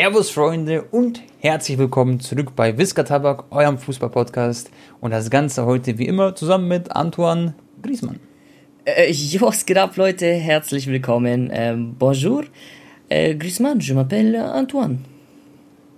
Servus 0.00 0.30
Freunde 0.30 0.84
und 0.92 1.22
herzlich 1.40 1.76
willkommen 1.76 2.20
zurück 2.20 2.54
bei 2.54 2.78
Whisker 2.78 3.04
Tabak, 3.04 3.46
eurem 3.50 3.78
Fußball-Podcast. 3.78 4.70
Und 5.00 5.10
das 5.10 5.28
Ganze 5.28 5.66
heute 5.66 5.98
wie 5.98 6.06
immer 6.06 6.36
zusammen 6.36 6.68
mit 6.68 6.92
Antoine 6.92 7.54
Griezmann. 7.82 8.20
Äh, 8.84 9.12
was 9.40 9.66
geht 9.66 9.76
ab, 9.76 9.96
Leute? 9.96 10.26
Herzlich 10.26 10.86
willkommen. 10.86 11.50
Ähm, 11.52 11.96
bonjour. 11.98 12.44
Äh, 13.08 13.34
Griezmann, 13.34 13.80
je 13.80 13.92
m'appelle 13.94 14.52
Antoine. 14.52 15.00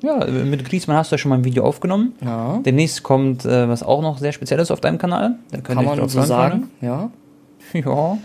Ja, 0.02 0.24
mit 0.24 0.64
Griezmann 0.64 0.96
hast 0.96 1.12
du 1.12 1.16
ja 1.16 1.18
schon 1.18 1.28
mal 1.28 1.36
ein 1.36 1.44
Video 1.44 1.64
aufgenommen. 1.64 2.14
Ja. 2.24 2.58
Demnächst 2.64 3.02
kommt 3.02 3.44
äh, 3.44 3.68
was 3.68 3.82
auch 3.82 4.00
noch 4.00 4.16
sehr 4.16 4.32
Spezielles 4.32 4.70
auf 4.70 4.80
deinem 4.80 4.96
Kanal. 4.96 5.34
Da 5.50 5.60
Kann 5.60 5.84
man 5.84 6.08
so 6.08 6.22
sagen, 6.22 6.70
ja. 6.80 7.10
Ja. 7.74 8.16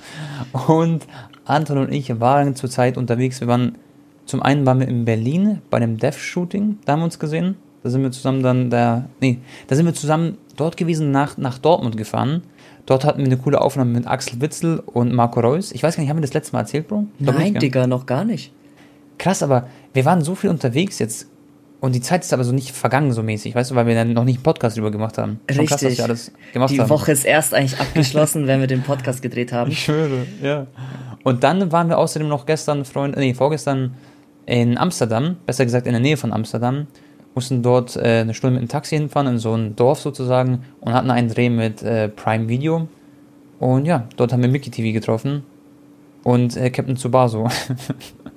Und 0.67 1.05
Anton 1.43 1.79
und 1.79 1.91
ich 1.91 2.17
waren 2.21 2.55
zurzeit 2.55 2.95
unterwegs. 2.97 3.41
Wir 3.41 3.49
waren, 3.49 3.77
zum 4.25 4.41
einen 4.41 4.65
waren 4.65 4.79
wir 4.79 4.87
in 4.87 5.05
Berlin 5.05 5.61
bei 5.69 5.79
dem 5.79 5.97
Dev-Shooting, 5.97 6.79
da 6.85 6.93
haben 6.93 7.01
wir 7.01 7.05
uns 7.05 7.19
gesehen. 7.19 7.55
Da 7.83 7.91
sind 7.91 8.01
wir 8.01 8.11
zusammen 8.11 8.41
dann 8.41 8.71
da, 8.71 9.07
nee, 9.21 9.37
da 9.67 9.75
sind 9.75 9.85
wir 9.85 9.93
zusammen 9.93 10.39
dort 10.55 10.75
gewesen, 10.75 11.11
nach, 11.11 11.37
nach 11.37 11.59
Dortmund 11.59 11.97
gefahren. 11.97 12.41
Dort 12.87 13.05
hatten 13.05 13.19
wir 13.19 13.25
eine 13.27 13.37
coole 13.37 13.61
Aufnahme 13.61 13.91
mit 13.91 14.07
Axel 14.07 14.41
Witzel 14.41 14.79
und 14.79 15.13
Marco 15.13 15.39
Reus. 15.39 15.71
Ich 15.71 15.83
weiß 15.83 15.95
gar 15.95 16.01
nicht, 16.01 16.09
haben 16.09 16.17
wir 16.17 16.21
das 16.23 16.33
letzte 16.33 16.53
Mal 16.53 16.61
erzählt, 16.61 16.87
Bro? 16.87 17.05
Glaub 17.19 17.37
Nein? 17.37 17.53
Digga, 17.55 17.85
noch 17.85 18.07
gar 18.07 18.25
nicht. 18.25 18.51
Krass, 19.19 19.43
aber 19.43 19.67
wir 19.93 20.03
waren 20.03 20.21
so 20.21 20.33
viel 20.33 20.49
unterwegs 20.49 20.97
jetzt 20.97 21.27
und 21.79 21.93
die 21.93 22.01
Zeit 22.01 22.23
ist 22.23 22.33
aber 22.33 22.43
so 22.43 22.51
nicht 22.51 22.71
vergangen 22.71 23.11
so 23.11 23.21
mäßig, 23.21 23.53
weißt 23.53 23.69
du, 23.69 23.75
weil 23.75 23.85
wir 23.85 23.93
dann 23.93 24.13
noch 24.13 24.23
nicht 24.23 24.37
einen 24.37 24.43
Podcast 24.43 24.75
drüber 24.75 24.89
gemacht 24.89 25.19
haben. 25.19 25.39
Schon 25.51 25.67
krass, 25.67 25.73
was 25.73 25.83
Richtig. 25.83 25.99
wir 25.99 26.05
alles 26.05 26.31
gemacht 26.51 26.71
Die 26.71 26.81
haben. 26.81 26.89
Woche 26.89 27.11
ist 27.11 27.25
erst 27.25 27.53
eigentlich 27.53 27.79
abgeschlossen, 27.79 28.47
wenn 28.47 28.59
wir 28.59 28.65
den 28.65 28.81
Podcast 28.81 29.21
gedreht 29.21 29.51
haben. 29.51 29.69
Ich 29.69 29.83
schwöre, 29.83 30.25
ja. 30.41 30.65
Und 31.23 31.43
dann 31.43 31.71
waren 31.71 31.89
wir 31.89 31.99
außerdem 31.99 32.27
noch 32.27 32.47
gestern, 32.47 32.85
Freund, 32.85 33.15
nee, 33.17 33.35
vorgestern 33.35 33.93
in 34.45 34.77
Amsterdam, 34.77 35.37
besser 35.45 35.65
gesagt 35.65 35.87
in 35.87 35.93
der 35.93 36.01
Nähe 36.01 36.17
von 36.17 36.31
Amsterdam, 36.33 36.87
mussten 37.33 37.61
dort 37.63 37.95
äh, 37.97 38.21
eine 38.21 38.33
Stunde 38.33 38.59
mit 38.59 38.69
dem 38.69 38.71
Taxi 38.71 38.95
hinfahren, 38.95 39.27
in 39.27 39.37
so 39.39 39.53
ein 39.53 39.75
Dorf 39.75 39.99
sozusagen, 39.99 40.63
und 40.81 40.93
hatten 40.93 41.11
einen 41.11 41.29
Dreh 41.29 41.49
mit 41.49 41.83
äh, 41.83 42.07
Prime 42.09 42.47
Video. 42.47 42.87
Und 43.59 43.85
ja, 43.85 44.07
dort 44.15 44.31
haben 44.33 44.41
wir 44.41 44.49
Mickey 44.49 44.69
TV 44.69 44.93
getroffen 44.93 45.43
und 46.23 46.55
äh, 46.57 46.69
Captain 46.69 46.95
Tsubaso. 46.95 47.47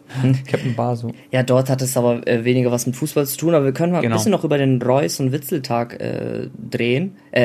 Captain 0.51 0.75
Baso. 0.75 1.13
Ja, 1.31 1.43
dort 1.43 1.69
hat 1.69 1.83
es 1.83 1.97
aber 1.97 2.27
äh, 2.27 2.45
weniger 2.45 2.71
was 2.71 2.87
mit 2.87 2.97
Fußball 2.97 3.27
zu 3.27 3.37
tun, 3.37 3.55
aber 3.55 3.67
wir 3.67 3.73
können 3.73 3.93
mal 3.93 4.01
Genau. 4.01 4.15
ein 4.15 4.19
bisschen 4.19 4.33
noch 4.33 4.45
über 4.45 4.57
den 4.59 4.81
Reus- 4.81 5.21
und 5.21 5.33
Witzeltag 5.33 6.01
äh, 6.01 6.49
drehen, 6.71 7.17
äh, 7.31 7.43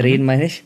reden, 0.00 0.24
meine 0.24 0.44
ich. 0.44 0.64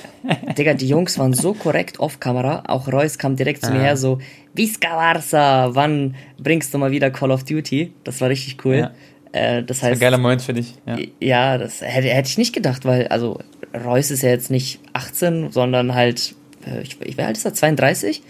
Digga, 0.58 0.74
die 0.74 0.88
Jungs 0.88 1.18
waren 1.18 1.34
so 1.34 1.52
korrekt 1.54 1.98
off 2.00 2.20
Kamera. 2.20 2.62
Auch 2.68 2.88
Reus 2.88 3.18
kam 3.18 3.36
direkt 3.36 3.64
zu 3.64 3.72
mir 3.72 3.80
Ah. 3.80 3.82
her, 3.84 3.96
so, 3.96 4.18
Visca 4.54 4.88
Barça, 4.98 5.74
wann 5.74 6.14
bringst 6.38 6.72
du 6.72 6.78
mal 6.78 6.90
wieder 6.90 7.10
Call 7.10 7.30
of 7.30 7.44
Duty? 7.44 7.92
Das 8.04 8.20
war 8.20 8.28
richtig 8.28 8.64
cool. 8.64 8.76
Ja. 8.76 8.90
Äh, 9.32 9.62
das 9.64 9.82
Ein 9.82 9.92
heißt, 9.92 10.00
geiler 10.00 10.18
Moment 10.18 10.42
für 10.42 10.52
dich. 10.52 10.74
Ja. 10.86 10.98
ja, 11.20 11.58
das 11.58 11.80
hätte, 11.80 12.08
hätte 12.08 12.28
ich 12.28 12.38
nicht 12.38 12.52
gedacht, 12.54 12.84
weil, 12.84 13.08
also, 13.08 13.38
Reus 13.84 14.10
ist 14.10 14.22
ja 14.22 14.28
jetzt 14.30 14.50
nicht 14.50 14.80
18, 14.92 15.50
sondern 15.50 15.94
halt, 15.94 16.34
äh, 16.66 16.82
ich, 16.82 17.00
ich, 17.00 17.16
wie 17.16 17.22
alt 17.22 17.36
ist 17.36 17.44
er? 17.46 17.54
32? 17.54 18.22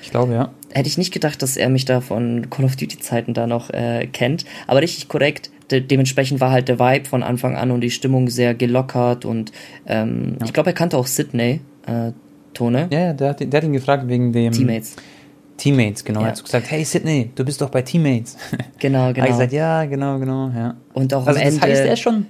Ich 0.00 0.10
glaube, 0.12 0.32
ja. 0.32 0.52
hätte 0.72 0.88
ich 0.88 0.96
nicht 0.96 1.12
gedacht, 1.12 1.42
dass 1.42 1.56
er 1.56 1.68
mich 1.68 1.84
da 1.84 2.00
von 2.00 2.48
Call 2.50 2.64
of 2.64 2.76
Duty 2.76 3.00
Zeiten 3.00 3.34
da 3.34 3.46
noch 3.48 3.70
äh, 3.70 4.06
kennt. 4.06 4.44
Aber 4.68 4.80
richtig 4.80 5.08
korrekt. 5.08 5.50
De 5.70 5.80
dementsprechend 5.80 6.40
war 6.40 6.50
halt 6.50 6.68
der 6.68 6.78
Vibe 6.78 7.06
von 7.06 7.22
Anfang 7.22 7.56
an 7.56 7.70
und 7.70 7.80
die 7.82 7.90
Stimmung 7.90 8.28
sehr 8.30 8.54
gelockert 8.54 9.24
und 9.24 9.52
ähm, 9.86 10.36
ich 10.44 10.52
glaube, 10.52 10.70
er 10.70 10.74
kannte 10.74 10.96
auch 10.96 11.06
Sydney, 11.06 11.60
äh, 11.86 12.12
Tone. 12.54 12.88
Ja, 12.90 13.00
ja, 13.00 13.12
der 13.12 13.28
hat, 13.30 13.40
der 13.40 13.56
hat 13.58 13.64
ihn 13.64 13.72
gefragt 13.72 14.08
wegen 14.08 14.32
dem. 14.32 14.52
Teammates. 14.52 14.96
Teammates, 15.58 16.04
genau. 16.04 16.20
Ja. 16.20 16.26
Er 16.26 16.32
hat 16.32 16.42
gesagt, 16.42 16.70
hey 16.70 16.84
Sydney, 16.84 17.30
du 17.34 17.44
bist 17.44 17.60
doch 17.60 17.70
bei 17.70 17.82
Teammates. 17.82 18.36
Genau, 18.50 18.64
Genau. 18.78 19.12
genau. 19.12 19.26
ich 19.26 19.32
gesagt, 19.32 19.52
ja, 19.52 19.84
genau, 19.84 20.18
genau, 20.18 20.48
ja. 20.50 20.76
und 20.94 21.12
auch 21.12 21.26
Also 21.26 21.40
am 21.40 21.44
das 21.44 21.54
Ende 21.54 21.66
heißt, 21.66 21.80
er 21.82 21.92
ist 21.92 22.00
schon. 22.00 22.26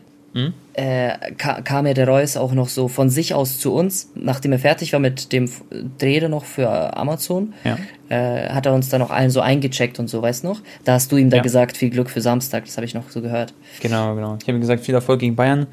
Äh, 0.75 1.11
ka 1.37 1.61
kam 1.63 1.87
ja 1.87 1.95
der 1.95 2.07
Reus 2.09 2.37
auch 2.37 2.53
noch 2.53 2.69
so 2.69 2.89
von 2.89 3.11
sich 3.11 3.35
aus 3.35 3.59
zu 3.59 3.75
uns, 3.75 4.11
nachdem 4.15 4.53
er 4.53 4.59
fertig 4.59 4.93
war 4.93 5.01
mit 5.01 5.33
dem 5.33 5.51
Dreh 5.99 6.27
noch 6.29 6.45
für 6.45 6.97
Amazon. 6.97 7.53
Ja. 7.65 7.77
Äh, 8.09 8.49
hat 8.51 8.67
er 8.67 8.75
uns 8.75 8.89
dann 8.89 9.01
noch 9.01 9.11
allen 9.11 9.31
so 9.31 9.41
eingecheckt 9.41 9.99
und 9.99 10.09
so, 10.09 10.23
weißt 10.23 10.45
du 10.45 10.49
noch? 10.49 10.61
Da 10.85 10.93
hast 10.95 11.11
du 11.13 11.17
ihm 11.17 11.31
da 11.31 11.39
Ja. 11.39 11.43
gesagt, 11.43 11.77
viel 11.77 11.91
Glück 11.91 12.11
für 12.11 12.21
Samstag, 12.21 12.65
das 12.65 12.77
habe 12.77 12.85
ich 12.87 12.95
noch 12.95 13.11
so 13.11 13.21
gehört. 13.21 13.53
Genau, 13.81 14.15
genau. 14.15 14.37
Ich 14.41 14.47
habe 14.49 14.57
ihm 14.57 14.61
gesagt, 14.61 14.85
viel 14.85 14.95
Erfolg 14.95 15.21
gegen 15.21 15.35
Bayern. 15.37 15.67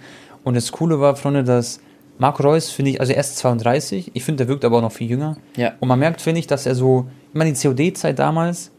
Und 0.44 0.56
das 0.56 0.72
Coole 0.72 1.00
war, 1.00 1.16
Freunde, 1.16 1.44
dass 1.44 1.80
Marco 2.18 2.44
Reus, 2.44 2.70
finde 2.70 2.92
ich, 2.92 3.00
also 3.02 3.14
er 3.14 3.20
ist 3.20 3.38
32, 3.38 4.12
ich 4.14 4.24
finde, 4.24 4.46
der 4.46 4.48
wirkt 4.48 4.64
aber 4.66 4.78
auch 4.78 4.82
noch 4.82 4.92
viel 4.92 5.10
jünger. 5.10 5.38
Ja. 5.58 5.74
Und 5.80 5.88
man 5.88 6.00
merkt, 6.00 6.22
finde 6.22 6.40
ich, 6.40 6.48
dass 6.48 6.66
er 6.66 6.74
so, 6.76 7.08
ich 7.34 7.38
meine, 7.38 7.52
die 7.54 7.60
COD-Zeit 7.60 8.20
damals, 8.20 8.72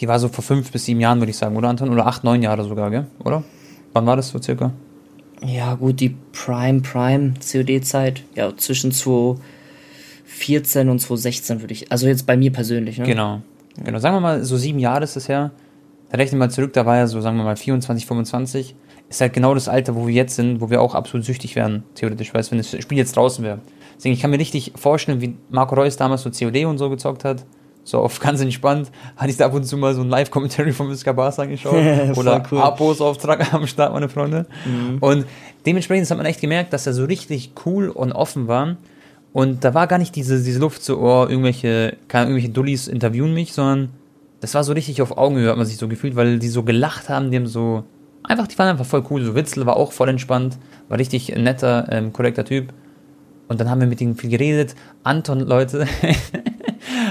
die 0.00 0.06
war 0.08 0.18
so 0.20 0.28
vor 0.28 0.44
fünf 0.44 0.70
bis 0.70 0.84
sieben 0.84 1.00
Jahren, 1.00 1.18
würde 1.20 1.30
ich 1.30 1.36
sagen, 1.36 1.56
oder 1.56 1.68
Anton? 1.68 1.90
Oder 1.90 2.06
acht, 2.06 2.22
neun 2.22 2.42
Jahre 2.42 2.62
sogar, 2.64 2.90
gell? 2.90 3.06
Oder? 3.24 3.42
Wann 3.92 4.06
war 4.06 4.16
das 4.16 4.28
so 4.28 4.40
circa? 4.40 4.72
Ja, 5.44 5.74
gut, 5.74 6.00
die 6.00 6.16
Prime, 6.32 6.80
Prime 6.80 7.34
COD-Zeit, 7.40 8.24
ja, 8.34 8.56
zwischen 8.56 8.90
2014 8.92 10.88
und 10.88 10.98
2016 10.98 11.60
würde 11.60 11.74
ich, 11.74 11.92
also 11.92 12.06
jetzt 12.06 12.26
bei 12.26 12.36
mir 12.36 12.52
persönlich, 12.52 12.98
ne? 12.98 13.04
Genau. 13.06 13.42
Genau. 13.82 13.98
Sagen 13.98 14.16
wir 14.16 14.20
mal, 14.20 14.44
so 14.44 14.56
sieben 14.56 14.80
Jahre 14.80 15.04
ist 15.04 15.16
es 15.16 15.28
her. 15.28 15.52
Da 16.10 16.16
rechne 16.16 16.36
ich 16.36 16.38
mal 16.38 16.50
zurück, 16.50 16.72
da 16.72 16.86
war 16.86 16.96
er 16.96 17.06
so, 17.06 17.20
sagen 17.20 17.36
wir 17.36 17.44
mal, 17.44 17.56
24, 17.56 18.06
25. 18.06 18.74
Ist 19.08 19.20
halt 19.20 19.32
genau 19.32 19.54
das 19.54 19.68
Alter, 19.68 19.94
wo 19.94 20.06
wir 20.06 20.14
jetzt 20.14 20.34
sind, 20.36 20.60
wo 20.60 20.70
wir 20.70 20.82
auch 20.82 20.94
absolut 20.94 21.24
süchtig 21.24 21.54
wären, 21.54 21.84
theoretisch, 21.94 22.34
weißt 22.34 22.50
wenn 22.50 22.58
das 22.58 22.70
Spiel 22.70 22.98
jetzt 22.98 23.16
draußen 23.16 23.44
wäre. 23.44 23.60
Deswegen, 23.96 24.14
ich 24.14 24.20
kann 24.20 24.30
mir 24.30 24.38
richtig 24.38 24.72
vorstellen, 24.76 25.20
wie 25.20 25.36
Marco 25.50 25.74
Reus 25.74 25.96
damals 25.96 26.22
so 26.22 26.30
COD 26.30 26.64
und 26.66 26.78
so 26.78 26.90
gezockt 26.90 27.24
hat. 27.24 27.44
So 27.88 28.00
auf 28.00 28.20
ganz 28.20 28.40
entspannt. 28.40 28.90
Hatte 29.16 29.30
ich 29.30 29.36
da 29.36 29.46
ab 29.46 29.54
und 29.54 29.64
zu 29.64 29.76
mal 29.78 29.94
so 29.94 30.02
ein 30.02 30.10
Live-Commentary 30.10 30.72
von 30.72 30.88
Mr. 30.88 31.14
Barca 31.14 31.42
angeschaut. 31.42 31.74
Oder 32.16 32.42
cool. 32.52 32.58
Abos 32.58 33.00
Auftrag 33.00 33.52
am 33.54 33.66
Start, 33.66 33.92
meine 33.92 34.08
Freunde. 34.08 34.46
Und 35.00 35.26
dementsprechend 35.64 36.10
hat 36.10 36.16
man 36.18 36.26
echt 36.26 36.40
gemerkt, 36.40 36.72
dass 36.72 36.86
er 36.86 36.92
so 36.92 37.04
richtig 37.04 37.52
cool 37.64 37.88
und 37.88 38.12
offen 38.12 38.46
war. 38.46 38.76
Und 39.32 39.64
da 39.64 39.72
war 39.72 39.86
gar 39.86 39.98
nicht 39.98 40.16
diese, 40.16 40.42
diese 40.42 40.58
Luft 40.58 40.82
so, 40.82 40.98
oh, 40.98 41.26
irgendwelche, 41.26 41.96
keine 42.08 42.24
Ahnung, 42.26 42.36
irgendwelche 42.36 42.52
Dullis 42.52 42.88
interviewen 42.88 43.34
mich, 43.34 43.52
sondern 43.52 43.90
das 44.40 44.54
war 44.54 44.64
so 44.64 44.72
richtig 44.72 45.02
auf 45.02 45.16
Augenhöhe, 45.16 45.50
hat 45.50 45.56
man 45.56 45.66
sich 45.66 45.76
so 45.76 45.88
gefühlt, 45.88 46.16
weil 46.16 46.38
die 46.38 46.48
so 46.48 46.62
gelacht 46.62 47.08
haben, 47.08 47.30
die 47.30 47.36
haben 47.36 47.46
so, 47.46 47.84
einfach, 48.24 48.46
die 48.46 48.58
waren 48.58 48.68
einfach 48.68 48.86
voll 48.86 49.04
cool. 49.10 49.22
So 49.22 49.34
Witzel 49.34 49.66
war 49.66 49.76
auch 49.76 49.92
voll 49.92 50.08
entspannt, 50.08 50.58
war 50.88 50.98
richtig 50.98 51.34
netter, 51.36 51.86
ähm, 51.90 52.12
korrekter 52.12 52.44
Typ. 52.44 52.72
Und 53.48 53.60
dann 53.60 53.70
haben 53.70 53.80
wir 53.80 53.86
mit 53.86 54.00
ihm 54.00 54.16
viel 54.16 54.30
geredet. 54.30 54.74
Anton, 55.04 55.40
Leute, 55.40 55.86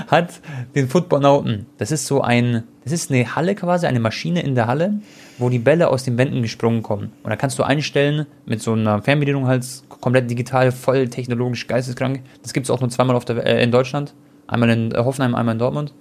hat 0.07 0.41
den 0.75 0.87
Footballnauten. 0.87 1.67
Das 1.77 1.91
ist 1.91 2.07
so 2.07 2.21
ein, 2.21 2.63
das 2.83 2.93
ist 2.93 3.11
eine 3.11 3.35
Halle 3.35 3.55
quasi, 3.55 3.85
eine 3.85 3.99
Maschine 3.99 4.41
in 4.41 4.55
der 4.55 4.67
Halle, 4.67 4.99
wo 5.37 5.49
die 5.49 5.59
Bälle 5.59 5.89
aus 5.89 6.03
den 6.03 6.17
Wänden 6.17 6.41
gesprungen 6.41 6.81
kommen. 6.81 7.11
Und 7.23 7.29
da 7.29 7.35
kannst 7.35 7.59
du 7.59 7.63
einstellen, 7.63 8.25
mit 8.45 8.61
so 8.61 8.73
einer 8.73 9.01
Fernbedienung 9.01 9.47
halt, 9.47 9.65
komplett 9.89 10.29
digital, 10.29 10.71
voll 10.71 11.07
technologisch 11.07 11.67
geisteskrank. 11.67 12.21
Das 12.41 12.53
gibt 12.53 12.65
es 12.65 12.71
auch 12.71 12.79
nur 12.79 12.89
zweimal 12.89 13.15
auf 13.15 13.25
der, 13.25 13.45
äh, 13.45 13.63
in 13.63 13.71
Deutschland. 13.71 14.13
Einmal 14.47 14.69
in 14.69 14.91
äh, 14.91 14.97
Hoffenheim, 14.97 15.35
einmal 15.35 15.53
in 15.53 15.59
Dortmund. 15.59 15.93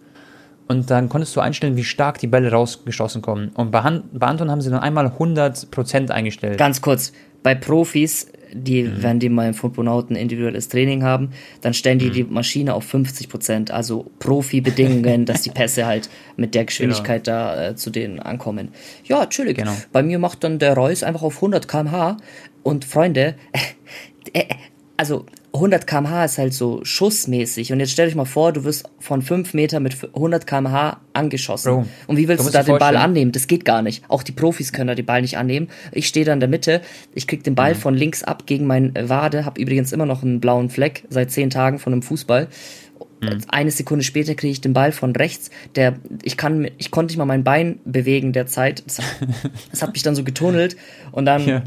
Und 0.68 0.90
dann 0.90 1.08
konntest 1.08 1.34
du 1.36 1.40
einstellen, 1.40 1.76
wie 1.76 1.84
stark 1.84 2.18
die 2.18 2.26
Bälle 2.26 2.50
rausgeschossen 2.50 3.22
kommen. 3.22 3.50
Und 3.54 3.70
bei, 3.70 3.82
Han 3.82 4.04
bei 4.12 4.26
Anton 4.26 4.50
haben 4.50 4.60
sie 4.60 4.70
dann 4.70 4.80
einmal 4.80 5.06
100% 5.06 6.10
eingestellt. 6.10 6.58
Ganz 6.58 6.80
kurz, 6.80 7.12
bei 7.42 7.54
Profis, 7.54 8.28
die, 8.52 8.84
Mhm. 8.84 9.02
wenn 9.02 9.18
die 9.20 9.28
mal 9.28 9.48
im 9.48 9.54
Footballnauten 9.54 10.16
individuelles 10.16 10.68
Training 10.68 11.02
haben, 11.02 11.30
dann 11.60 11.74
stellen 11.74 11.96
Mhm. 11.98 12.00
die 12.00 12.10
die 12.10 12.24
Maschine 12.24 12.74
auf 12.74 12.84
50 12.84 13.28
Prozent, 13.28 13.70
also 13.70 14.10
Profi-Bedingungen, 14.20 15.26
dass 15.26 15.42
die 15.42 15.50
Pässe 15.50 15.84
halt 15.86 16.08
mit 16.36 16.54
der 16.54 16.64
Geschwindigkeit 16.66 17.26
da 17.26 17.68
äh, 17.70 17.76
zu 17.76 17.90
denen 17.90 18.20
ankommen. 18.20 18.68
Ja, 19.04 19.26
chillig. 19.26 19.56
Genau. 19.58 19.76
Bei 19.92 20.02
mir 20.02 20.18
macht 20.18 20.44
dann 20.44 20.58
der 20.58 20.74
Reus 20.74 21.02
einfach 21.02 21.22
auf 21.22 21.36
100 21.36 21.68
km/h 21.68 22.16
und 22.62 22.84
Freunde, 22.84 23.34
äh, 24.32 24.44
also 24.96 25.26
100 25.56 25.86
km/h 25.86 26.24
ist 26.24 26.38
halt 26.38 26.54
so 26.54 26.80
schussmäßig 26.84 27.72
und 27.72 27.80
jetzt 27.80 27.90
stell 27.92 28.06
dich 28.06 28.14
mal 28.14 28.24
vor, 28.24 28.52
du 28.52 28.64
wirst 28.64 28.88
von 28.98 29.22
5 29.22 29.54
Meter 29.54 29.80
mit 29.80 29.96
100 30.14 30.46
km/h 30.46 31.00
angeschossen. 31.12 31.72
Bro, 31.72 31.86
und 32.06 32.16
wie 32.16 32.28
willst 32.28 32.46
du 32.46 32.50
da 32.52 32.62
den 32.62 32.78
Ball 32.78 32.96
annehmen? 32.96 33.32
Das 33.32 33.46
geht 33.46 33.64
gar 33.64 33.82
nicht. 33.82 34.04
Auch 34.08 34.22
die 34.22 34.32
Profis 34.32 34.72
können 34.72 34.88
da 34.88 34.94
den 34.94 35.06
Ball 35.06 35.22
nicht 35.22 35.36
annehmen. 35.38 35.68
Ich 35.92 36.06
stehe 36.08 36.24
da 36.24 36.32
in 36.32 36.40
der 36.40 36.48
Mitte, 36.48 36.80
ich 37.14 37.26
krieg 37.26 37.42
den 37.44 37.54
Ball 37.54 37.74
Mhm. 37.74 37.78
von 37.78 37.94
links 37.94 38.22
ab 38.22 38.46
gegen 38.46 38.66
mein 38.66 38.94
äh, 38.96 39.08
Wade, 39.08 39.44
habe 39.44 39.60
übrigens 39.60 39.92
immer 39.92 40.06
noch 40.06 40.22
einen 40.22 40.40
blauen 40.40 40.70
Fleck 40.70 41.04
seit 41.10 41.30
10 41.30 41.50
Tagen 41.50 41.78
von 41.78 41.92
einem 41.92 42.02
Fußball. 42.02 42.48
Mhm. 43.22 43.38
Eine 43.48 43.70
Sekunde 43.70 44.04
später 44.04 44.34
kriege 44.34 44.52
ich 44.52 44.60
den 44.60 44.72
Ball 44.74 44.92
von 44.92 45.14
rechts. 45.16 45.50
Der, 45.74 45.94
ich 46.22 46.36
kann, 46.36 46.68
ich 46.78 46.90
konnte 46.90 47.12
nicht 47.12 47.18
mal 47.18 47.24
mein 47.24 47.44
Bein 47.44 47.78
bewegen 47.84 48.32
derzeit. 48.32 48.82
Das, 48.86 48.98
das 49.70 49.82
hat 49.82 49.92
mich 49.94 50.02
dann 50.02 50.14
so 50.14 50.22
getunnelt 50.24 50.76
und 51.12 51.24
dann 51.24 51.46
Ja. 51.46 51.62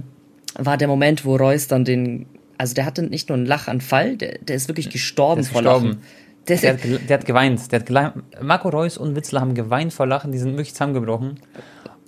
war 0.58 0.78
der 0.78 0.88
Moment, 0.88 1.26
wo 1.26 1.36
Reus 1.36 1.68
dann 1.68 1.86
den, 1.86 2.28
also 2.60 2.74
der 2.74 2.86
hatte 2.86 3.04
nicht 3.04 3.30
nur 3.30 3.38
einen 3.38 3.48
Lachanfall, 3.48 4.18
der, 4.18 4.38
der 4.40 4.56
ist 4.58 4.68
wirklich 4.68 4.90
gestorben 4.90 5.42
ist 5.42 5.50
vor 5.50 5.62
gestorben. 5.62 5.88
Lachen. 5.88 6.02
Der, 6.48 6.58
Der 6.58 6.74
hat, 6.74 7.10
der 7.10 7.18
hat 7.20 7.26
geweint. 7.26 7.72
Der 7.72 7.80
hat 7.80 8.16
Marco 8.42 8.70
Reus 8.70 8.98
und 8.98 9.16
Witzler 9.16 9.42
haben 9.42 9.54
geweint 9.54 9.94
vor 9.94 10.08
Lachen, 10.08 10.32
die 10.32 10.40
sind 10.40 10.52
wirklich 10.52 10.74
zusammengebrochen. 10.74 11.40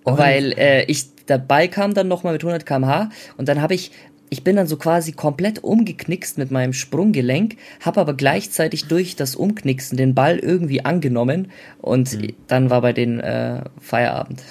Und 0.04 0.18
weil 0.18 0.54
äh, 0.58 0.84
ich 0.86 1.16
der 1.26 1.38
Ball 1.38 1.70
kam 1.70 1.94
dann 1.94 2.08
nochmal 2.08 2.34
mit 2.34 2.44
100 2.44 2.66
km/h 2.66 3.10
und 3.38 3.48
dann 3.48 3.62
habe 3.62 3.76
ich 3.76 3.92
ich 4.30 4.44
bin 4.44 4.56
dann 4.56 4.66
so 4.66 4.78
quasi 4.78 5.12
komplett 5.12 5.64
umgeknickst 5.64 6.38
mit 6.38 6.52
meinem 6.52 6.74
Sprunggelenk, 6.74 7.58
habe 7.82 8.00
aber 8.00 8.14
gleichzeitig 8.14 8.88
durch 8.88 9.16
das 9.18 9.36
Umknicksen 9.36 9.98
den 9.98 10.16
Ball 10.16 10.40
irgendwie 10.40 10.84
angenommen 10.84 11.52
und 11.80 12.14
mhm. 12.14 12.34
dann 12.48 12.70
war 12.70 12.82
bei 12.82 12.94
den 12.94 13.20
äh, 13.20 13.62
Feierabend. 13.80 14.42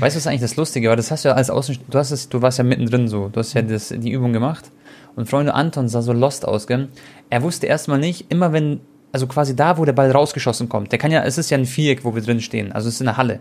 Weißt 0.00 0.16
du, 0.16 0.18
was 0.18 0.26
eigentlich 0.26 0.40
das 0.40 0.56
Lustige 0.56 0.88
war? 0.88 0.96
Das 0.96 1.10
hast 1.10 1.24
du 1.24 1.28
ja 1.28 1.34
als 1.34 1.50
Außen, 1.50 1.78
du 1.88 1.98
hast 1.98 2.10
es, 2.10 2.28
du 2.28 2.42
warst 2.42 2.58
ja 2.58 2.64
mittendrin 2.64 3.06
so, 3.06 3.28
du 3.28 3.38
hast 3.38 3.52
ja 3.52 3.62
das, 3.62 3.94
die 3.96 4.10
Übung 4.10 4.32
gemacht 4.32 4.72
und 5.16 5.28
Freunde 5.28 5.54
Anton 5.54 5.88
sah 5.88 6.02
so 6.02 6.12
lost 6.12 6.46
aus, 6.46 6.66
gell? 6.66 6.88
Er 7.30 7.42
wusste 7.42 7.66
erstmal 7.66 7.98
nicht, 7.98 8.30
immer 8.30 8.52
wenn, 8.52 8.80
also 9.12 9.26
quasi 9.26 9.56
da, 9.56 9.78
wo 9.78 9.84
der 9.84 9.92
Ball 9.92 10.10
rausgeschossen 10.10 10.68
kommt, 10.68 10.92
der 10.92 10.98
kann 10.98 11.10
ja, 11.10 11.24
es 11.24 11.38
ist 11.38 11.50
ja 11.50 11.58
ein 11.58 11.66
Viereck, 11.66 12.04
wo 12.04 12.14
wir 12.14 12.22
drin 12.22 12.40
stehen, 12.40 12.72
also 12.72 12.88
es 12.88 12.96
ist 12.96 13.02
eine 13.02 13.16
Halle 13.16 13.40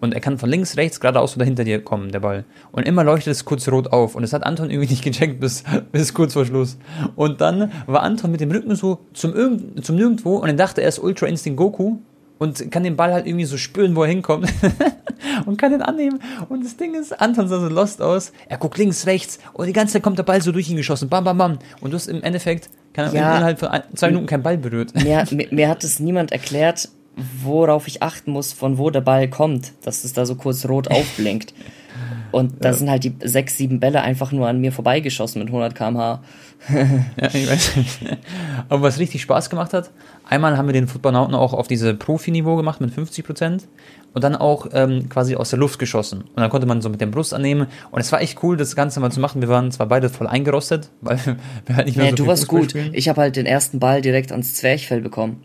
und 0.00 0.14
er 0.14 0.20
kann 0.20 0.38
von 0.38 0.48
links, 0.48 0.76
rechts, 0.76 1.00
geradeaus 1.00 1.36
oder 1.36 1.44
hinter 1.44 1.64
dir 1.64 1.82
kommen, 1.82 2.12
der 2.12 2.20
Ball. 2.20 2.44
Und 2.70 2.86
immer 2.86 3.02
leuchtet 3.02 3.32
es 3.32 3.44
kurz 3.44 3.68
rot 3.68 3.88
auf. 3.88 4.14
Und 4.14 4.22
das 4.22 4.32
hat 4.32 4.44
Anton 4.44 4.70
irgendwie 4.70 4.88
nicht 4.90 5.02
gecheckt 5.02 5.40
bis, 5.40 5.64
bis 5.92 6.14
kurz 6.14 6.34
vor 6.34 6.44
Schluss. 6.44 6.78
Und 7.16 7.40
dann 7.40 7.72
war 7.86 8.02
Anton 8.02 8.30
mit 8.30 8.40
dem 8.40 8.50
Rücken 8.50 8.76
so 8.76 9.00
zum, 9.12 9.82
zum 9.82 9.96
Nirgendwo 9.96 10.36
und 10.36 10.48
er 10.48 10.54
dachte, 10.54 10.82
er 10.82 10.88
ist 10.88 11.00
Ultra 11.00 11.26
Instinct 11.26 11.56
Goku 11.56 11.98
und 12.38 12.70
kann 12.70 12.84
den 12.84 12.96
Ball 12.96 13.12
halt 13.12 13.26
irgendwie 13.26 13.44
so 13.44 13.56
spüren, 13.56 13.96
wo 13.96 14.02
er 14.02 14.08
hinkommt 14.08 14.52
und 15.46 15.58
kann 15.58 15.72
den 15.72 15.82
annehmen. 15.82 16.20
Und 16.48 16.64
das 16.64 16.76
Ding 16.76 16.94
ist, 16.94 17.20
Anton 17.20 17.48
sah 17.48 17.60
so 17.60 17.68
lost 17.68 18.00
aus. 18.00 18.32
Er 18.48 18.58
guckt 18.58 18.78
links, 18.78 19.06
rechts 19.06 19.38
und 19.52 19.66
die 19.66 19.72
ganze 19.72 19.94
Zeit 19.94 20.02
kommt 20.02 20.18
der 20.18 20.24
Ball 20.24 20.40
so 20.40 20.52
durch 20.52 20.70
ihn 20.70 20.76
geschossen. 20.76 21.08
Bam, 21.08 21.24
bam, 21.24 21.38
bam. 21.38 21.58
Und 21.80 21.90
du 21.90 21.96
hast 21.96 22.06
im 22.06 22.22
Endeffekt 22.22 22.70
kann 22.92 23.14
ja, 23.14 23.36
innerhalb 23.36 23.58
von 23.58 23.70
zwei 23.94 24.08
Minuten 24.08 24.26
kein 24.26 24.42
Ball 24.42 24.58
berührt. 24.58 24.94
Mir, 24.94 25.24
mir, 25.30 25.48
mir 25.50 25.68
hat 25.68 25.84
es 25.84 26.00
niemand 26.00 26.32
erklärt, 26.32 26.88
worauf 27.42 27.88
ich 27.88 28.02
achten 28.02 28.30
muss, 28.30 28.52
von 28.52 28.78
wo 28.78 28.90
der 28.90 29.00
Ball 29.00 29.28
kommt, 29.28 29.72
dass 29.82 30.04
es 30.04 30.12
da 30.12 30.24
so 30.24 30.36
kurz 30.36 30.68
rot 30.68 30.88
aufblinkt. 30.88 31.54
Und 32.30 32.64
da 32.64 32.68
ja. 32.68 32.74
sind 32.74 32.90
halt 32.90 33.04
die 33.04 33.14
sechs, 33.24 33.56
sieben 33.56 33.80
Bälle 33.80 34.02
einfach 34.02 34.32
nur 34.32 34.48
an 34.48 34.60
mir 34.60 34.72
vorbeigeschossen 34.72 35.40
mit 35.40 35.48
100 35.48 35.74
km/h. 35.74 36.22
ja, 36.68 37.28
ich 37.32 37.48
weiß 37.50 37.76
nicht. 37.76 38.00
Aber 38.68 38.82
was 38.82 38.98
richtig 38.98 39.22
Spaß 39.22 39.48
gemacht 39.50 39.72
hat, 39.72 39.90
einmal 40.28 40.56
haben 40.56 40.66
wir 40.66 40.72
den 40.72 40.88
Footballnauten 40.88 41.34
auch 41.34 41.52
auf 41.52 41.68
diese 41.68 41.94
Profi-Niveau 41.94 42.56
gemacht 42.56 42.80
mit 42.80 42.92
50 42.92 43.24
Prozent 43.24 43.68
und 44.14 44.24
dann 44.24 44.34
auch 44.34 44.66
ähm, 44.72 45.08
quasi 45.08 45.36
aus 45.36 45.50
der 45.50 45.58
Luft 45.58 45.78
geschossen. 45.78 46.22
Und 46.22 46.36
dann 46.36 46.50
konnte 46.50 46.66
man 46.66 46.80
so 46.82 46.88
mit 46.88 47.00
dem 47.00 47.10
Brust 47.10 47.34
annehmen. 47.34 47.68
Und 47.90 48.00
es 48.00 48.10
war 48.10 48.20
echt 48.20 48.42
cool, 48.42 48.56
das 48.56 48.74
Ganze 48.74 49.00
mal 49.00 49.12
zu 49.12 49.20
machen. 49.20 49.40
Wir 49.40 49.48
waren 49.48 49.70
zwar 49.70 49.86
beide 49.86 50.08
voll 50.08 50.26
eingerostet, 50.26 50.90
weil 51.00 51.18
wir 51.66 51.76
halt 51.76 51.86
nicht 51.86 51.96
mehr 51.96 52.06
ja, 52.06 52.10
so 52.10 52.16
du 52.16 52.26
warst 52.26 52.48
gut. 52.48 52.70
Spielen. 52.70 52.94
Ich 52.94 53.08
habe 53.08 53.20
halt 53.20 53.36
den 53.36 53.46
ersten 53.46 53.78
Ball 53.78 54.02
direkt 54.02 54.32
ans 54.32 54.54
Zwerchfell 54.54 55.00
bekommen. 55.00 55.42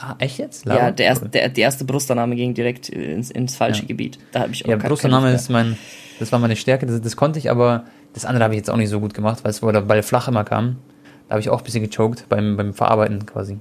Ah, 0.00 0.14
echt 0.18 0.38
jetzt? 0.38 0.64
Laura? 0.64 0.84
Ja, 0.84 0.90
der 0.92 1.06
erste, 1.06 1.28
der, 1.28 1.48
die 1.48 1.60
erste 1.60 1.84
Brustannahme 1.84 2.36
ging 2.36 2.54
direkt 2.54 2.88
ins, 2.88 3.32
ins 3.32 3.56
falsche 3.56 3.82
ja. 3.82 3.88
Gebiet. 3.88 4.18
Da 4.30 4.40
habe 4.40 4.52
ich 4.52 4.64
auch 4.64 4.70
Ja, 4.70 4.76
Brustannahme 4.76 5.32
ist 5.32 5.50
mein, 5.50 5.76
das 6.20 6.30
war 6.30 6.38
meine 6.38 6.54
Stärke, 6.54 6.86
das, 6.86 7.00
das 7.00 7.16
konnte 7.16 7.40
ich, 7.40 7.50
aber 7.50 7.84
das 8.12 8.24
andere 8.24 8.44
habe 8.44 8.54
ich 8.54 8.58
jetzt 8.58 8.70
auch 8.70 8.76
nicht 8.76 8.90
so 8.90 9.00
gut 9.00 9.12
gemacht, 9.12 9.40
weil 9.42 9.50
es 9.50 9.60
wo 9.60 9.70
der 9.72 9.80
Ball 9.80 10.04
flach 10.04 10.28
immer 10.28 10.44
kam. 10.44 10.76
Da 11.26 11.32
habe 11.32 11.40
ich 11.40 11.50
auch 11.50 11.58
ein 11.58 11.64
bisschen 11.64 11.82
gechoked 11.82 12.28
beim, 12.28 12.56
beim 12.56 12.74
Verarbeiten 12.74 13.26
quasi. 13.26 13.58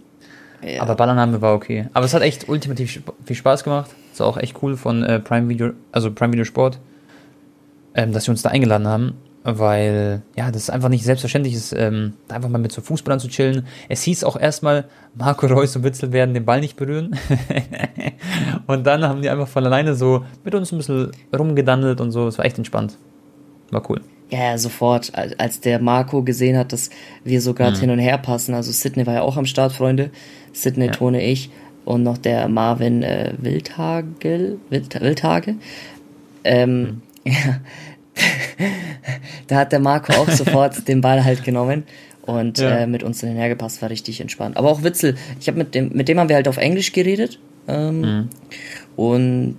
Ja. 0.64 0.84
Aber 0.84 0.96
Ballannahme 0.96 1.42
war 1.42 1.56
okay. 1.56 1.88
Aber 1.94 2.06
es 2.06 2.14
hat 2.14 2.22
echt 2.22 2.48
ultimativ 2.48 3.02
viel 3.26 3.36
Spaß 3.36 3.64
gemacht. 3.64 3.92
War 4.18 4.28
auch 4.28 4.38
echt 4.38 4.62
cool 4.62 4.78
von 4.78 5.04
äh, 5.04 5.20
Prime 5.20 5.50
Video, 5.50 5.72
also 5.92 6.12
Prime 6.12 6.34
Video 6.34 6.46
Sport, 6.46 6.80
ähm, 7.94 8.14
dass 8.14 8.26
sie 8.26 8.32
uns 8.32 8.42
da 8.42 8.50
eingeladen 8.50 8.88
haben 8.88 9.14
weil 9.50 10.24
ja, 10.36 10.52
das 10.52 10.64
ist 10.64 10.70
einfach 10.70 10.90
nicht 10.90 11.06
selbstverständlich 11.06 11.54
ist, 11.54 11.72
ähm, 11.72 12.14
einfach 12.28 12.50
mal 12.50 12.58
mit 12.58 12.74
so 12.74 12.82
Fußballern 12.82 13.20
zu 13.20 13.30
chillen. 13.30 13.66
Es 13.88 14.04
hieß 14.04 14.26
auch 14.26 14.38
erstmal, 14.38 14.86
Marco 15.16 15.48
Reus 15.48 15.74
und 15.78 15.84
Witzel 15.84 16.12
werden 16.12 16.34
den 16.34 16.44
Ball 16.44 16.60
nicht 16.60 16.76
berühren. 16.76 17.18
und 18.68 18.86
dann 18.86 19.04
haben 19.04 19.22
die 19.22 19.30
einfach 19.30 19.48
von 19.48 19.66
alleine 19.66 19.96
so 19.96 20.26
mit 20.44 20.54
uns 20.54 20.74
ein 20.74 20.78
bisschen 20.78 21.12
rumgedandelt 21.34 22.02
und 22.02 22.12
so. 22.12 22.28
Es 22.28 22.38
war 22.38 22.44
echt 22.44 22.58
entspannt. 22.58 22.98
War 23.72 23.90
cool. 23.90 24.02
Ja, 24.30 24.58
sofort. 24.58 25.14
Als 25.16 25.62
der 25.62 25.80
Marco 25.80 26.24
gesehen 26.24 26.58
hat, 26.58 26.74
dass 26.74 26.90
wir 27.24 27.40
so 27.40 27.54
gerade 27.54 27.78
mhm. 27.78 27.82
hin 27.82 27.90
und 27.92 28.00
her 28.00 28.18
passen, 28.18 28.54
also 28.54 28.74
Sydney 28.74 29.08
war 29.08 29.14
ja 29.14 29.22
auch 29.22 29.38
am 29.38 29.46
Start, 29.46 29.72
Freunde. 29.72 30.12
Sydney, 30.52 30.88
ja. 30.88 30.92
Tone, 30.92 31.24
ich 31.24 31.50
und 31.86 32.04
noch 32.04 32.18
der 32.18 32.50
Marvin 32.50 33.02
äh, 33.02 33.34
Wildhagel, 33.38 34.60
Wild, 34.70 35.00
Wildhage. 35.00 35.56
Ähm, 36.44 36.82
mhm. 36.82 37.02
ja, 37.32 37.62
da 39.48 39.58
hat 39.58 39.72
der 39.72 39.80
Marco 39.80 40.14
auch 40.14 40.30
sofort 40.32 40.88
den 40.88 41.02
Ball 41.02 41.24
halt 41.24 41.44
genommen 41.44 41.84
und 42.24 42.60
ja. 42.60 42.80
äh, 42.80 42.88
mit 42.88 43.04
uns 43.04 43.22
hinhergepasst, 43.22 43.82
war 43.82 43.90
richtig 43.90 44.20
entspannt. 44.22 44.58
Aber 44.58 44.70
auch 44.70 44.84
Witzel, 44.84 45.16
ich 45.40 45.48
habe 45.48 45.58
mit 45.58 45.74
dem, 45.74 45.90
mit 45.94 46.08
dem 46.08 46.20
haben 46.20 46.30
wir 46.30 46.36
halt 46.36 46.48
auf 46.48 46.58
Englisch 46.58 46.92
geredet. 46.92 47.40
Ähm, 47.68 48.02
mhm. 48.02 48.30
Und 48.96 49.58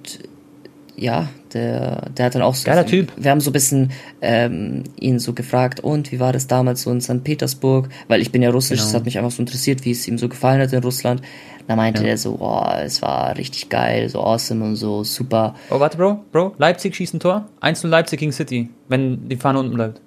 ja, 0.97 1.29
der, 1.55 2.11
der 2.17 2.27
hat 2.27 2.35
dann 2.35 2.43
auch 2.43 2.55
so. 2.55 2.67
Geiler 2.67 2.85
Typ. 2.85 3.13
Wir 3.17 3.31
haben 3.31 3.41
so 3.41 3.51
ein 3.51 3.53
bisschen 3.53 3.93
ähm, 4.21 4.85
ihn 4.99 5.19
so 5.19 5.33
gefragt, 5.33 5.81
und 5.81 6.13
wie 6.13 6.21
war 6.21 6.33
das 6.33 6.47
damals 6.47 6.83
so 6.83 6.91
in 6.91 7.01
St. 7.01 7.23
Petersburg? 7.25 7.89
Weil 8.09 8.21
ich 8.21 8.33
bin 8.33 8.43
ja 8.43 8.51
russisch, 8.51 8.79
genau. 8.79 8.89
das 8.89 8.95
hat 8.95 9.05
mich 9.05 9.17
einfach 9.17 9.31
so 9.31 9.41
interessiert, 9.41 9.85
wie 9.85 9.93
es 9.93 10.07
ihm 10.09 10.19
so 10.19 10.29
gefallen 10.29 10.61
hat 10.61 10.73
in 10.73 10.83
Russland. 10.83 11.23
Da 11.69 11.77
meinte 11.77 12.03
ja. 12.03 12.09
er 12.09 12.17
so, 12.17 12.39
oh, 12.41 12.65
es 12.83 13.03
war 13.03 13.37
richtig 13.37 13.69
geil, 13.69 14.09
so 14.09 14.23
awesome 14.23 14.65
und 14.65 14.77
so 14.77 15.05
super. 15.05 15.55
Oh, 15.69 15.79
warte, 15.79 15.99
Bro, 15.99 16.25
Bro, 16.33 16.55
Leipzig 16.57 16.97
schießt 16.97 17.15
ein 17.15 17.21
Tor. 17.21 17.47
1 17.61 17.83
Leipzig 17.83 18.19
gegen 18.19 18.33
City, 18.33 18.71
wenn 18.89 19.29
die 19.29 19.37
Fahne 19.37 19.61
unten 19.61 19.75
bleibt. 19.75 20.01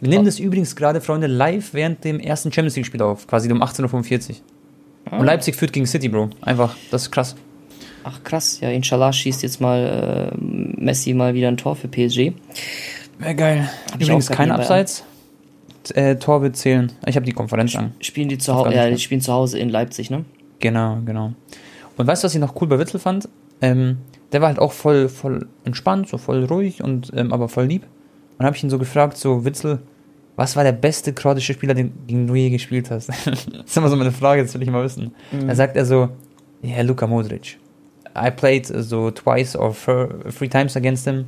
Wir 0.00 0.08
nehmen 0.10 0.22
oh. 0.22 0.26
das 0.26 0.38
übrigens 0.38 0.76
gerade, 0.76 1.00
Freunde, 1.00 1.26
live 1.26 1.74
während 1.74 2.04
dem 2.04 2.20
ersten 2.20 2.52
Champions 2.52 2.76
League-Spiel 2.76 3.02
auf, 3.02 3.26
quasi 3.26 3.50
um 3.50 3.60
18.45 3.64 4.30
Uhr. 4.30 4.36
Oh. 5.10 5.16
Und 5.16 5.26
Leipzig 5.26 5.56
führt 5.56 5.72
gegen 5.72 5.86
City, 5.86 6.08
Bro. 6.08 6.30
Einfach, 6.40 6.76
das 6.92 7.02
ist 7.02 7.10
krass. 7.10 7.34
Ach 8.04 8.22
krass, 8.22 8.60
ja, 8.60 8.70
inshallah 8.70 9.12
schießt 9.12 9.42
jetzt 9.42 9.60
mal 9.60 10.30
äh, 10.32 10.36
Messi 10.40 11.14
mal 11.14 11.34
wieder 11.34 11.48
ein 11.48 11.56
Tor 11.56 11.74
für 11.74 11.88
PSG. 11.88 12.32
Wäre 13.18 13.34
geil. 13.34 13.70
Hab 13.90 14.00
Übrigens 14.00 14.28
kein 14.28 14.52
Abseits. 14.52 15.02
Äh, 15.94 16.14
Tor 16.14 16.42
wird 16.42 16.56
zählen. 16.56 16.92
Ich 17.06 17.16
habe 17.16 17.26
die 17.26 17.32
Konferenz 17.32 17.74
an. 17.74 17.92
Spielen 18.00 18.28
die 18.28 18.38
zu 18.38 18.54
Hause? 18.54 18.72
Ja, 18.72 18.88
die 18.88 18.98
spielen 18.98 19.20
zu 19.20 19.32
Hause 19.32 19.58
in 19.58 19.68
Leipzig, 19.68 20.10
ne? 20.10 20.24
Genau, 20.62 20.98
genau. 21.04 21.32
Und 21.98 22.06
weißt 22.06 22.22
du, 22.22 22.26
was 22.26 22.34
ich 22.34 22.40
noch 22.40 22.58
cool 22.60 22.68
bei 22.68 22.78
Witzel 22.78 22.98
fand? 22.98 23.28
Ähm, 23.60 23.98
der 24.32 24.40
war 24.40 24.48
halt 24.48 24.58
auch 24.58 24.72
voll, 24.72 25.10
voll 25.10 25.46
entspannt, 25.64 26.08
so 26.08 26.16
voll 26.16 26.44
ruhig 26.44 26.82
und 26.82 27.12
ähm, 27.14 27.32
aber 27.32 27.48
voll 27.48 27.66
lieb. 27.66 27.86
Und 28.38 28.46
habe 28.46 28.56
ich 28.56 28.62
ihn 28.62 28.70
so 28.70 28.78
gefragt, 28.78 29.18
so 29.18 29.44
Witzel, 29.44 29.80
was 30.36 30.56
war 30.56 30.64
der 30.64 30.72
beste 30.72 31.12
kroatische 31.12 31.52
Spieler, 31.52 31.74
den, 31.74 31.92
den 32.06 32.26
du 32.26 32.34
je 32.34 32.48
gespielt 32.48 32.90
hast? 32.90 33.08
das 33.26 33.46
ist 33.46 33.76
immer 33.76 33.88
so 33.88 33.96
meine 33.96 34.12
Frage, 34.12 34.42
das 34.42 34.54
will 34.54 34.62
ich 34.62 34.70
mal 34.70 34.84
wissen. 34.84 35.12
Mhm. 35.32 35.48
Da 35.48 35.54
sagt 35.54 35.76
er 35.76 35.84
so, 35.84 36.08
ja, 36.62 36.76
yeah, 36.76 36.82
Luka 36.82 37.06
Modric. 37.06 37.58
I 38.16 38.30
played 38.30 38.66
so 38.66 39.10
twice 39.10 39.56
or 39.56 39.74
three 39.74 40.48
times 40.48 40.76
against 40.76 41.06
him 41.06 41.26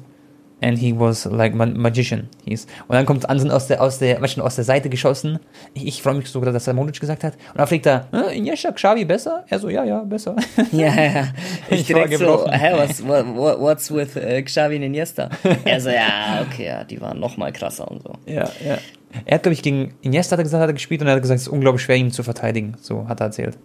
and 0.61 0.79
he 0.79 0.93
was 0.93 1.25
like 1.27 1.55
ma 1.55 1.67
magician. 1.67 2.29
He's. 2.45 2.67
Und 2.89 2.95
dann 2.95 3.07
kommt 3.07 3.29
Anson 3.29 3.51
aus 3.51 3.67
der, 3.67 3.83
aus 3.83 3.99
der, 3.99 4.23
aus 4.23 4.57
der 4.57 4.65
Seite 4.65 4.89
geschossen. 4.89 5.39
Ich, 5.75 5.87
ich 5.87 6.03
freue 6.03 6.15
mich 6.15 6.29
sogar, 6.29 6.53
dass 6.53 6.67
er 6.67 6.75
Modric 6.75 7.01
gesagt 7.01 7.25
hat. 7.25 7.35
Und 7.35 7.59
dann 7.59 7.67
fliegt 7.67 7.87
er, 7.87 8.07
äh, 8.13 8.37
Iniesta, 8.37 8.73
Xavi 8.73 9.05
besser? 9.05 9.45
Er 9.49 9.59
so, 9.59 9.69
ja, 9.69 9.85
ja, 9.85 10.03
besser. 10.03 10.37
Ja, 10.73 10.95
ja. 10.95 11.29
Ich, 11.71 11.81
ich 11.81 11.87
direkt 11.87 12.19
so, 12.19 12.47
hä, 12.51 12.73
was, 12.77 13.03
what, 13.05 13.61
what's 13.61 13.93
with 13.93 14.17
uh, 14.17 14.43
Xavi 14.43 14.77
und 14.77 14.83
Iniesta? 14.83 15.29
Er 15.65 15.81
so, 15.81 15.91
ja, 15.91 16.45
okay, 16.47 16.67
ja, 16.67 16.85
die 16.85 17.01
waren 17.01 17.19
noch 17.19 17.37
mal 17.37 17.53
krasser 17.53 17.91
und 17.91 18.03
so. 18.03 18.13
Ja, 18.27 18.51
ja. 18.65 18.79
Er 19.25 19.37
hat, 19.37 19.43
glaube 19.45 19.55
ich, 19.55 19.63
gegen 19.63 19.95
Iniesta 20.03 20.33
hat 20.33 20.41
er 20.41 20.45
gesagt, 20.45 20.63
hat 20.63 20.71
er 20.71 20.75
gespielt 20.75 21.01
und 21.01 21.07
er 21.07 21.15
hat 21.15 21.23
gesagt, 21.23 21.37
es 21.39 21.47
ist 21.47 21.53
unglaublich 21.53 21.83
schwer, 21.83 21.97
ihn 21.97 22.11
zu 22.11 22.23
verteidigen. 22.23 22.77
So 22.81 23.09
hat 23.09 23.21
er 23.21 23.27
erzählt. 23.27 23.59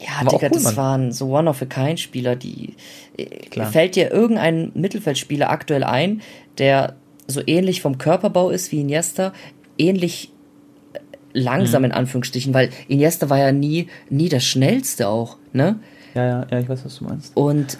Ja, 0.00 0.08
Aber 0.20 0.30
Digga, 0.30 0.48
cool, 0.48 0.54
das 0.54 0.64
Mann. 0.64 0.76
waren 0.76 1.12
so 1.12 1.34
One-of-a-Kind-Spieler, 1.34 2.36
die. 2.36 2.74
Äh, 3.16 3.24
Klar. 3.48 3.70
Fällt 3.70 3.96
dir 3.96 4.10
irgendein 4.10 4.72
Mittelfeldspieler 4.74 5.50
aktuell 5.50 5.84
ein, 5.84 6.20
der 6.58 6.96
so 7.26 7.40
ähnlich 7.46 7.80
vom 7.80 7.98
Körperbau 7.98 8.50
ist 8.50 8.72
wie 8.72 8.80
Iniesta, 8.80 9.32
ähnlich 9.78 10.32
äh, 10.92 10.98
langsam 11.32 11.82
mhm. 11.82 11.86
in 11.86 11.92
Anführungsstrichen, 11.92 12.52
weil 12.52 12.70
Iniesta 12.88 13.30
war 13.30 13.38
ja 13.38 13.52
nie, 13.52 13.88
nie 14.10 14.28
das 14.28 14.44
Schnellste 14.44 15.08
auch, 15.08 15.38
ne? 15.52 15.80
Ja, 16.14 16.24
ja, 16.24 16.46
ja, 16.50 16.58
ich 16.60 16.68
weiß, 16.68 16.84
was 16.84 16.98
du 16.98 17.04
meinst. 17.04 17.36
Und 17.36 17.78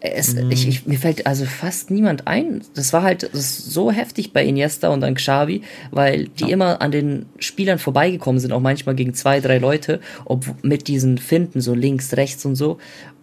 es, 0.00 0.34
mhm. 0.34 0.50
ich, 0.50 0.66
ich, 0.66 0.86
mir 0.86 0.98
fällt 0.98 1.26
also 1.26 1.44
fast 1.44 1.90
niemand 1.90 2.26
ein. 2.26 2.62
Das 2.74 2.92
war 2.92 3.02
halt 3.02 3.28
das 3.32 3.58
so 3.58 3.90
heftig 3.90 4.32
bei 4.32 4.44
Iniesta 4.44 4.88
und 4.88 5.02
dann 5.02 5.14
Xavi, 5.14 5.62
weil 5.90 6.28
die 6.28 6.44
ja. 6.44 6.48
immer 6.50 6.80
an 6.80 6.90
den 6.90 7.26
Spielern 7.38 7.78
vorbeigekommen 7.78 8.40
sind, 8.40 8.52
auch 8.52 8.60
manchmal 8.60 8.94
gegen 8.94 9.12
zwei, 9.12 9.40
drei 9.40 9.58
Leute, 9.58 10.00
ob 10.24 10.46
mit 10.62 10.88
diesen 10.88 11.18
Finden, 11.18 11.60
so 11.60 11.74
links, 11.74 12.16
rechts 12.16 12.46
und 12.46 12.56
so, 12.56 12.78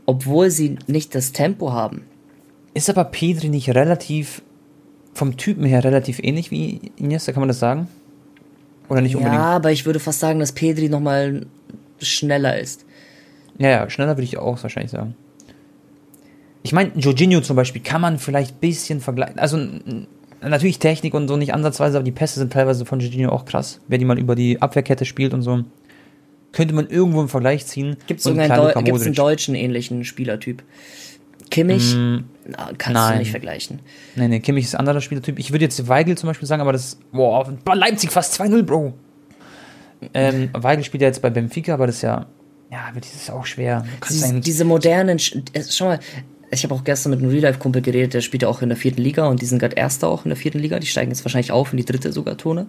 obwohl 0.05 0.51
sie 0.51 0.77
nicht 0.85 1.15
das 1.15 1.31
Tempo 1.31 1.73
haben. 1.73 2.03
Ist 2.75 2.91
aber 2.91 3.05
Pedri 3.05 3.49
nicht 3.49 3.69
relativ, 3.69 4.43
vom 5.13 5.35
Typen 5.35 5.65
her 5.65 5.83
relativ 5.83 6.19
ähnlich 6.19 6.51
wie 6.51 6.91
Iniesta, 6.95 7.31
kann 7.31 7.41
man 7.41 7.49
das 7.49 7.59
sagen? 7.59 7.87
Oder 8.87 9.01
nicht 9.01 9.15
unbedingt? 9.15 9.41
Ja, 9.41 9.55
aber 9.55 9.71
ich 9.71 9.87
würde 9.87 9.99
fast 9.99 10.19
sagen, 10.19 10.39
dass 10.39 10.51
Pedri 10.51 10.89
nochmal 10.89 11.47
schneller 11.99 12.59
ist. 12.59 12.85
Ja, 13.57 13.69
ja, 13.69 13.89
schneller 13.89 14.15
würde 14.15 14.23
ich 14.23 14.37
auch 14.37 14.61
wahrscheinlich 14.61 14.91
sagen. 14.91 15.15
Ich 16.67 16.73
meine, 16.73 16.91
Jorginho 16.97 17.39
zum 17.39 17.55
Beispiel 17.55 17.81
kann 17.81 18.01
man 18.01 18.19
vielleicht 18.19 18.55
ein 18.55 18.59
bisschen 18.59 18.99
vergleichen. 18.99 19.39
Also 19.39 19.57
natürlich 20.41 20.79
Technik 20.79 21.13
und 21.13 21.29
so 21.29 21.37
nicht 21.37 21.53
ansatzweise, 21.53 21.95
aber 21.95 22.03
die 22.03 22.11
Pässe 22.11 22.41
sind 22.41 22.51
teilweise 22.51 22.85
von 22.85 22.99
Jorginho 22.99 23.31
auch 23.31 23.45
krass. 23.45 23.79
Wer 23.87 23.99
die 23.99 24.03
mal 24.03 24.19
über 24.19 24.35
die 24.35 24.61
Abwehrkette 24.61 25.05
spielt 25.05 25.33
und 25.33 25.43
so, 25.43 25.63
könnte 26.51 26.75
man 26.75 26.89
irgendwo 26.89 27.19
einen 27.19 27.29
Vergleich 27.29 27.65
ziehen. 27.67 27.95
Gibt 28.05 28.19
es 28.19 28.27
einen, 28.27 28.49
Deu 28.49 28.73
einen 28.73 29.13
deutschen 29.13 29.55
ähnlichen 29.55 30.03
Spielertyp? 30.03 30.61
Kimmich 31.49 31.95
mm, 31.95 32.17
kannst 32.77 32.93
nein. 32.93 33.13
du 33.13 33.19
nicht 33.19 33.31
vergleichen. 33.31 33.79
Nee, 34.17 34.27
nee, 34.27 34.41
Kimmich 34.41 34.65
ist 34.65 34.75
ein 34.75 34.79
anderer 34.79 34.99
Spielertyp. 34.99 35.39
Ich 35.39 35.53
würde 35.53 35.63
jetzt 35.63 35.87
Weigel 35.87 36.17
zum 36.17 36.27
Beispiel 36.27 36.49
sagen, 36.49 36.61
aber 36.61 36.73
das, 36.73 36.97
boah, 37.13 37.49
Leipzig 37.73 38.11
fast 38.11 38.41
2-0, 38.41 38.63
Bro. 38.63 38.93
Ähm, 40.13 40.49
Weigel 40.53 40.83
spielt 40.83 41.01
ja 41.01 41.07
jetzt 41.07 41.21
bei 41.21 41.29
Benfica, 41.29 41.75
aber 41.75 41.87
das 41.87 41.95
ist 41.95 42.01
ja, 42.01 42.25
ja, 42.69 42.91
das 42.93 43.15
ist 43.15 43.31
auch 43.31 43.45
schwer. 43.45 43.85
Diese, 44.09 44.41
diese 44.41 44.65
modernen, 44.65 45.19
äh, 45.53 45.63
schau 45.69 45.85
mal, 45.85 45.99
ich 46.49 46.63
habe 46.63 46.73
auch 46.73 46.83
gestern 46.83 47.11
mit 47.11 47.19
einem 47.19 47.29
Real-Life-Kumpel 47.29 47.81
geredet, 47.81 48.13
der 48.13 48.21
spielt 48.21 48.43
ja 48.43 48.49
auch 48.49 48.61
in 48.61 48.69
der 48.69 48.77
vierten 48.77 49.01
Liga 49.01 49.27
und 49.27 49.41
die 49.41 49.45
sind 49.45 49.59
gerade 49.59 49.75
Erster 49.75 50.07
auch 50.07 50.25
in 50.25 50.29
der 50.29 50.37
vierten 50.37 50.59
Liga. 50.59 50.79
Die 50.79 50.87
steigen 50.87 51.11
jetzt 51.11 51.25
wahrscheinlich 51.25 51.51
auf 51.51 51.73
in 51.73 51.77
die 51.77 51.85
dritte 51.85 52.11
sogar 52.13 52.37
Tone. 52.37 52.67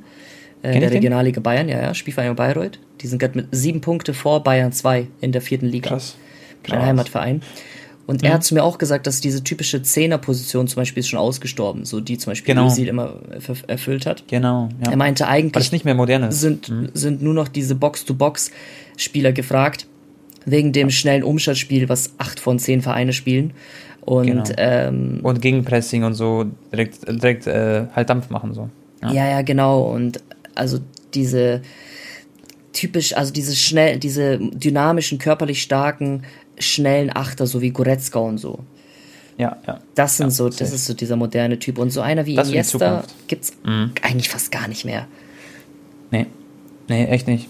Äh, 0.63 0.75
in 0.75 0.81
der 0.81 0.91
Regionalliga 0.91 1.41
Bayern, 1.41 1.69
ja, 1.69 1.81
ja, 1.81 1.95
Spielverein 1.95 2.35
Bayreuth. 2.35 2.81
Die 3.01 3.07
sind 3.07 3.19
gerade 3.19 3.39
mit 3.39 3.49
sieben 3.53 3.81
Punkte 3.81 4.15
vor 4.15 4.43
Bayern 4.43 4.73
2 4.73 5.07
in 5.21 5.33
der 5.33 5.43
vierten 5.43 5.67
Liga. 5.67 5.91
Krass. 5.91 6.17
Krass. 6.65 6.79
Mein 6.79 6.87
Heimatverein. 6.87 7.43
Und 8.09 8.23
mhm. 8.23 8.29
er 8.29 8.35
hat 8.35 8.45
zu 8.45 8.55
mir 8.55 8.65
auch 8.65 8.79
gesagt, 8.79 9.07
dass 9.07 9.21
diese 9.21 9.45
typische 9.45 9.83
Zehner-Position 9.83 10.67
zum 10.67 10.81
Beispiel 10.81 11.03
ist 11.03 11.09
schon 11.09 11.19
ausgestorben, 11.19 11.85
so 11.85 12.01
die 12.01 12.19
zum 12.19 12.33
Beispiel 12.33 12.55
genau. 12.55 12.67
Özil 12.67 12.89
immer 12.89 13.21
erfüllt 13.69 14.07
hat. 14.07 14.25
Genau. 14.29 14.71
Ja. 14.83 14.91
Er 14.91 14.97
meinte 14.97 15.29
eigentlich, 15.29 15.55
Weil 15.55 15.63
es 15.63 15.73
nicht 15.73 15.85
mehr 15.85 15.95
modern 15.95 16.25
ist. 16.25 16.41
Sind, 16.41 16.69
mhm. 16.69 16.89
sind 16.95 17.23
nur 17.23 17.35
noch 17.35 17.49
diese 17.49 17.75
Box-to-Box-Spieler 17.77 19.33
gefragt 19.33 19.87
wegen 20.51 20.73
dem 20.73 20.91
schnellen 20.91 21.23
Umschaltspiel, 21.23 21.89
was 21.89 22.13
acht 22.19 22.41
von 22.41 22.59
zehn 22.59 22.83
Vereine 22.83 23.13
spielen. 23.13 23.53
Und, 24.01 24.27
genau. 24.27 24.45
ähm, 24.57 25.21
und 25.23 25.43
Gegenpressing 25.43 26.05
und 26.05 26.15
so 26.15 26.47
direkt, 26.73 27.07
direkt 27.07 27.47
äh, 27.47 27.87
halt 27.95 28.09
Dampf 28.09 28.31
machen. 28.31 28.55
So. 28.55 28.71
Ja. 29.03 29.13
ja, 29.13 29.29
ja, 29.29 29.43
genau. 29.43 29.83
Und 29.83 30.23
also 30.55 30.79
diese 31.15 31.63
typisch, 32.73 33.17
also 33.17 33.33
diese 33.33 33.55
schnell, 33.55 33.99
diese 33.99 34.39
dynamischen, 34.39 35.19
körperlich 35.19 35.63
starken, 35.63 36.23
schnellen 36.59 37.15
Achter, 37.15 37.47
so 37.47 37.61
wie 37.61 37.71
Goretzka 37.71 38.19
und 38.19 38.39
so. 38.39 38.61
Ja, 39.37 39.57
ja. 39.67 39.79
Das 39.95 40.17
sind 40.17 40.27
ja, 40.27 40.31
so, 40.31 40.49
das 40.49 40.73
ist 40.73 40.87
so 40.87 40.95
dieser 40.95 41.17
moderne 41.17 41.59
Typ. 41.59 41.79
Und 41.79 41.91
so 41.91 42.01
einer 42.01 42.27
wie 42.27 42.35
das 42.35 42.49
Iniesta 42.49 43.05
gibt's 43.29 43.53
mhm. 43.65 43.93
eigentlich 44.03 44.29
fast 44.29 44.51
gar 44.51 44.67
nicht 44.69 44.85
mehr. 44.85 45.07
Nee. 46.11 46.27
Nee, 46.89 47.05
echt 47.07 47.29
nicht. 47.29 47.49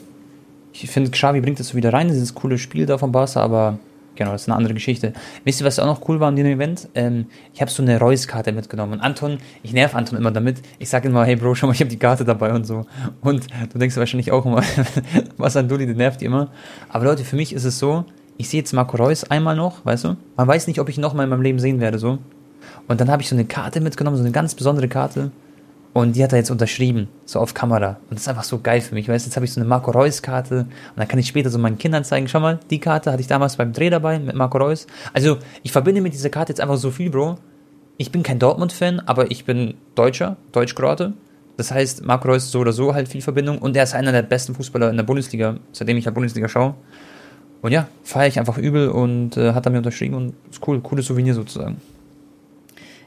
Ich 0.82 0.90
finde, 0.90 1.10
Xavi 1.10 1.40
bringt 1.40 1.58
das 1.58 1.68
so 1.68 1.74
wieder 1.74 1.92
rein, 1.92 2.08
dieses 2.08 2.34
coole 2.34 2.58
Spiel 2.58 2.86
da 2.86 2.98
von 2.98 3.12
Barca, 3.12 3.40
aber 3.40 3.78
genau, 4.18 4.32
das 4.32 4.42
ist 4.42 4.48
eine 4.48 4.56
andere 4.56 4.74
Geschichte. 4.74 5.12
Wisst 5.44 5.60
ihr, 5.60 5.66
was 5.66 5.78
auch 5.78 5.86
noch 5.86 6.06
cool 6.08 6.20
war 6.20 6.28
an 6.28 6.36
dem 6.36 6.46
Event? 6.46 6.88
Ähm, 6.94 7.26
ich 7.54 7.60
habe 7.60 7.70
so 7.70 7.82
eine 7.82 7.98
Reus-Karte 7.98 8.52
mitgenommen. 8.52 8.94
Und 8.94 9.00
Anton, 9.00 9.38
ich 9.62 9.72
nerv 9.72 9.94
Anton 9.94 10.18
immer 10.18 10.30
damit. 10.30 10.60
Ich 10.78 10.88
sage 10.88 11.08
immer, 11.08 11.24
hey 11.24 11.36
Bro, 11.36 11.54
schau 11.54 11.66
mal, 11.66 11.72
ich 11.72 11.80
habe 11.80 11.90
die 11.90 11.98
Karte 11.98 12.24
dabei 12.24 12.52
und 12.52 12.64
so. 12.64 12.86
Und 13.22 13.46
du 13.72 13.78
denkst 13.78 13.96
wahrscheinlich 13.96 14.30
auch 14.32 14.44
immer, 14.44 14.62
was 15.36 15.56
an 15.56 15.68
Dulli, 15.68 15.86
der 15.86 15.94
nervt 15.94 16.22
immer. 16.22 16.50
Aber 16.88 17.06
Leute, 17.06 17.24
für 17.24 17.36
mich 17.36 17.52
ist 17.52 17.64
es 17.64 17.78
so, 17.78 18.04
ich 18.36 18.48
sehe 18.48 18.60
jetzt 18.60 18.72
Marco 18.72 18.96
Reus 18.96 19.24
einmal 19.24 19.56
noch, 19.56 19.84
weißt 19.84 20.04
du? 20.04 20.16
Man 20.36 20.46
weiß 20.46 20.66
nicht, 20.66 20.80
ob 20.80 20.88
ich 20.88 20.98
ihn 20.98 21.00
noch 21.00 21.14
mal 21.14 21.24
in 21.24 21.30
meinem 21.30 21.42
Leben 21.42 21.58
sehen 21.58 21.80
werde, 21.80 21.98
so. 21.98 22.18
Und 22.86 23.00
dann 23.00 23.10
habe 23.10 23.22
ich 23.22 23.28
so 23.28 23.34
eine 23.34 23.44
Karte 23.44 23.80
mitgenommen, 23.80 24.16
so 24.16 24.22
eine 24.22 24.32
ganz 24.32 24.54
besondere 24.54 24.88
Karte. 24.88 25.30
Und 25.94 26.16
die 26.16 26.22
hat 26.22 26.32
er 26.32 26.38
jetzt 26.38 26.50
unterschrieben, 26.50 27.08
so 27.24 27.40
auf 27.40 27.54
Kamera. 27.54 27.98
Und 28.08 28.12
das 28.12 28.20
ist 28.20 28.28
einfach 28.28 28.44
so 28.44 28.60
geil 28.60 28.80
für 28.80 28.94
mich. 28.94 29.08
Weißt 29.08 29.26
jetzt 29.26 29.36
habe 29.36 29.46
ich 29.46 29.52
so 29.52 29.60
eine 29.60 29.68
Marco 29.68 29.90
Reus-Karte 29.90 30.60
und 30.60 30.68
dann 30.96 31.08
kann 31.08 31.18
ich 31.18 31.26
später 31.26 31.50
so 31.50 31.58
meinen 31.58 31.78
Kindern 31.78 32.04
zeigen, 32.04 32.28
schau 32.28 32.40
mal, 32.40 32.60
die 32.70 32.78
Karte 32.78 33.10
hatte 33.10 33.20
ich 33.20 33.26
damals 33.26 33.56
beim 33.56 33.72
Dreh 33.72 33.90
dabei 33.90 34.18
mit 34.18 34.36
Marco 34.36 34.58
Reus. 34.58 34.86
Also 35.12 35.38
ich 35.62 35.72
verbinde 35.72 36.00
mit 36.00 36.12
dieser 36.12 36.30
Karte 36.30 36.52
jetzt 36.52 36.60
einfach 36.60 36.76
so 36.76 36.90
viel, 36.90 37.10
Bro. 37.10 37.38
Ich 37.96 38.12
bin 38.12 38.22
kein 38.22 38.38
Dortmund-Fan, 38.38 39.00
aber 39.06 39.30
ich 39.30 39.44
bin 39.44 39.74
Deutscher, 39.94 40.36
Deutschkroate. 40.52 41.14
Das 41.56 41.72
heißt, 41.72 42.04
Marco 42.04 42.28
Reus 42.28 42.44
ist 42.44 42.52
so 42.52 42.60
oder 42.60 42.72
so 42.72 42.94
halt 42.94 43.08
viel 43.08 43.20
Verbindung 43.20 43.58
und 43.58 43.76
er 43.76 43.82
ist 43.82 43.94
einer 43.94 44.12
der 44.12 44.22
besten 44.22 44.54
Fußballer 44.54 44.90
in 44.90 44.96
der 44.96 45.02
Bundesliga, 45.02 45.56
seitdem 45.72 45.96
ich 45.96 46.06
halt 46.06 46.14
Bundesliga 46.14 46.48
schaue. 46.48 46.74
Und 47.60 47.72
ja, 47.72 47.88
feiere 48.04 48.28
ich 48.28 48.38
einfach 48.38 48.56
übel 48.56 48.88
und 48.88 49.36
äh, 49.36 49.52
hat 49.52 49.66
er 49.66 49.72
mir 49.72 49.78
unterschrieben 49.78 50.14
und 50.14 50.34
ist 50.48 50.66
cool, 50.68 50.80
cooles 50.80 51.06
Souvenir 51.06 51.34
sozusagen. 51.34 51.78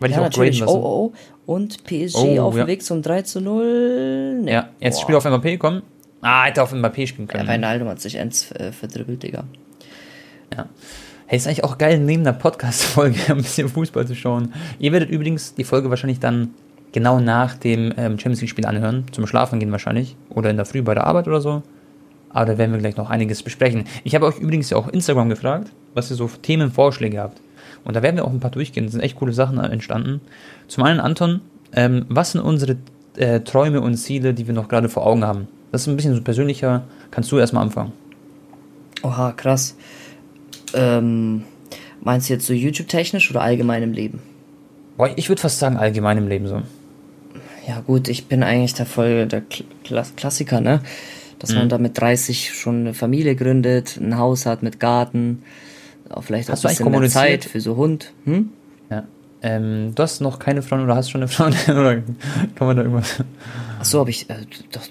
Weil 0.02 0.10
ja, 0.10 0.16
ich 0.16 0.20
auch 0.20 0.24
natürlich. 0.24 0.64
Oh, 0.64 0.72
oh, 0.72 1.14
oh. 1.46 1.54
Und 1.54 1.84
PSG 1.84 2.40
oh, 2.40 2.42
auf 2.42 2.56
dem 2.56 2.68
Weg 2.68 2.84
zum 2.84 3.02
3 3.04 3.22
zu 3.22 3.40
0. 3.40 4.42
Nee. 4.42 4.52
Ja, 4.52 4.70
jetzt 4.80 4.96
Boah. 4.96 5.02
Spiel 5.04 5.16
auf 5.16 5.26
MAP 5.26 5.60
kommen. 5.60 5.84
Ah, 6.22 6.46
hätte 6.46 6.64
auf 6.64 6.74
MAP 6.74 7.08
spielen 7.08 7.28
können. 7.28 7.46
Ja, 7.46 7.54
Wijnaldum 7.54 7.88
hat 7.88 8.02
sich 8.02 8.16
ends 8.16 8.52
äh, 8.52 8.72
verdribbelt, 8.72 9.22
Digga. 9.22 9.44
Ja. 10.56 10.68
Hey, 11.28 11.38
ist 11.38 11.48
eigentlich 11.48 11.64
auch 11.64 11.78
geil, 11.78 12.00
neben 12.00 12.24
der 12.24 12.34
Podcast-Folge 12.34 13.20
ein 13.30 13.38
bisschen 13.38 13.70
Fußball 13.70 14.08
zu 14.08 14.16
schauen. 14.16 14.54
Ihr 14.80 14.92
werdet 14.92 15.10
übrigens 15.10 15.54
die 15.54 15.64
Folge 15.64 15.90
wahrscheinlich 15.92 16.20
dann 16.20 16.50
genau 16.92 17.20
nach 17.20 17.56
dem 17.56 17.94
ähm, 17.96 18.18
Champions 18.18 18.42
League-Spiel 18.42 18.66
anhören. 18.66 19.06
Zum 19.12 19.28
Schlafen 19.28 19.60
gehen 19.60 19.72
wahrscheinlich. 19.72 20.16
Oder 20.30 20.50
in 20.50 20.58
der 20.58 20.66
Früh 20.66 20.82
bei 20.82 20.96
der 20.96 21.06
Arbeit 21.06 21.28
oder 21.28 21.42
so. 21.42 21.62
Aber 22.30 22.46
da 22.46 22.58
werden 22.58 22.72
wir 22.72 22.80
gleich 22.80 22.98
noch 22.98 23.10
einiges 23.10 23.44
besprechen. 23.44 23.86
Ich 24.04 24.16
habe 24.16 24.26
euch 24.26 24.40
übrigens 24.40 24.72
ja 24.72 24.78
auch 24.78 24.88
Instagram 24.88 25.30
gefragt, 25.30 25.72
was 25.94 26.10
ihr 26.10 26.16
so 26.16 26.28
Themenvorschläge 26.28 27.20
habt. 27.20 27.40
Und 27.84 27.96
da 27.96 28.02
werden 28.04 28.16
wir 28.16 28.26
auch 28.26 28.32
ein 28.32 28.40
paar 28.40 28.52
durchgehen. 28.52 28.86
Es 28.86 28.92
sind 28.92 29.02
echt 29.02 29.18
coole 29.18 29.34
Sachen 29.34 29.58
entstanden. 29.58 30.22
Zum 30.68 30.84
einen, 30.84 31.00
Anton, 31.00 31.42
ähm, 31.74 32.06
was 32.10 32.34
sind 32.34 32.42
unsere 32.42 32.78
äh, 33.18 33.42
Träume 33.42 33.82
und 33.82 33.96
Ziele, 33.96 34.34
die 34.34 34.48
wir 34.48 34.54
noch 34.54 34.68
gerade 34.68 34.90
vor 34.90 35.06
Augen 35.06 35.26
haben? 35.26 35.48
Das 35.72 35.82
ist 35.82 35.88
ein 35.88 35.96
bisschen 35.96 36.16
so 36.16 36.22
persönlicher. 36.22 36.84
Kannst 37.12 37.32
du 37.32 37.38
erstmal 37.38 37.64
anfangen? 37.64 37.94
Oha, 39.04 39.32
krass. 39.32 39.76
Ähm, 40.74 41.44
meinst 42.02 42.30
du 42.30 42.34
jetzt 42.34 42.46
so 42.46 42.54
YouTube-technisch 42.54 43.32
oder 43.32 43.42
allgemein 43.42 43.84
im 43.84 43.94
Leben? 43.94 44.22
Boah, 44.98 45.10
ich 45.16 45.30
würde 45.30 45.42
fast 45.42 45.60
sagen 45.60 45.78
allgemein 45.78 46.18
im 46.18 46.28
Leben 46.28 46.48
so. 46.48 46.62
Ja 47.68 47.80
gut, 47.82 48.08
ich 48.08 48.28
bin 48.28 48.44
eigentlich 48.44 48.74
der 48.74 48.86
voll 48.86 49.28
der 49.28 49.42
Kla 49.84 50.04
Klassiker, 50.16 50.62
ne? 50.62 50.82
Dass 51.40 51.52
mhm. 51.52 51.58
man 51.58 51.70
da 51.70 51.78
mit 51.78 52.00
30 52.00 52.54
schon 52.54 52.82
eine 52.82 52.94
Familie 52.94 53.36
gründet, 53.36 53.98
ein 53.98 54.18
Haus 54.18 54.46
hat 54.46 54.64
mit 54.64 54.80
Garten, 54.80 55.44
auch 56.12 56.24
vielleicht 56.24 56.50
hast 56.50 56.66
auch 56.66 56.70
ein 56.70 56.76
bisschen 56.76 57.00
mehr 57.00 57.10
Zeit 57.10 57.46
für 57.46 57.62
so 57.62 57.76
Hund. 57.76 58.14
Hm? 58.26 58.50
Ja. 58.90 59.04
Ähm, 59.42 59.94
du 59.96 60.04
hast 60.04 60.22
noch 60.22 60.40
keine 60.40 60.62
Freundin 60.62 60.86
oder 60.88 60.96
hast 60.96 61.10
schon 61.10 61.22
eine 61.22 61.28
Freundin 61.28 61.60
oder 61.78 61.96
kann 62.56 62.68
man 62.68 62.78
da 62.78 62.84
irgendwas? 62.84 63.24
Achso, 63.80 64.00
habe 64.00 64.12
ich. 64.12 64.30
Äh, 64.30 64.36
doch, 64.72 64.82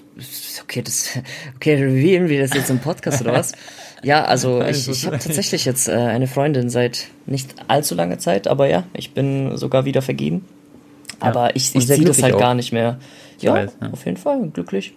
okay, 0.63 0.81
das. 0.81 1.09
Okay, 1.55 1.75
revealen 1.75 2.27
wir 2.27 2.41
das 2.41 2.53
jetzt 2.53 2.69
im 2.69 2.79
Podcast 2.79 3.21
oder 3.21 3.33
was? 3.33 3.53
Ja, 4.03 4.25
also 4.25 4.61
ich, 4.67 4.87
ich 4.87 5.05
habe 5.05 5.19
tatsächlich 5.19 5.65
jetzt 5.65 5.87
äh, 5.87 5.93
eine 5.93 6.27
Freundin 6.27 6.69
seit 6.69 7.07
nicht 7.25 7.55
allzu 7.67 7.95
langer 7.95 8.19
Zeit, 8.19 8.47
aber 8.47 8.67
ja, 8.67 8.83
ich 8.93 9.13
bin 9.13 9.57
sogar 9.57 9.85
wieder 9.85 10.01
vergeben. 10.01 10.45
Aber 11.19 11.49
ja. 11.49 11.55
ich, 11.55 11.73
ich 11.75 11.87
sehe 11.87 12.03
das 12.03 12.21
halt 12.21 12.33
auch. 12.35 12.39
gar 12.39 12.55
nicht 12.55 12.73
mehr. 12.73 12.99
Ja, 13.39 13.63
ja, 13.63 13.69
auf 13.91 14.05
jeden 14.05 14.17
Fall, 14.17 14.49
glücklich. 14.49 14.93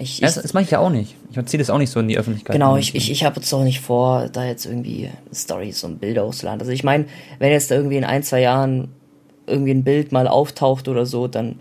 Ich, 0.00 0.20
das, 0.20 0.36
das 0.36 0.54
mache 0.54 0.64
ich 0.64 0.70
ja 0.70 0.78
auch 0.78 0.90
nicht. 0.90 1.16
Ich 1.30 1.36
erzähle 1.36 1.60
das 1.62 1.70
auch 1.70 1.78
nicht 1.78 1.90
so 1.90 1.98
in 1.98 2.08
die 2.08 2.16
Öffentlichkeit. 2.16 2.54
Genau, 2.54 2.76
ich, 2.76 2.94
ich, 2.94 3.10
ich 3.10 3.24
habe 3.24 3.36
jetzt 3.36 3.52
auch 3.52 3.64
nicht 3.64 3.80
vor, 3.80 4.28
da 4.32 4.44
jetzt 4.44 4.64
irgendwie 4.64 5.10
Stories 5.32 5.82
und 5.82 6.00
Bilder 6.00 6.24
auszuladen. 6.24 6.60
Also 6.60 6.72
ich 6.72 6.84
meine, 6.84 7.06
wenn 7.40 7.50
jetzt 7.50 7.70
da 7.70 7.74
irgendwie 7.74 7.96
in 7.96 8.04
ein, 8.04 8.22
zwei 8.22 8.40
Jahren 8.40 8.88
irgendwie 9.46 9.72
ein 9.72 9.82
Bild 9.82 10.12
mal 10.12 10.28
auftaucht 10.28 10.86
oder 10.86 11.04
so, 11.04 11.26
dann, 11.26 11.56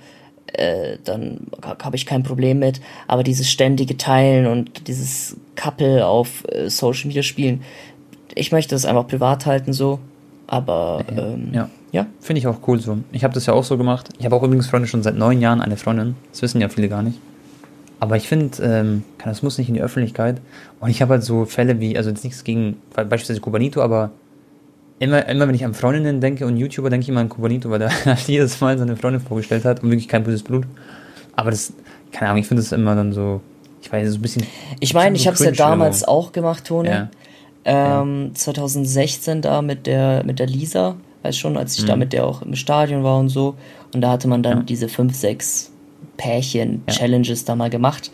äh, 0.54 0.98
dann 1.04 1.48
habe 1.62 1.96
ich 1.96 2.06
kein 2.06 2.22
Problem 2.22 2.60
mit. 2.60 2.80
Aber 3.08 3.24
dieses 3.24 3.50
ständige 3.50 3.98
Teilen 3.98 4.46
und 4.46 4.88
dieses 4.88 5.36
Couple 5.56 6.06
auf 6.06 6.44
äh, 6.50 6.70
Social 6.70 7.08
Media 7.08 7.24
spielen, 7.24 7.64
ich 8.36 8.52
möchte 8.52 8.76
das 8.76 8.86
einfach 8.86 9.08
privat 9.08 9.48
halten 9.48 9.74
so. 9.74 10.00
Aber 10.46 11.04
ähm, 11.10 11.50
ja, 11.54 11.70
ja. 11.92 12.06
finde 12.22 12.40
ich 12.40 12.48
auch 12.48 12.60
cool 12.68 12.80
so. 12.80 13.00
Ich 13.12 13.24
habe 13.24 13.34
das 13.34 13.48
ja 13.48 13.54
auch 13.54 13.64
so 13.64 13.78
gemacht. 13.78 14.10
Ich 14.20 14.26
habe 14.26 14.36
auch 14.36 14.44
übrigens 14.44 14.68
Freunde 14.68 14.88
schon 14.88 15.02
seit 15.02 15.16
neun 15.16 15.42
Jahren 15.42 15.60
eine 15.60 15.76
Freundin. 15.76 16.16
Das 16.32 16.42
wissen 16.44 16.62
ja 16.62 16.70
viele 16.70 16.88
gar 16.88 17.02
nicht. 17.02 17.20
Aber 18.00 18.16
ich 18.16 18.28
finde, 18.28 18.62
ähm, 18.62 19.04
das 19.24 19.42
muss 19.42 19.58
nicht 19.58 19.70
in 19.70 19.74
die 19.74 19.82
Öffentlichkeit. 19.82 20.40
Und 20.80 20.90
ich 20.90 21.02
habe 21.02 21.14
halt 21.14 21.24
so 21.24 21.46
Fälle 21.46 21.80
wie, 21.80 21.98
also 21.98 22.10
jetzt 22.10 22.24
nichts 22.24 22.44
gegen 22.44 22.78
beispielsweise 22.94 23.42
Kubanito, 23.42 23.82
aber 23.82 24.12
immer, 25.00 25.28
immer 25.28 25.48
wenn 25.48 25.56
ich 25.56 25.66
an 25.66 25.74
Freundinnen 25.74 26.22
denke 26.22 26.46
und 26.46 26.58
YouTuber, 26.58 26.90
denke 26.90 27.04
ich 27.04 27.10
immer 27.10 27.22
an 27.22 27.30
Kubanito, 27.30 27.70
weil 27.70 27.80
der 27.80 27.92
jedes 28.28 28.62
Mal 28.62 28.78
seine 28.78 28.96
Freundin 28.96 29.22
vorgestellt 29.22 29.66
hat 29.66 29.84
und 29.84 29.90
wirklich 29.90 30.08
kein 30.08 30.24
böses 30.24 30.44
Blut. 30.44 30.66
Aber 31.36 31.50
das, 31.50 31.74
keine 32.12 32.30
Ahnung, 32.30 32.42
ich 32.42 32.48
finde 32.48 32.62
das 32.62 32.72
immer 32.72 32.96
dann 32.96 33.14
so, 33.14 33.42
ich 33.82 33.92
weiß, 33.92 34.10
so 34.10 34.18
ein 34.18 34.22
bisschen. 34.22 34.44
Ich 34.80 34.94
meine, 34.94 35.16
ich 35.16 35.28
habe 35.28 35.36
es 35.36 35.44
ja 35.44 35.52
damals 35.52 36.04
oder? 36.04 36.12
auch 36.12 36.32
gemacht, 36.32 36.66
Tone. 36.66 36.90
Ja. 36.90 37.10
Ähm, 37.66 38.28
ja. 38.28 38.34
2016 38.36 39.42
da 39.42 39.62
mit 39.62 39.88
der, 39.88 40.24
mit 40.24 40.40
der 40.40 40.48
Lisa, 40.48 40.96
weiß 41.24 41.36
schon, 41.36 41.58
als 41.58 41.78
ich 41.78 41.84
mhm. 41.84 41.88
da 41.88 41.96
mit 41.96 42.14
der 42.14 42.26
auch 42.26 42.44
im 42.44 42.56
Stadion 42.56 43.04
war 43.04 43.20
und 43.20 43.30
so. 43.30 43.56
Und 43.94 44.02
da 44.02 44.12
hatte 44.12 44.28
man 44.28 44.44
dann 44.44 44.60
ja. 44.60 44.64
diese 44.64 44.88
5, 44.88 45.16
6 45.16 45.72
Pärchen-Challenges 46.18 47.42
ja. 47.42 47.46
da 47.48 47.56
mal 47.56 47.70
gemacht. 47.70 48.12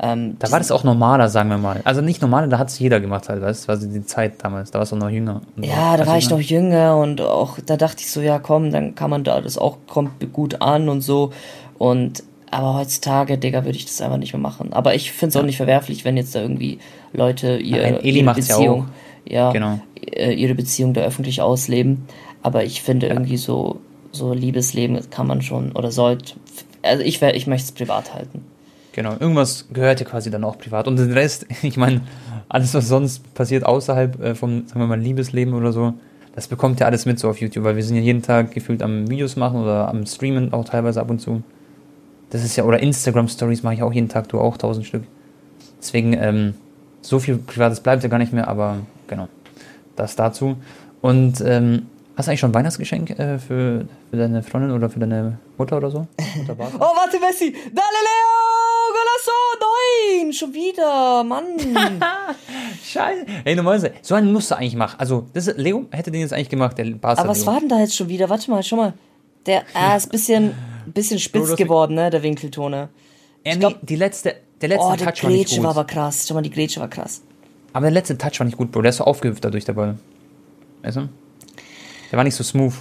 Ähm, 0.00 0.36
da 0.38 0.52
war 0.52 0.60
das 0.60 0.70
auch 0.70 0.84
normaler, 0.84 1.28
sagen 1.28 1.50
wir 1.50 1.58
mal. 1.58 1.80
Also 1.84 2.00
nicht 2.02 2.22
normaler, 2.22 2.46
da 2.46 2.58
hat 2.58 2.68
es 2.68 2.78
jeder 2.78 3.00
gemacht 3.00 3.28
halt, 3.28 3.42
weißt 3.42 3.64
du, 3.64 3.68
war 3.68 3.76
die 3.76 4.06
Zeit 4.06 4.34
damals, 4.44 4.70
da 4.70 4.78
warst 4.78 4.92
du 4.92 4.96
noch 4.96 5.10
jünger. 5.10 5.42
Ja, 5.56 5.96
da 5.96 6.06
war 6.06 6.16
ich 6.18 6.30
noch 6.30 6.40
jünger 6.40 6.96
und 6.96 7.20
auch, 7.20 7.58
da 7.66 7.76
dachte 7.76 8.02
ich 8.02 8.10
so, 8.10 8.20
ja 8.20 8.38
komm, 8.38 8.70
dann 8.70 8.94
kann 8.94 9.10
man 9.10 9.24
da, 9.24 9.40
das 9.40 9.58
auch 9.58 9.78
kommt 9.88 10.32
gut 10.32 10.62
an 10.62 10.88
und 10.88 11.00
so. 11.00 11.32
Und 11.78 12.22
aber 12.50 12.74
heutzutage, 12.74 13.38
Digga, 13.38 13.64
würde 13.64 13.76
ich 13.76 13.84
das 13.84 14.00
einfach 14.00 14.16
nicht 14.16 14.32
mehr 14.32 14.40
machen. 14.40 14.72
Aber 14.72 14.94
ich 14.94 15.12
finde 15.12 15.30
es 15.30 15.36
auch 15.36 15.44
nicht 15.44 15.56
verwerflich, 15.56 16.04
wenn 16.04 16.16
jetzt 16.16 16.34
da 16.34 16.40
irgendwie 16.40 16.78
Leute 17.12 17.58
ihr, 17.58 17.82
Nein, 17.82 17.98
ihre 18.02 18.34
Beziehung, 18.34 18.88
ja, 19.26 19.48
ja 19.48 19.52
genau. 19.52 19.80
Äh, 20.00 20.32
ihre 20.32 20.54
Beziehung 20.54 20.94
da 20.94 21.02
öffentlich 21.02 21.42
ausleben. 21.42 22.06
Aber 22.42 22.64
ich 22.64 22.82
finde 22.82 23.08
ja. 23.08 23.12
irgendwie 23.12 23.36
so, 23.36 23.80
so 24.12 24.32
Liebesleben 24.32 24.98
kann 25.10 25.26
man 25.26 25.42
schon 25.42 25.72
oder 25.72 25.90
sollte, 25.90 26.34
also 26.82 27.02
ich, 27.02 27.22
ich 27.22 27.46
möchte 27.46 27.66
es 27.66 27.72
privat 27.72 28.14
halten. 28.14 28.44
Genau, 28.92 29.12
irgendwas 29.18 29.66
gehört 29.72 30.00
ja 30.00 30.06
quasi 30.06 30.30
dann 30.30 30.44
auch 30.44 30.58
privat. 30.58 30.88
Und 30.88 30.96
den 30.96 31.12
Rest, 31.12 31.46
ich 31.62 31.76
meine, 31.76 32.00
alles, 32.48 32.74
was 32.74 32.88
sonst 32.88 33.32
passiert 33.34 33.64
außerhalb 33.64 34.20
äh, 34.20 34.34
vom, 34.34 34.66
sagen 34.66 34.80
wir 34.80 34.86
mal, 34.86 35.00
Liebesleben 35.00 35.54
oder 35.54 35.72
so, 35.72 35.94
das 36.34 36.48
bekommt 36.48 36.80
ja 36.80 36.86
alles 36.86 37.04
mit 37.06 37.18
so 37.18 37.28
auf 37.28 37.40
YouTube, 37.40 37.64
weil 37.64 37.76
wir 37.76 37.82
sind 37.82 37.96
ja 37.96 38.02
jeden 38.02 38.22
Tag 38.22 38.52
gefühlt 38.52 38.82
am 38.82 39.10
Videos 39.10 39.36
machen 39.36 39.60
oder 39.60 39.88
am 39.88 40.06
Streamen 40.06 40.52
auch 40.52 40.64
teilweise 40.64 41.00
ab 41.00 41.10
und 41.10 41.20
zu. 41.20 41.42
Das 42.30 42.44
ist 42.44 42.56
ja, 42.56 42.64
oder 42.64 42.80
Instagram 42.80 43.28
Stories 43.28 43.62
mache 43.62 43.74
ich 43.74 43.82
auch 43.82 43.92
jeden 43.92 44.08
Tag, 44.08 44.28
du 44.28 44.38
auch 44.38 44.56
tausend 44.56 44.86
Stück. 44.86 45.02
Deswegen, 45.80 46.12
ähm, 46.12 46.54
so 47.00 47.18
viel 47.18 47.38
Privates 47.38 47.80
bleibt 47.80 48.02
ja 48.02 48.08
gar 48.08 48.18
nicht 48.18 48.32
mehr, 48.32 48.48
aber 48.48 48.78
genau, 49.06 49.28
das 49.96 50.16
dazu. 50.16 50.56
Und 51.00 51.40
ähm, 51.40 51.86
hast 52.18 52.26
du 52.26 52.30
eigentlich 52.30 52.40
schon 52.40 52.50
ein 52.50 52.54
Weihnachtsgeschenk 52.54 53.10
äh, 53.10 53.38
für, 53.38 53.86
für 54.10 54.16
deine 54.16 54.42
Freundin 54.42 54.72
oder 54.72 54.90
für 54.90 54.98
deine 54.98 55.38
Mutter 55.56 55.76
oder 55.76 55.90
so? 55.90 55.98
oh, 56.18 56.48
warte, 56.48 57.20
Messi! 57.20 57.52
Dale, 57.52 57.98
Leo! 58.08 58.34
Golasso! 58.92 60.24
Nein! 60.24 60.32
Schon 60.32 60.52
wieder! 60.52 61.22
Mann! 61.22 61.44
Scheiße. 62.84 63.24
Ey, 63.44 63.54
normalerweise, 63.54 63.92
so 64.02 64.16
einen 64.16 64.32
musst 64.32 64.50
du 64.50 64.56
eigentlich 64.56 64.74
machen. 64.74 64.96
Also, 64.98 65.28
das 65.32 65.46
ist, 65.46 65.58
Leo 65.58 65.86
hätte 65.92 66.10
den 66.10 66.20
jetzt 66.20 66.32
eigentlich 66.32 66.48
gemacht, 66.48 66.76
der 66.76 66.86
Barca 66.86 67.20
Aber 67.20 67.30
was 67.30 67.38
Leo. 67.38 67.46
war 67.46 67.60
denn 67.60 67.68
da 67.68 67.78
jetzt 67.78 67.94
schon 67.94 68.08
wieder? 68.08 68.28
Warte 68.28 68.50
mal, 68.50 68.64
schau 68.64 68.76
mal. 68.76 68.94
Der 69.46 69.62
ah, 69.74 69.94
ist 69.94 70.06
ein 70.06 70.10
bisschen, 70.10 70.54
bisschen 70.86 71.20
spitz 71.20 71.54
geworden, 71.54 71.94
ne, 71.94 72.10
der 72.10 72.24
Winkeltone. 72.24 72.88
Ich 73.44 73.60
glaub, 73.60 73.78
die 73.80 73.96
letzte, 73.96 74.34
der 74.60 74.70
letzte 74.70 74.86
oh, 74.86 74.96
Touch 74.96 75.20
der 75.20 75.22
war 75.22 75.30
nicht 75.30 75.50
gut. 75.50 75.62
war 75.62 75.70
aber 75.70 75.84
krass. 75.84 76.26
Schau 76.26 76.34
mal, 76.34 76.42
die 76.42 76.50
Grätsche 76.50 76.80
war 76.80 76.88
krass. 76.88 77.22
Aber 77.72 77.84
der 77.84 77.92
letzte 77.92 78.18
Touch 78.18 78.40
war 78.40 78.44
nicht 78.44 78.58
gut, 78.58 78.72
Bro. 78.72 78.82
Der 78.82 78.88
ist 78.88 78.96
so 78.96 79.04
aufgehüpft 79.04 79.44
dadurch 79.44 79.64
der 79.64 79.74
Ball. 79.74 79.96
Weißt 80.82 80.96
du? 80.96 81.08
Der 82.10 82.16
war 82.16 82.24
nicht 82.24 82.34
so 82.34 82.44
smooth. 82.44 82.74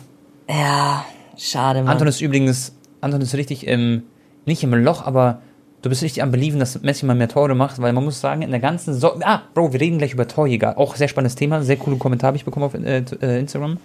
Ja, 0.50 1.06
schade, 1.38 1.82
Mann. 1.82 1.90
Anton 1.90 2.08
ist 2.08 2.22
übrigens, 2.22 2.74
Anton 3.02 3.22
ist 3.22 3.36
richtig 3.36 3.68
im, 3.68 4.04
nicht 4.46 4.64
im 4.64 4.74
Loch, 4.74 5.06
aber 5.06 5.42
du 5.82 5.90
bist 5.90 6.04
richtig 6.04 6.24
am 6.24 6.32
Belieben, 6.32 6.60
dass 6.60 6.82
Messi 6.82 7.06
mal 7.06 7.16
mehr 7.16 7.28
Tore 7.28 7.56
macht, 7.56 7.82
weil 7.82 7.94
man 7.94 8.04
muss 8.04 8.22
sagen, 8.22 8.42
in 8.42 8.52
der 8.52 8.60
ganzen 8.60 8.94
Saison, 8.94 9.22
ah, 9.24 9.42
Bro, 9.54 9.74
wir 9.74 9.82
reden 9.82 9.98
gleich 9.98 10.14
über 10.14 10.28
Torjäger. 10.28 10.78
Auch 10.78 10.96
sehr 10.96 11.08
spannendes 11.08 11.36
Thema, 11.36 11.62
sehr 11.62 11.78
coole 11.78 11.98
Kommentar 11.98 12.30
habe 12.30 12.38
ich 12.38 12.46
bekommen 12.46 12.66
auf 12.66 12.74
äh, 12.74 13.04
äh 13.22 13.40
Instagram. 13.40 13.78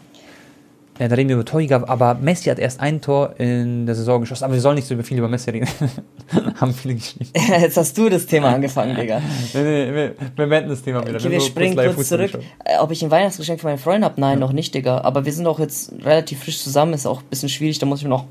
Ja, 1.02 1.08
da 1.08 1.16
reden 1.16 1.30
wir 1.30 1.34
über 1.34 1.44
Torjäger, 1.44 1.88
aber 1.88 2.14
Messi 2.14 2.48
hat 2.48 2.60
erst 2.60 2.78
ein 2.78 3.00
Tor 3.00 3.34
in 3.38 3.86
der 3.86 3.96
Saison 3.96 4.20
geschossen, 4.20 4.44
aber 4.44 4.54
wir 4.54 4.60
sollen 4.60 4.76
nicht 4.76 4.86
so 4.86 4.96
viel 5.02 5.18
über 5.18 5.26
Messi 5.26 5.50
reden. 5.50 5.66
Haben 6.60 6.72
viele 6.72 6.94
geschrieben. 6.94 7.28
Jetzt 7.60 7.76
hast 7.76 7.98
du 7.98 8.08
das 8.08 8.24
Thema 8.24 8.54
angefangen, 8.54 8.94
Digga. 8.94 9.20
nee, 9.52 9.62
nee, 9.64 9.92
wir, 9.92 10.14
wir 10.36 10.46
beenden 10.46 10.70
das 10.70 10.80
Thema 10.80 11.04
wieder. 11.04 11.16
Okay, 11.16 11.28
wir 11.28 11.40
springen 11.40 11.74
kurz, 11.74 11.96
kurz 11.96 12.08
zurück. 12.08 12.38
Äh, 12.64 12.78
ob 12.78 12.92
ich 12.92 13.02
ein 13.02 13.10
Weihnachtsgeschenk 13.10 13.60
für 13.60 13.66
meinen 13.66 13.78
Freund 13.78 14.04
habe? 14.04 14.20
Nein, 14.20 14.34
ja. 14.34 14.46
noch 14.46 14.52
nicht, 14.52 14.76
Digga. 14.76 15.00
Aber 15.00 15.24
wir 15.24 15.32
sind 15.32 15.44
auch 15.48 15.58
jetzt 15.58 15.92
relativ 16.04 16.44
frisch 16.44 16.62
zusammen, 16.62 16.94
ist 16.94 17.04
auch 17.04 17.22
ein 17.22 17.28
bisschen 17.28 17.48
schwierig, 17.48 17.80
da 17.80 17.86
muss 17.86 17.98
ich 17.98 18.04
mir 18.04 18.10
noch 18.10 18.26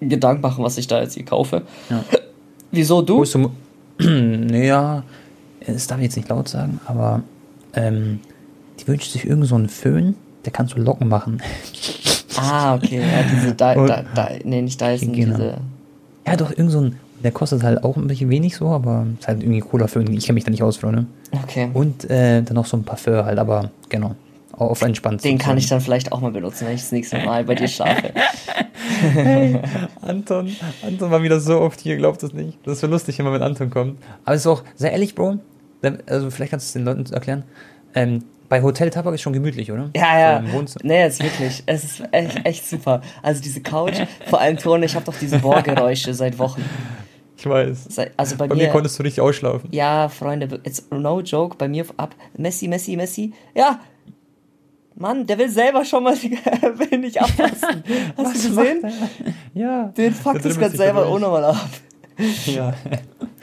Gedanken 0.00 0.42
machen, 0.42 0.62
was 0.62 0.76
ich 0.76 0.88
da 0.88 1.00
jetzt 1.00 1.14
hier 1.14 1.24
kaufe. 1.24 1.62
Ja. 1.88 2.04
Wieso 2.72 3.00
du? 3.00 3.24
du 3.24 3.52
naja, 4.04 5.02
das 5.66 5.86
darf 5.86 5.96
ich 5.96 6.04
jetzt 6.04 6.16
nicht 6.16 6.28
laut 6.28 6.46
sagen, 6.46 6.78
aber 6.84 7.22
ähm, 7.72 8.20
die 8.78 8.86
wünscht 8.86 9.12
sich 9.12 9.24
irgend 9.24 9.46
so 9.46 9.54
einen 9.54 9.70
Föhn 9.70 10.14
der 10.46 10.52
kann 10.52 10.68
so 10.68 10.78
Locken 10.78 11.08
machen. 11.08 11.42
Ah, 12.36 12.74
okay. 12.74 13.00
Ja, 13.00 13.22
diese 13.22 13.54
Di 13.54 13.74
Di 13.74 14.40
Di 14.42 14.48
nee, 14.48 14.62
nicht 14.62 14.80
Dyson, 14.80 15.12
genau. 15.12 15.36
diese. 15.36 15.58
Ja, 16.26 16.36
doch, 16.36 16.50
irgend 16.50 16.70
so 16.70 16.80
ein. 16.80 16.96
Der 17.22 17.32
kostet 17.32 17.62
halt 17.62 17.82
auch 17.82 17.96
ein 17.96 18.06
bisschen 18.06 18.28
wenig 18.30 18.56
so, 18.56 18.68
aber 18.68 19.06
ist 19.18 19.26
halt 19.26 19.42
irgendwie 19.42 19.60
cooler 19.60 19.88
für 19.88 20.02
Ich 20.02 20.26
kenne 20.26 20.34
mich 20.34 20.44
da 20.44 20.50
nicht 20.50 20.62
aus, 20.62 20.76
Freunde. 20.76 21.06
Okay. 21.32 21.70
Und 21.72 22.08
äh, 22.10 22.42
dann 22.42 22.54
noch 22.54 22.66
so 22.66 22.76
ein 22.76 22.84
Parfum 22.84 23.24
halt, 23.24 23.38
aber 23.38 23.70
genau. 23.88 24.14
Auf 24.52 24.80
entspannt. 24.82 25.24
Den 25.24 25.38
kann 25.38 25.58
ich 25.58 25.68
dann 25.68 25.80
vielleicht 25.80 26.12
auch 26.12 26.20
mal 26.20 26.30
benutzen, 26.30 26.66
wenn 26.66 26.74
ich 26.74 26.82
das 26.82 26.92
nächste 26.92 27.18
Mal 27.18 27.44
bei 27.44 27.54
dir 27.54 27.68
schlafe. 27.68 28.12
hey, 29.12 29.60
Anton, 30.00 30.50
Anton 30.82 31.10
war 31.10 31.22
wieder 31.22 31.40
so 31.40 31.60
oft 31.60 31.80
hier, 31.80 31.96
glaubt 31.96 32.22
das 32.22 32.32
nicht. 32.32 32.58
Das 32.64 32.74
ist 32.74 32.80
so 32.80 32.86
lustig, 32.86 33.18
wenn 33.18 33.24
man 33.24 33.34
mit 33.34 33.42
Anton 33.42 33.68
kommt. 33.68 33.98
Aber 34.24 34.34
es 34.34 34.42
ist 34.42 34.46
auch, 34.46 34.62
sehr 34.74 34.92
ehrlich, 34.92 35.14
Bro, 35.14 35.40
also 36.06 36.30
vielleicht 36.30 36.52
kannst 36.52 36.66
du 36.66 36.68
es 36.68 36.72
den 36.72 36.84
Leuten 36.84 37.12
erklären. 37.12 37.44
Ähm, 37.94 38.24
bei 38.48 38.62
Hotel 38.62 38.90
Tabak 38.90 39.14
ist 39.14 39.22
schon 39.22 39.32
gemütlich, 39.32 39.70
oder? 39.72 39.90
Ja, 39.94 40.18
ja. 40.18 40.42
So 40.66 40.78
nee, 40.82 41.00
jetzt 41.00 41.22
wirklich. 41.22 41.62
Es 41.66 41.84
ist 41.84 42.02
echt, 42.12 42.44
echt 42.44 42.68
super. 42.68 43.00
Also 43.22 43.42
diese 43.42 43.60
Couch, 43.60 43.94
vor 44.26 44.40
allem 44.40 44.56
Ton, 44.56 44.82
ich 44.82 44.94
habe 44.94 45.04
doch 45.04 45.18
diese 45.18 45.38
Bohrgeräusche 45.38 46.14
seit 46.14 46.38
Wochen. 46.38 46.64
Ich 47.38 47.46
weiß. 47.46 47.88
Also 48.16 48.36
bei, 48.36 48.46
bei 48.46 48.54
mir, 48.54 48.64
mir, 48.64 48.70
konntest 48.70 48.98
du 48.98 49.02
richtig 49.02 49.20
ausschlafen. 49.20 49.68
Ja, 49.70 50.08
Freunde, 50.08 50.60
it's 50.64 50.86
no 50.90 51.20
joke, 51.20 51.56
bei 51.56 51.68
mir 51.68 51.84
ab. 51.96 52.14
Messi, 52.36 52.66
Messi, 52.68 52.96
Messi. 52.96 53.32
Ja! 53.54 53.80
Mann, 54.98 55.26
der 55.26 55.36
will 55.36 55.50
selber 55.50 55.84
schon 55.84 56.04
mal, 56.04 56.14
will 56.22 56.98
nicht 56.98 57.20
abpassen. 57.20 57.84
Hast 58.16 58.34
Was 58.34 58.42
du 58.42 58.48
gesehen? 58.48 58.92
Ja. 59.52 59.92
Den 59.96 60.14
fuckt 60.14 60.44
es 60.44 60.58
gerade 60.58 60.74
selber 60.74 61.06
auch 61.06 61.18
nochmal 61.18 61.44
ab. 61.44 61.68
Ja. 62.46 62.72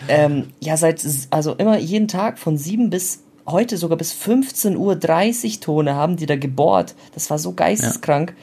ähm, 0.08 0.48
ja, 0.60 0.76
seit, 0.78 1.06
also 1.30 1.54
immer 1.54 1.78
jeden 1.78 2.08
Tag 2.08 2.40
von 2.40 2.58
sieben 2.58 2.90
bis 2.90 3.22
heute 3.46 3.78
sogar 3.78 3.98
bis 3.98 4.14
15.30 4.14 4.76
Uhr 4.78 5.62
Tone 5.62 5.96
haben 5.96 6.18
die 6.18 6.26
da 6.26 6.36
gebohrt. 6.36 6.96
Das 7.14 7.30
war 7.30 7.40
so 7.40 7.54
geisteskrank. 7.54 8.34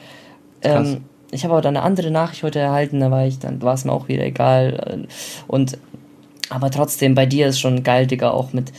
Ja. 0.63 0.81
Ähm, 0.81 1.03
ich 1.31 1.43
habe 1.43 1.53
aber 1.53 1.61
dann 1.61 1.77
eine 1.77 1.85
andere 1.85 2.11
Nachricht 2.11 2.43
heute 2.43 2.59
erhalten, 2.59 2.99
da 2.99 3.09
war 3.09 3.25
ich, 3.25 3.39
dann 3.39 3.61
war 3.61 3.73
es 3.73 3.85
mir 3.85 3.93
auch 3.93 4.07
wieder 4.09 4.25
egal. 4.25 5.07
Und 5.47 5.77
aber 6.49 6.69
trotzdem, 6.69 7.15
bei 7.15 7.25
dir 7.25 7.47
ist 7.47 7.59
schon 7.59 7.83
geil, 7.83 8.07
Digga, 8.07 8.31
auch 8.31 8.51
mit 8.51 8.73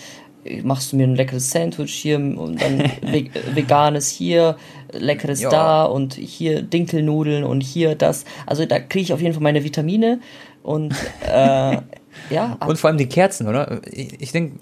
machst 0.63 0.93
du 0.93 0.97
mir 0.97 1.05
ein 1.05 1.15
leckeres 1.15 1.51
Sandwich 1.51 1.95
hier 1.95 2.17
und 2.17 2.61
dann 2.61 2.81
veganes 3.55 4.11
hier, 4.11 4.57
leckeres 4.93 5.41
ja. 5.43 5.51
da 5.51 5.85
und 5.85 6.15
hier 6.15 6.63
Dinkelnudeln 6.63 7.45
und 7.45 7.63
hier 7.63 7.95
das. 7.95 8.25
Also 8.47 8.67
da 8.67 8.81
kriege 8.81 9.05
ich 9.05 9.13
auf 9.13 9.21
jeden 9.21 9.35
Fall 9.35 9.43
meine 9.43 9.65
Vitamine 9.65 10.21
und 10.63 10.95
äh, 11.27 11.79
ja. 12.31 12.57
Und 12.67 12.79
vor 12.79 12.89
allem 12.89 12.99
die 12.99 13.07
Kerzen, 13.07 13.47
oder? 13.47 13.81
Ich, 13.91 14.21
ich 14.21 14.33
denke, 14.33 14.59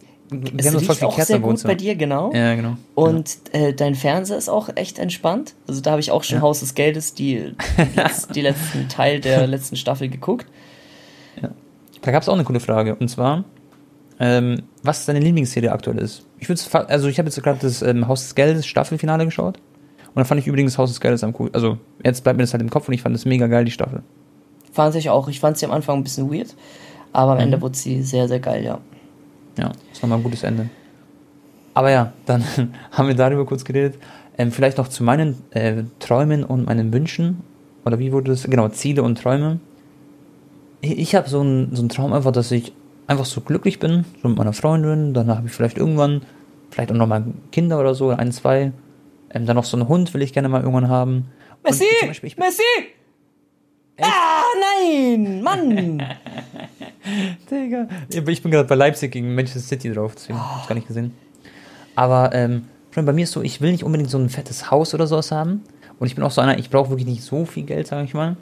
es 0.56 0.66
haben 0.66 0.76
riecht 0.76 1.04
auch 1.04 1.20
sehr 1.20 1.38
gut 1.40 1.62
bei 1.64 1.74
dir, 1.74 1.96
genau. 1.96 2.32
Ja, 2.32 2.54
genau. 2.54 2.76
Und 2.94 3.38
ja. 3.52 3.60
Äh, 3.60 3.74
dein 3.74 3.94
Fernseher 3.94 4.36
ist 4.36 4.48
auch 4.48 4.68
echt 4.76 4.98
entspannt. 4.98 5.54
Also 5.66 5.80
da 5.80 5.92
habe 5.92 6.00
ich 6.00 6.10
auch 6.10 6.22
schon 6.22 6.38
ja. 6.38 6.42
Haus 6.42 6.60
des 6.60 6.74
Geldes 6.74 7.14
die, 7.14 7.54
die, 7.78 8.32
die, 8.34 8.40
letzten 8.40 8.88
Teil 8.88 9.20
der 9.20 9.46
letzten 9.46 9.76
Staffel 9.76 10.08
geguckt. 10.08 10.46
Ja. 11.42 11.50
Da 12.02 12.10
gab 12.12 12.22
es 12.22 12.28
auch 12.28 12.34
eine 12.34 12.44
coole 12.44 12.60
Frage. 12.60 12.94
Und 12.94 13.08
zwar, 13.08 13.44
ähm, 14.20 14.62
was 14.82 15.06
deine 15.06 15.20
Lieblingsserie 15.20 15.72
aktuell 15.72 15.98
ist. 15.98 16.26
Ich 16.38 16.48
würde 16.48 16.88
also 16.88 17.08
ich 17.08 17.18
habe 17.18 17.28
jetzt 17.28 17.42
gerade 17.42 17.58
das 17.60 17.82
ähm, 17.82 18.06
Haus 18.06 18.22
des 18.22 18.34
Geldes 18.34 18.66
Staffelfinale 18.66 19.24
geschaut. 19.24 19.58
Und 20.08 20.16
da 20.16 20.24
fand 20.24 20.40
ich 20.40 20.46
übrigens 20.46 20.76
Haus 20.78 20.90
des 20.90 21.00
Geldes 21.00 21.24
am 21.24 21.34
cool. 21.38 21.50
Also 21.52 21.78
jetzt 22.04 22.22
bleibt 22.22 22.36
mir 22.36 22.42
das 22.42 22.52
halt 22.52 22.62
im 22.62 22.70
Kopf 22.70 22.88
und 22.88 22.94
ich 22.94 23.02
fand 23.02 23.14
das 23.14 23.24
mega 23.24 23.46
geil, 23.46 23.64
die 23.64 23.70
Staffel. 23.70 24.02
Fand 24.72 24.94
ich 24.94 25.10
auch. 25.10 25.28
Ich 25.28 25.40
fand 25.40 25.58
sie 25.58 25.66
am 25.66 25.72
Anfang 25.72 25.98
ein 25.98 26.04
bisschen 26.04 26.32
weird. 26.32 26.54
Aber 27.12 27.32
am 27.32 27.38
mhm. 27.38 27.44
Ende 27.44 27.62
wurde 27.62 27.76
sie 27.76 28.02
sehr, 28.02 28.28
sehr 28.28 28.40
geil, 28.40 28.64
ja. 28.64 28.80
Ja, 29.58 29.72
ist 29.92 30.02
nochmal 30.02 30.18
ein 30.18 30.24
gutes 30.24 30.42
Ende. 30.42 30.68
Aber 31.74 31.90
ja, 31.90 32.12
dann 32.26 32.44
haben 32.92 33.08
wir 33.08 33.14
darüber 33.14 33.46
kurz 33.46 33.64
geredet. 33.64 33.98
Ähm, 34.38 34.52
vielleicht 34.52 34.78
noch 34.78 34.88
zu 34.88 35.04
meinen 35.04 35.36
äh, 35.50 35.84
Träumen 35.98 36.44
und 36.44 36.66
meinen 36.66 36.92
Wünschen. 36.92 37.42
Oder 37.84 37.98
wie 37.98 38.12
wurde 38.12 38.30
das? 38.30 38.44
Genau, 38.44 38.68
Ziele 38.68 39.02
und 39.02 39.20
Träume. 39.20 39.60
Ich, 40.80 40.98
ich 40.98 41.14
habe 41.14 41.28
so 41.28 41.40
einen 41.40 41.74
so 41.74 41.86
Traum 41.88 42.12
einfach, 42.12 42.32
dass 42.32 42.50
ich 42.50 42.72
einfach 43.06 43.24
so 43.24 43.40
glücklich 43.40 43.78
bin, 43.78 44.04
so 44.22 44.28
mit 44.28 44.38
meiner 44.38 44.52
Freundin. 44.52 45.14
Dann 45.14 45.28
habe 45.28 45.48
ich 45.48 45.52
vielleicht 45.52 45.78
irgendwann, 45.78 46.22
vielleicht 46.70 46.92
auch 46.92 46.96
nochmal 46.96 47.24
Kinder 47.52 47.78
oder 47.78 47.94
so, 47.94 48.10
ein, 48.10 48.32
zwei. 48.32 48.72
Ähm, 49.32 49.46
dann 49.46 49.56
noch 49.56 49.64
so 49.64 49.76
einen 49.76 49.88
Hund 49.88 50.12
will 50.14 50.22
ich 50.22 50.32
gerne 50.32 50.48
mal 50.48 50.60
irgendwann 50.62 50.88
haben. 50.88 51.26
Messi! 51.62 51.84
Beispiel, 52.06 52.32
Messi! 52.38 52.62
Echt? 54.00 54.10
Ah, 54.10 54.42
nein! 54.60 55.42
Mann! 55.42 56.02
Digga. 57.50 57.88
Ich 58.08 58.42
bin 58.42 58.50
gerade 58.50 58.68
bei 58.68 58.74
Leipzig 58.74 59.12
gegen 59.12 59.34
Manchester 59.34 59.60
City 59.60 59.92
drauf, 59.92 60.14
deswegen 60.14 60.38
oh. 60.38 60.56
hab's 60.56 60.68
gar 60.68 60.74
nicht 60.74 60.88
gesehen. 60.88 61.14
Aber 61.94 62.30
ähm, 62.34 62.64
bei 62.94 63.12
mir 63.12 63.24
ist 63.24 63.32
so, 63.32 63.42
ich 63.42 63.60
will 63.60 63.72
nicht 63.72 63.84
unbedingt 63.84 64.10
so 64.10 64.18
ein 64.18 64.28
fettes 64.30 64.70
Haus 64.70 64.94
oder 64.94 65.06
sowas 65.06 65.32
haben. 65.32 65.62
Und 65.98 66.06
ich 66.06 66.14
bin 66.14 66.24
auch 66.24 66.30
so 66.30 66.40
einer, 66.40 66.58
ich 66.58 66.70
brauche 66.70 66.90
wirklich 66.90 67.06
nicht 67.06 67.22
so 67.22 67.44
viel 67.44 67.64
Geld, 67.64 67.86
sage 67.86 68.04
ich 68.04 68.14
mal. 68.14 68.36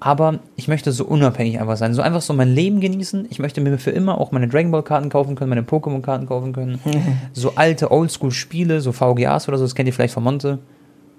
Aber 0.00 0.40
ich 0.56 0.68
möchte 0.68 0.92
so 0.92 1.04
unabhängig 1.04 1.60
einfach 1.60 1.76
sein. 1.76 1.94
So 1.94 2.02
einfach 2.02 2.20
so 2.20 2.32
mein 2.34 2.48
Leben 2.48 2.80
genießen. 2.80 3.26
Ich 3.30 3.38
möchte 3.38 3.60
mir 3.60 3.78
für 3.78 3.90
immer 3.90 4.18
auch 4.20 4.32
meine 4.32 4.48
Dragon 4.48 4.70
Ball 4.70 4.82
Karten 4.82 5.08
kaufen 5.08 5.34
können, 5.34 5.50
meine 5.50 5.62
Pokémon 5.62 6.02
Karten 6.02 6.26
kaufen 6.26 6.52
können. 6.52 6.80
so 7.32 7.54
alte 7.56 7.90
Oldschool 7.90 8.30
Spiele, 8.30 8.80
so 8.80 8.92
VGAs 8.92 9.48
oder 9.48 9.58
so, 9.58 9.64
das 9.64 9.74
kennt 9.74 9.86
ihr 9.86 9.92
vielleicht 9.92 10.14
von 10.14 10.24
Monte. 10.24 10.58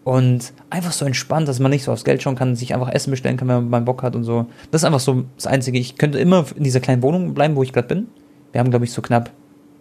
Und 0.06 0.54
einfach 0.70 0.92
so 0.92 1.04
entspannt, 1.04 1.48
dass 1.48 1.60
man 1.60 1.72
nicht 1.72 1.84
so 1.84 1.92
aufs 1.92 2.06
Geld 2.06 2.22
schauen 2.22 2.36
kann, 2.36 2.56
sich 2.56 2.76
einfach 2.76 2.90
Essen 2.90 3.10
bestellen 3.10 3.38
kann, 3.38 3.48
wenn 3.48 3.70
man 3.70 3.86
Bock 3.86 4.04
hat 4.04 4.16
und 4.16 4.24
so. 4.24 4.46
Das 4.70 4.82
ist 4.84 4.86
einfach 4.86 5.00
so 5.00 5.24
das 5.36 5.48
Einzige. 5.48 5.80
Ich 5.80 5.98
könnte 5.98 6.20
immer 6.20 6.46
in 6.56 6.64
dieser 6.64 6.80
kleinen 6.80 7.02
Wohnung 7.02 7.34
bleiben, 7.34 7.56
wo 7.56 7.64
ich 7.64 7.74
gerade 7.74 7.88
bin. 7.88 8.08
Wir 8.52 8.60
haben, 8.60 8.70
glaube 8.70 8.86
ich, 8.86 8.92
so 8.92 9.02
knapp, 9.02 9.32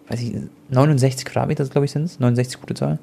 weiß 0.07 0.19
ich, 0.21 0.33
69 0.69 1.25
Quadratmeter, 1.25 1.63
glaube 1.65 1.85
ich, 1.85 1.91
sind 1.91 2.05
es. 2.05 2.19
69, 2.19 2.59
gute 2.59 2.73
Zahl. 2.73 2.97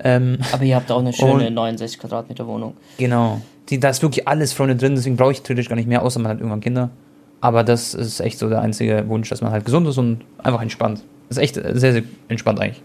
Ähm, 0.00 0.38
Aber 0.50 0.64
ihr 0.64 0.74
habt 0.74 0.90
auch 0.90 0.98
eine 0.98 1.12
schöne 1.12 1.48
69 1.48 2.00
Quadratmeter 2.00 2.44
Wohnung. 2.48 2.76
Genau. 2.96 3.40
Die, 3.68 3.78
da 3.78 3.90
ist 3.90 4.02
wirklich 4.02 4.26
alles 4.26 4.52
Freunde 4.52 4.74
drin, 4.74 4.96
deswegen 4.96 5.16
brauche 5.16 5.30
ich 5.30 5.42
theoretisch 5.42 5.68
gar 5.68 5.76
nicht 5.76 5.88
mehr, 5.88 6.02
außer 6.02 6.18
man 6.18 6.32
hat 6.32 6.38
irgendwann 6.38 6.60
Kinder. 6.60 6.90
Aber 7.40 7.62
das 7.62 7.94
ist 7.94 8.18
echt 8.18 8.36
so 8.36 8.48
der 8.48 8.62
einzige 8.62 9.08
Wunsch, 9.08 9.28
dass 9.28 9.42
man 9.42 9.52
halt 9.52 9.64
gesund 9.64 9.86
ist 9.86 9.98
und 9.98 10.22
einfach 10.38 10.60
entspannt. 10.60 11.04
Das 11.28 11.36
ist 11.36 11.42
echt 11.42 11.54
sehr, 11.54 11.92
sehr 11.92 12.02
entspannt 12.26 12.58
eigentlich. 12.58 12.82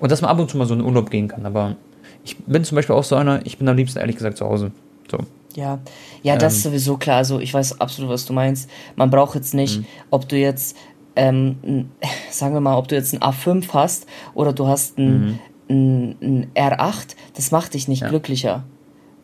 Und 0.00 0.10
dass 0.10 0.22
man 0.22 0.30
ab 0.30 0.38
und 0.38 0.50
zu 0.50 0.56
mal 0.56 0.66
so 0.66 0.72
in 0.72 0.80
Urlaub 0.80 1.10
gehen 1.10 1.28
kann, 1.28 1.44
aber 1.44 1.76
ich 2.24 2.36
bin 2.38 2.64
zum 2.64 2.76
Beispiel 2.76 2.94
auch 2.94 3.04
so 3.04 3.16
einer, 3.16 3.44
ich 3.44 3.58
bin 3.58 3.68
am 3.68 3.76
liebsten 3.76 3.98
ehrlich 3.98 4.16
gesagt 4.16 4.38
zu 4.38 4.46
Hause. 4.46 4.72
So. 5.10 5.18
Ja, 5.54 5.80
ja, 6.22 6.36
das 6.36 6.54
ähm, 6.54 6.56
ist 6.56 6.62
sowieso 6.62 6.96
klar. 6.96 7.18
Also 7.18 7.40
ich 7.40 7.52
weiß 7.52 7.80
absolut, 7.80 8.10
was 8.10 8.24
du 8.24 8.32
meinst. 8.32 8.70
Man 8.96 9.10
braucht 9.10 9.34
jetzt 9.34 9.54
nicht, 9.54 9.80
mhm. 9.80 9.86
ob 10.10 10.28
du 10.28 10.36
jetzt, 10.36 10.76
ähm, 11.16 11.88
sagen 12.30 12.54
wir 12.54 12.60
mal, 12.60 12.76
ob 12.76 12.88
du 12.88 12.94
jetzt 12.94 13.12
ein 13.12 13.20
A5 13.20 13.72
hast 13.72 14.06
oder 14.34 14.52
du 14.52 14.66
hast 14.66 14.98
ein, 14.98 15.20
mhm. 15.20 15.38
ein, 15.68 16.16
ein 16.22 16.50
R8, 16.54 17.16
das 17.34 17.50
macht 17.50 17.74
dich 17.74 17.88
nicht 17.88 18.02
ja. 18.02 18.08
glücklicher. 18.08 18.64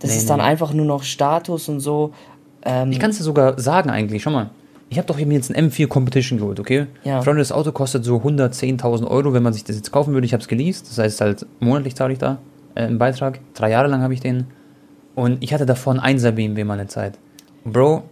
Das 0.01 0.11
nee, 0.11 0.17
ist 0.19 0.31
dann 0.31 0.39
nee. 0.39 0.45
einfach 0.45 0.73
nur 0.73 0.87
noch 0.87 1.03
Status 1.03 1.69
und 1.69 1.81
so. 1.81 2.13
Ähm, 2.63 2.93
ich 2.93 2.99
kann 2.99 3.11
es 3.11 3.19
dir 3.19 3.25
sogar 3.25 3.59
sagen 3.59 3.91
eigentlich, 3.91 4.23
schau 4.23 4.31
mal. 4.31 4.51
Ich 4.91 4.97
habe 4.97 5.07
doch 5.07 5.19
eben 5.19 5.31
jetzt 5.33 5.55
ein 5.55 5.71
M4 5.71 5.87
Competition 5.87 6.39
geholt, 6.39 6.59
okay? 6.59 6.87
Ja. 7.05 7.21
Freunde, 7.21 7.41
das 7.41 7.53
Auto 7.53 7.73
kostet 7.73 8.07
so 8.07 8.17
110.000 8.17 9.07
Euro, 9.07 9.35
wenn 9.35 9.43
man 9.43 9.53
sich 9.53 9.63
das 9.63 9.77
jetzt 9.77 9.93
kaufen 9.93 10.15
würde. 10.15 10.25
Ich 10.25 10.33
habe 10.33 10.41
es 10.41 10.49
geleast, 10.49 10.89
das 10.89 10.97
heißt 10.97 11.21
halt 11.21 11.47
monatlich 11.61 11.95
zahle 11.95 12.15
ich 12.15 12.19
da 12.19 12.39
äh, 12.75 12.83
einen 12.83 12.99
Beitrag. 12.99 13.41
Drei 13.55 13.71
Jahre 13.71 13.89
lang 13.89 14.03
habe 14.03 14.15
ich 14.15 14.21
den. 14.21 14.47
Und 15.15 15.43
ich 15.43 15.53
hatte 15.53 15.67
davor 15.67 15.95
einen 15.95 16.19
1er 16.19 16.33
BMW 16.33 16.65
mal 16.65 16.75
eine 16.75 16.89
Zeit. 16.89 17.19
Bro, 17.65 18.05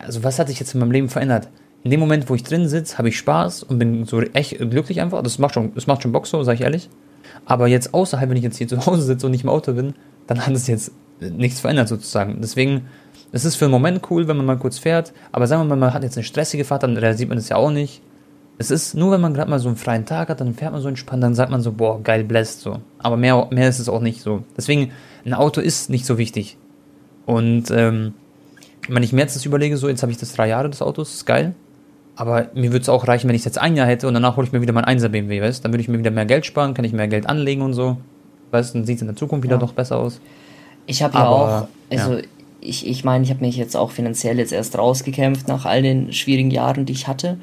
also 0.00 0.22
was 0.24 0.38
hat 0.38 0.48
sich 0.48 0.60
jetzt 0.60 0.74
in 0.74 0.80
meinem 0.80 0.92
Leben 0.92 1.08
verändert? 1.08 1.48
In 1.84 1.90
dem 1.90 2.00
Moment, 2.00 2.28
wo 2.28 2.34
ich 2.34 2.42
drin 2.42 2.68
sitze, 2.68 2.98
habe 2.98 3.08
ich 3.08 3.16
Spaß 3.16 3.62
und 3.62 3.78
bin 3.78 4.04
so 4.04 4.20
echt 4.20 4.58
glücklich 4.58 5.00
einfach. 5.00 5.22
Das 5.22 5.38
macht 5.38 5.54
schon, 5.54 5.74
das 5.74 5.86
macht 5.86 6.02
schon 6.02 6.12
Bock 6.12 6.26
so, 6.26 6.42
sage 6.42 6.56
ich 6.56 6.60
ehrlich. 6.62 6.90
Aber 7.46 7.66
jetzt 7.66 7.94
außerhalb, 7.94 8.28
wenn 8.28 8.36
ich 8.36 8.42
jetzt 8.42 8.58
hier 8.58 8.68
zu 8.68 8.84
Hause 8.86 9.02
sitze 9.02 9.26
und 9.26 9.32
nicht 9.32 9.44
im 9.44 9.50
Auto 9.50 9.72
bin, 9.72 9.94
dann 10.26 10.44
hat 10.44 10.52
es 10.52 10.66
jetzt 10.66 10.92
nichts 11.20 11.60
verändert 11.60 11.88
sozusagen. 11.88 12.38
Deswegen, 12.40 12.88
es 13.32 13.44
ist 13.44 13.56
für 13.56 13.66
einen 13.66 13.72
Moment 13.72 14.10
cool, 14.10 14.28
wenn 14.28 14.36
man 14.36 14.46
mal 14.46 14.58
kurz 14.58 14.78
fährt, 14.78 15.12
aber 15.32 15.46
sagen 15.46 15.62
wir 15.62 15.66
mal, 15.66 15.76
man 15.76 15.94
hat 15.94 16.02
jetzt 16.02 16.16
eine 16.16 16.24
stressige 16.24 16.64
Fahrt, 16.64 16.82
dann 16.82 16.96
realisiert 16.96 17.28
man 17.28 17.38
das 17.38 17.48
ja 17.48 17.56
auch 17.56 17.70
nicht. 17.70 18.02
Es 18.58 18.70
ist 18.72 18.94
nur, 18.94 19.12
wenn 19.12 19.20
man 19.20 19.34
gerade 19.34 19.50
mal 19.50 19.60
so 19.60 19.68
einen 19.68 19.76
freien 19.76 20.04
Tag 20.04 20.28
hat, 20.28 20.40
dann 20.40 20.54
fährt 20.54 20.72
man 20.72 20.82
so 20.82 20.88
entspannt, 20.88 21.22
dann 21.22 21.34
sagt 21.34 21.50
man 21.50 21.60
so, 21.60 21.72
boah, 21.72 22.02
geil, 22.02 22.24
bläst 22.24 22.60
so. 22.60 22.80
Aber 22.98 23.16
mehr, 23.16 23.46
mehr 23.50 23.68
ist 23.68 23.78
es 23.78 23.88
auch 23.88 24.00
nicht 24.00 24.20
so. 24.20 24.42
Deswegen, 24.56 24.90
ein 25.24 25.34
Auto 25.34 25.60
ist 25.60 25.90
nicht 25.90 26.04
so 26.04 26.18
wichtig. 26.18 26.56
Und 27.24 27.70
ähm, 27.70 28.14
wenn 28.88 29.02
ich 29.02 29.12
mir 29.12 29.20
jetzt 29.20 29.36
das 29.36 29.44
überlege, 29.44 29.76
so, 29.76 29.88
jetzt 29.88 30.02
habe 30.02 30.10
ich 30.10 30.18
das 30.18 30.32
drei 30.32 30.48
Jahre 30.48 30.70
des 30.70 30.82
Autos, 30.82 31.14
ist 31.14 31.26
geil. 31.26 31.54
Aber 32.16 32.48
mir 32.54 32.72
würde 32.72 32.82
es 32.82 32.88
auch 32.88 33.06
reichen, 33.06 33.28
wenn 33.28 33.36
ich 33.36 33.42
es 33.42 33.44
jetzt 33.44 33.58
ein 33.58 33.76
Jahr 33.76 33.86
hätte 33.86 34.08
und 34.08 34.14
danach 34.14 34.36
hole 34.36 34.46
ich 34.46 34.52
mir 34.52 34.60
wieder 34.60 34.72
mein 34.72 34.84
1er 34.84 35.08
BMW, 35.08 35.40
weißt 35.40 35.64
Dann 35.64 35.72
würde 35.72 35.82
ich 35.82 35.88
mir 35.88 35.98
wieder 35.98 36.10
mehr 36.10 36.26
Geld 36.26 36.46
sparen, 36.46 36.74
kann 36.74 36.84
ich 36.84 36.92
mehr 36.92 37.06
Geld 37.06 37.28
anlegen 37.28 37.62
und 37.62 37.74
so. 37.74 37.96
Weißt 38.50 38.74
dann 38.74 38.84
sieht 38.84 38.96
es 38.96 39.02
in 39.02 39.08
der 39.08 39.16
Zukunft 39.16 39.44
wieder 39.44 39.54
ja. 39.54 39.60
doch 39.60 39.72
besser 39.72 39.98
aus. 39.98 40.20
Ich 40.86 41.02
habe 41.02 41.16
ja 41.16 41.28
auch, 41.28 41.68
also 41.90 42.14
ja. 42.14 42.20
ich 42.60 42.82
meine, 42.82 42.90
ich, 42.90 43.04
mein, 43.04 43.22
ich 43.22 43.30
habe 43.30 43.40
mich 43.40 43.56
jetzt 43.56 43.76
auch 43.76 43.90
finanziell 43.90 44.38
jetzt 44.38 44.52
erst 44.52 44.76
rausgekämpft 44.76 45.46
nach 45.46 45.64
all 45.64 45.82
den 45.82 46.12
schwierigen 46.12 46.50
Jahren, 46.50 46.86
die 46.86 46.92
ich 46.92 47.06
hatte. 47.06 47.38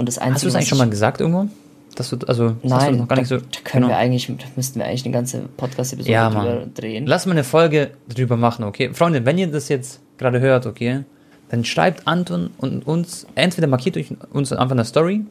Und 0.00 0.06
das 0.06 0.16
Einzige, 0.16 0.34
Hast 0.34 0.44
du 0.44 0.48
es 0.48 0.54
eigentlich 0.54 0.68
schon 0.70 0.78
mal 0.78 0.88
gesagt 0.88 1.20
irgendwo? 1.20 1.46
Dass 1.94 2.08
du, 2.08 2.16
also, 2.26 2.56
das 2.62 2.70
Nein, 2.70 2.96
noch 2.96 3.06
gar 3.06 3.16
nicht 3.16 3.28
so, 3.28 3.36
da 3.36 3.42
können 3.62 3.82
genau. 3.82 3.88
wir 3.88 3.98
eigentlich, 3.98 4.28
da 4.28 4.46
müssten 4.56 4.78
wir 4.78 4.86
eigentlich 4.86 5.04
eine 5.04 5.12
ganze 5.12 5.40
Podcast-Episode 5.58 6.10
ja, 6.10 6.30
drüber 6.30 6.66
drehen. 6.74 7.04
Lass 7.06 7.26
mal 7.26 7.32
eine 7.32 7.44
Folge 7.44 7.90
drüber 8.08 8.38
machen, 8.38 8.64
okay? 8.64 8.94
Freunde, 8.94 9.26
wenn 9.26 9.36
ihr 9.36 9.48
das 9.48 9.68
jetzt 9.68 10.00
gerade 10.16 10.40
hört, 10.40 10.64
okay, 10.64 11.04
dann 11.50 11.66
schreibt 11.66 12.08
Anton 12.08 12.48
und 12.56 12.86
uns, 12.86 13.26
entweder 13.34 13.66
markiert 13.66 13.98
euch 13.98 14.06
uns 14.32 14.50
einfach 14.52 14.70
eine 14.70 14.86
Story 14.86 15.26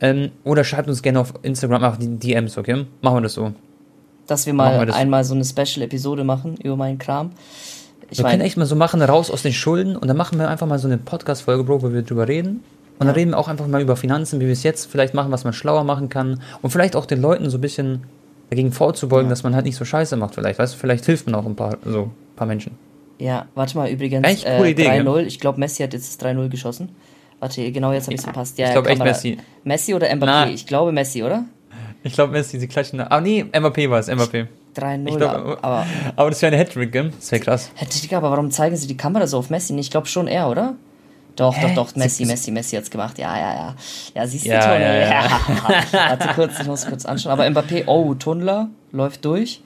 ähm, 0.00 0.30
oder 0.44 0.62
schreibt 0.62 0.88
uns 0.88 1.02
gerne 1.02 1.18
auf 1.18 1.34
Instagram 1.42 1.82
einfach 1.82 1.98
die 1.98 2.06
DMs, 2.06 2.56
okay? 2.56 2.86
Machen 3.02 3.16
wir 3.16 3.22
das 3.22 3.34
so. 3.34 3.52
Dass 4.28 4.46
wir 4.46 4.54
mal 4.54 4.78
wir 4.78 4.86
das. 4.86 4.94
einmal 4.94 5.24
so 5.24 5.34
eine 5.34 5.44
Special-Episode 5.44 6.22
machen 6.22 6.56
über 6.62 6.76
meinen 6.76 6.98
Kram. 6.98 7.32
Ich 8.10 8.18
wir 8.18 8.22
mein, 8.22 8.34
können 8.34 8.42
echt 8.42 8.56
mal 8.58 8.64
so 8.64 8.76
machen, 8.76 9.02
raus 9.02 9.28
aus 9.28 9.42
den 9.42 9.52
Schulden 9.52 9.96
und 9.96 10.06
dann 10.06 10.16
machen 10.16 10.38
wir 10.38 10.48
einfach 10.48 10.68
mal 10.68 10.78
so 10.78 10.86
eine 10.86 10.98
Podcast-Folge, 10.98 11.64
Bro, 11.64 11.82
wo 11.82 11.92
wir 11.92 12.02
drüber 12.02 12.28
reden. 12.28 12.62
Und 12.98 13.06
dann 13.06 13.14
reden 13.14 13.30
wir 13.30 13.38
auch 13.38 13.48
einfach 13.48 13.66
mal 13.66 13.80
über 13.80 13.96
Finanzen, 13.96 14.40
wie 14.40 14.46
wir 14.46 14.52
es 14.52 14.62
jetzt 14.62 14.90
vielleicht 14.90 15.14
machen, 15.14 15.30
was 15.30 15.44
man 15.44 15.52
schlauer 15.52 15.84
machen 15.84 16.08
kann. 16.08 16.40
Und 16.62 16.70
vielleicht 16.70 16.96
auch 16.96 17.06
den 17.06 17.20
Leuten 17.20 17.48
so 17.48 17.58
ein 17.58 17.60
bisschen 17.60 18.04
dagegen 18.50 18.72
vorzubeugen, 18.72 19.26
ja. 19.26 19.30
dass 19.30 19.42
man 19.42 19.54
halt 19.54 19.66
nicht 19.66 19.76
so 19.76 19.84
scheiße 19.84 20.16
macht, 20.16 20.34
vielleicht. 20.34 20.58
Weißt 20.58 20.74
du, 20.74 20.78
vielleicht 20.78 21.04
hilft 21.06 21.26
man 21.26 21.34
auch 21.34 21.46
ein 21.46 21.54
paar, 21.54 21.76
so, 21.84 22.04
ein 22.04 22.36
paar 22.36 22.46
Menschen. 22.46 22.76
Ja, 23.18 23.46
warte 23.54 23.76
mal, 23.76 23.90
übrigens, 23.90 24.26
Echt 24.26 24.44
coole 24.44 24.70
äh, 24.70 25.00
3-0. 25.02 25.20
Ich 25.22 25.40
glaube, 25.40 25.60
Messi 25.60 25.82
hat 25.82 25.92
jetzt 25.92 26.20
das 26.20 26.28
3-0 26.28 26.48
geschossen. 26.48 26.90
Warte, 27.40 27.70
genau 27.70 27.92
jetzt 27.92 28.04
habe 28.04 28.14
ich 28.14 28.20
es 28.20 28.24
verpasst. 28.24 28.58
Ja, 28.58 28.66
ich 28.66 28.72
glaube 28.72 28.90
echt 28.90 29.02
Messi. 29.02 29.38
Messi 29.64 29.94
oder 29.94 30.08
Mbappé? 30.08 30.26
Na. 30.26 30.48
Ich 30.48 30.66
glaube 30.66 30.92
Messi, 30.92 31.22
oder? 31.22 31.44
Ich 32.02 32.12
glaube 32.12 32.32
Messi, 32.32 32.58
sie 32.58 32.68
klatschen. 32.68 33.00
Ah, 33.00 33.20
nee, 33.20 33.44
Mbappé 33.44 33.88
war 33.90 34.00
es, 34.00 34.08
Mbappé. 34.08 34.46
3-0. 34.76 35.22
Aber, 35.62 35.86
aber 36.16 36.30
das 36.30 36.42
wäre 36.42 36.52
eine 36.52 36.60
Hattrick, 36.60 36.92
gell? 36.92 37.12
Das 37.16 37.30
wäre 37.32 37.42
krass. 37.42 37.70
Hattrick, 37.76 38.12
aber 38.12 38.30
warum 38.30 38.50
zeigen 38.50 38.76
sie 38.76 38.86
die 38.86 38.96
Kamera 38.96 39.26
so 39.26 39.38
auf 39.38 39.50
Messi? 39.50 39.76
Ich 39.78 39.90
glaube 39.90 40.06
schon 40.06 40.26
er, 40.26 40.48
oder? 40.48 40.74
Doch, 41.38 41.56
Hä? 41.56 41.68
doch, 41.68 41.86
doch, 41.86 41.96
Messi, 41.96 42.24
Messi, 42.24 42.50
Messi 42.50 42.74
hat's 42.74 42.90
gemacht. 42.90 43.16
Ja, 43.16 43.38
ja, 43.38 43.54
ja. 43.54 43.74
Ja, 44.12 44.26
siehst 44.26 44.44
du, 44.44 44.50
ja, 44.50 44.60
Tunnel. 44.60 44.80
Ja, 44.80 45.08
ja. 45.08 45.22
ja. 45.22 45.38
Warte 45.92 46.28
kurz, 46.34 46.58
ich 46.58 46.66
muss 46.66 46.84
kurz 46.84 47.06
anschauen. 47.06 47.32
Aber 47.32 47.46
Mbappé, 47.46 47.84
oh, 47.86 48.14
Tunnler 48.14 48.68
läuft 48.90 49.24
durch. 49.24 49.62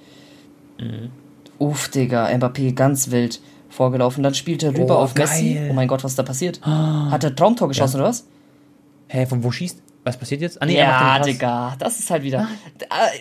Mhm. 0.79 1.11
Uff, 1.59 1.89
Digga, 1.89 2.27
Mbappé 2.27 2.75
ganz 2.75 3.11
wild 3.11 3.41
vorgelaufen. 3.71 4.23
Dann 4.23 4.35
spielt 4.35 4.63
er 4.63 4.77
rüber 4.77 4.99
oh, 4.99 5.05
auf 5.05 5.15
geil. 5.15 5.27
Messi. 5.27 5.61
Oh 5.71 5.73
mein 5.73 5.89
Gott, 5.89 6.05
was 6.05 6.13
ist 6.13 6.19
da 6.19 6.25
passiert? 6.25 6.61
Hat 6.63 7.25
er 7.25 7.35
Traumtor 7.35 7.69
geschossen 7.69 7.97
ja. 7.97 8.03
oder 8.03 8.11
was? 8.11 8.27
Hä, 9.09 9.25
von 9.25 9.43
wo 9.43 9.51
schießt? 9.51 9.81
Was 10.05 10.19
passiert 10.19 10.43
jetzt? 10.43 10.61
Ah, 10.61 10.67
nee, 10.67 10.77
ja, 10.77 11.21
Digga, 11.21 11.75
das 11.79 12.01
ist 12.01 12.11
halt 12.11 12.23
wieder. 12.23 12.49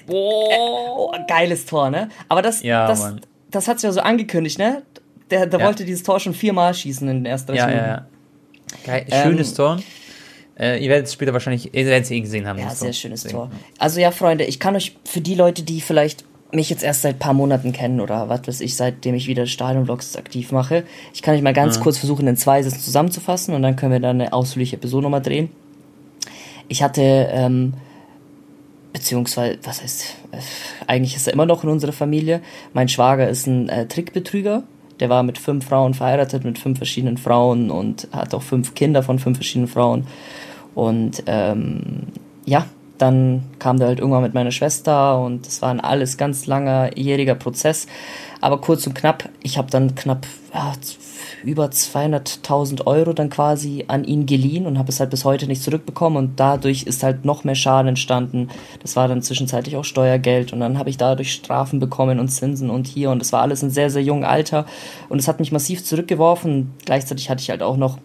Oh. 0.07 0.49
oh, 0.51 1.13
geiles 1.25 1.65
Tor, 1.65 1.89
ne? 1.89 2.09
Aber 2.27 2.41
das, 2.41 2.63
ja, 2.63 2.87
das, 2.87 3.15
das 3.49 3.67
hat 3.69 3.79
sich 3.79 3.87
ja 3.87 3.93
so 3.93 4.01
angekündigt, 4.01 4.59
ne? 4.59 4.81
Der, 5.29 5.45
der 5.45 5.59
ja. 5.59 5.65
wollte 5.65 5.85
dieses 5.85 6.03
Tor 6.03 6.19
schon 6.19 6.33
viermal 6.33 6.73
schießen 6.73 7.07
in 7.07 7.17
den 7.19 7.25
ersten 7.25 7.53
ja, 7.53 7.69
Ja, 7.69 7.87
ja. 7.87 8.05
Geil, 8.85 9.05
schönes 9.09 9.49
ähm, 9.51 9.55
Tor. 9.55 9.79
Äh, 10.59 10.83
ihr 10.83 10.89
werdet 10.89 11.07
es 11.07 11.13
später 11.13 11.33
wahrscheinlich, 11.33 11.73
ihr 11.73 11.85
werdet 11.85 12.05
es 12.05 12.11
eh 12.11 12.19
gesehen 12.19 12.47
haben. 12.47 12.59
Ja, 12.59 12.69
sehr 12.69 12.89
Tor. 12.89 12.93
schönes 12.93 13.23
Deswegen. 13.23 13.39
Tor. 13.39 13.51
Also 13.79 13.99
ja, 13.99 14.11
Freunde, 14.11 14.45
ich 14.45 14.59
kann 14.59 14.75
euch 14.75 14.95
für 15.05 15.21
die 15.21 15.35
Leute, 15.35 15.63
die 15.63 15.81
vielleicht 15.81 16.25
mich 16.53 16.69
jetzt 16.69 16.83
erst 16.83 17.01
seit 17.01 17.15
ein 17.15 17.19
paar 17.19 17.33
Monaten 17.33 17.71
kennen 17.71 18.01
oder 18.01 18.29
was 18.29 18.47
weiß 18.47 18.61
ich, 18.61 18.75
seitdem 18.75 19.15
ich 19.15 19.27
wieder 19.27 19.45
Stadionvlogs 19.45 20.17
aktiv 20.17 20.51
mache. 20.51 20.83
Ich 21.13 21.21
kann 21.21 21.35
euch 21.35 21.41
mal 21.41 21.53
ganz 21.53 21.77
ja. 21.77 21.81
kurz 21.81 21.97
versuchen, 21.97 22.27
in 22.27 22.37
zwei 22.37 22.61
Sätzen 22.61 22.81
zusammenzufassen 22.81 23.55
und 23.55 23.61
dann 23.61 23.75
können 23.75 23.93
wir 23.93 23.99
dann 23.99 24.21
eine 24.21 24.33
ausführliche 24.33 24.75
Episode 24.75 25.03
nochmal 25.03 25.21
drehen. 25.21 25.49
Ich 26.67 26.83
hatte, 26.83 27.01
ähm, 27.31 27.73
beziehungsweise, 28.93 29.59
was 29.63 29.81
heißt, 29.81 30.15
äh, 30.31 30.37
eigentlich 30.87 31.15
ist 31.15 31.27
er 31.27 31.33
immer 31.33 31.45
noch 31.45 31.63
in 31.63 31.69
unserer 31.69 31.93
Familie. 31.93 32.41
Mein 32.73 32.89
Schwager 32.89 33.29
ist 33.29 33.47
ein 33.47 33.69
äh, 33.69 33.87
Trickbetrüger. 33.87 34.63
Der 35.01 35.09
war 35.09 35.23
mit 35.23 35.37
fünf 35.37 35.67
Frauen 35.67 35.93
verheiratet, 35.93 36.45
mit 36.45 36.57
fünf 36.57 36.77
verschiedenen 36.77 37.17
Frauen 37.17 37.69
und 37.69 38.07
hat 38.13 38.33
auch 38.33 38.43
fünf 38.43 38.73
Kinder 38.75 39.03
von 39.03 39.19
fünf 39.19 39.37
verschiedenen 39.37 39.67
Frauen. 39.67 40.07
Und 40.73 41.23
ähm, 41.25 42.03
ja, 42.45 42.65
dann 42.97 43.43
kam 43.59 43.77
der 43.77 43.87
halt 43.87 43.99
irgendwann 43.99 44.21
mit 44.21 44.33
meiner 44.33 44.51
Schwester 44.51 45.19
und 45.19 45.47
das 45.47 45.61
war 45.61 45.71
ein 45.71 45.79
alles 45.79 46.17
ganz 46.17 46.45
langer, 46.45 46.97
jähriger 46.97 47.35
Prozess. 47.35 47.87
Aber 48.41 48.59
kurz 48.59 48.85
und 48.87 48.95
knapp, 48.95 49.29
ich 49.43 49.57
habe 49.57 49.69
dann 49.69 49.95
knapp 49.95 50.25
ja, 50.53 50.73
über 51.43 51.65
200.000 51.65 52.85
Euro 52.85 53.13
dann 53.13 53.29
quasi 53.29 53.85
an 53.87 54.03
ihn 54.03 54.25
geliehen 54.25 54.65
und 54.65 54.77
habe 54.77 54.89
es 54.89 54.99
halt 54.99 55.11
bis 55.11 55.25
heute 55.25 55.47
nicht 55.47 55.63
zurückbekommen 55.63 56.17
und 56.17 56.39
dadurch 56.39 56.83
ist 56.83 57.03
halt 57.03 57.23
noch 57.23 57.43
mehr 57.43 57.55
Schaden 57.55 57.89
entstanden. 57.89 58.49
Das 58.81 58.95
war 58.95 59.07
dann 59.07 59.21
zwischenzeitlich 59.21 59.77
auch 59.77 59.85
Steuergeld 59.85 60.53
und 60.53 60.59
dann 60.59 60.77
habe 60.77 60.89
ich 60.89 60.97
dadurch 60.97 61.33
Strafen 61.33 61.79
bekommen 61.79 62.19
und 62.19 62.29
Zinsen 62.29 62.69
und 62.69 62.87
hier 62.87 63.11
und 63.11 63.19
das 63.19 63.31
war 63.31 63.41
alles 63.41 63.63
in 63.63 63.69
sehr, 63.69 63.89
sehr 63.89 64.03
jungem 64.03 64.25
Alter 64.25 64.65
und 65.09 65.19
es 65.19 65.27
hat 65.27 65.39
mich 65.39 65.51
massiv 65.51 65.83
zurückgeworfen. 65.83 66.73
Gleichzeitig 66.85 67.29
hatte 67.29 67.41
ich 67.41 67.49
halt 67.49 67.63
auch 67.63 67.77
noch 67.77 67.97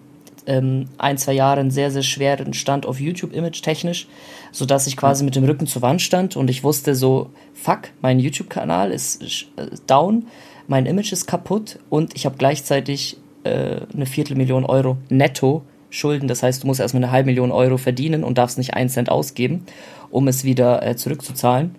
ähm, 0.47 0.87
ein, 0.99 1.19
zwei 1.19 1.33
Jahre 1.33 1.61
einen 1.61 1.71
sehr, 1.71 1.91
sehr 1.91 2.03
schweren 2.03 2.55
Stand 2.55 2.87
auf 2.87 3.01
YouTube 3.01 3.33
image 3.33 3.63
technisch, 3.63 4.07
sodass 4.53 4.87
ich 4.87 4.97
quasi 4.97 5.25
mit 5.25 5.37
dem 5.37 5.45
Rücken 5.45 5.67
zur 5.67 5.83
Wand 5.83 6.03
stand 6.03 6.37
und 6.37 6.49
ich 6.49 6.65
wusste 6.65 6.95
so, 6.95 7.31
fuck, 7.55 7.91
mein 8.01 8.19
YouTube-Kanal 8.19 8.91
ist 8.91 9.23
äh, 9.57 9.67
down, 9.87 10.27
mein 10.69 10.87
Image 10.87 11.13
ist 11.13 11.27
kaputt 11.27 11.79
und 11.91 12.15
ich 12.15 12.27
habe 12.27 12.37
gleichzeitig 12.37 13.19
äh, 13.45 13.81
eine 13.93 14.07
Viertelmillion 14.07 14.65
Euro 14.65 14.97
netto 15.09 15.63
Schulden. 15.91 16.29
Das 16.29 16.43
heißt, 16.43 16.63
du 16.63 16.67
musst 16.67 16.81
erstmal 16.81 17.05
eine 17.05 17.13
halbe 17.13 17.27
Million 17.27 17.53
Euro 17.53 17.77
verdienen 17.77 18.25
und 18.25 18.39
darfst 18.39 18.59
nicht 18.59 18.75
einen 18.75 18.89
Cent 18.89 19.11
ausgeben, 19.11 19.65
um 20.11 20.29
es 20.29 20.45
wieder 20.45 20.85
äh, 20.87 20.97
zurückzuzahlen. 20.97 21.75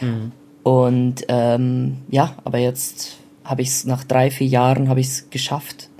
Mhm. 0.00 0.32
Und 0.62 1.24
ähm, 1.28 1.98
ja, 2.08 2.36
aber 2.44 2.58
jetzt 2.58 3.18
habe 3.44 3.62
ich 3.62 3.68
es 3.68 3.84
nach 3.84 4.04
drei, 4.04 4.30
vier 4.30 4.46
Jahren 4.46 4.88
habe 4.88 5.00
ich 5.00 5.08
es 5.08 5.30
geschafft. 5.30 5.90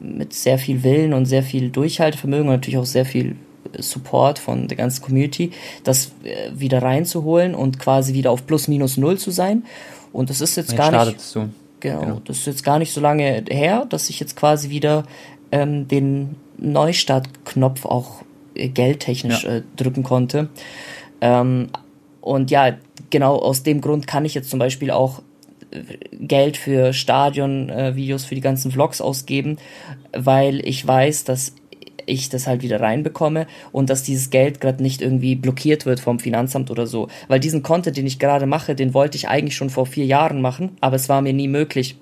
Mit 0.00 0.32
sehr 0.32 0.58
viel 0.58 0.82
Willen 0.82 1.12
und 1.12 1.26
sehr 1.26 1.42
viel 1.42 1.70
Durchhaltevermögen 1.70 2.48
und 2.48 2.54
natürlich 2.54 2.78
auch 2.78 2.86
sehr 2.86 3.04
viel 3.04 3.36
Support 3.76 4.38
von 4.38 4.68
der 4.68 4.76
ganzen 4.76 5.02
Community, 5.02 5.50
das 5.84 6.12
äh, 6.24 6.50
wieder 6.54 6.82
reinzuholen 6.82 7.54
und 7.54 7.78
quasi 7.78 8.14
wieder 8.14 8.30
auf 8.30 8.46
plus 8.46 8.68
minus 8.68 8.96
null 8.96 9.18
zu 9.18 9.30
sein. 9.30 9.64
Und 10.12 10.30
das 10.30 10.40
ist 10.40 10.56
jetzt, 10.56 10.70
jetzt 10.70 10.78
gar 10.78 11.04
nicht. 11.04 11.20
So. 11.20 11.48
Genau, 11.80 12.00
genau, 12.00 12.20
das 12.24 12.38
ist 12.38 12.46
jetzt 12.46 12.64
gar 12.64 12.78
nicht 12.78 12.92
so 12.92 13.00
lange 13.00 13.44
her, 13.48 13.86
dass 13.88 14.10
ich 14.10 14.18
jetzt 14.20 14.36
quasi 14.36 14.70
wieder 14.70 15.04
ähm, 15.52 15.86
den 15.86 16.36
Neustartknopf 16.56 17.84
auch 17.84 18.22
äh, 18.54 18.68
geldtechnisch 18.68 19.44
ja. 19.44 19.56
äh, 19.56 19.62
drücken 19.76 20.02
konnte. 20.02 20.48
Ähm, 21.20 21.68
und 22.20 22.50
ja, 22.50 22.76
genau 23.10 23.36
aus 23.36 23.62
dem 23.62 23.80
Grund 23.80 24.06
kann 24.06 24.24
ich 24.24 24.34
jetzt 24.34 24.50
zum 24.50 24.58
Beispiel 24.58 24.90
auch 24.90 25.22
Geld 26.12 26.56
für 26.56 26.92
Stadion-Videos, 26.92 28.24
für 28.24 28.34
die 28.34 28.40
ganzen 28.40 28.70
Vlogs 28.70 29.00
ausgeben, 29.00 29.58
weil 30.12 30.66
ich 30.66 30.86
weiß, 30.86 31.24
dass 31.24 31.54
ich 32.06 32.30
das 32.30 32.46
halt 32.46 32.62
wieder 32.62 32.80
reinbekomme 32.80 33.46
und 33.70 33.90
dass 33.90 34.02
dieses 34.02 34.30
Geld 34.30 34.60
gerade 34.60 34.82
nicht 34.82 35.02
irgendwie 35.02 35.34
blockiert 35.34 35.86
wird 35.86 36.00
vom 36.00 36.18
Finanzamt 36.18 36.70
oder 36.70 36.86
so. 36.86 37.08
Weil 37.28 37.40
diesen 37.40 37.62
Content, 37.62 37.96
den 37.96 38.06
ich 38.06 38.18
gerade 38.18 38.46
mache, 38.46 38.74
den 38.74 38.94
wollte 38.94 39.16
ich 39.16 39.28
eigentlich 39.28 39.56
schon 39.56 39.70
vor 39.70 39.86
vier 39.86 40.06
Jahren 40.06 40.40
machen, 40.40 40.76
aber 40.80 40.96
es 40.96 41.08
war 41.08 41.20
mir 41.20 41.34
nie 41.34 41.48
möglich, 41.48 41.96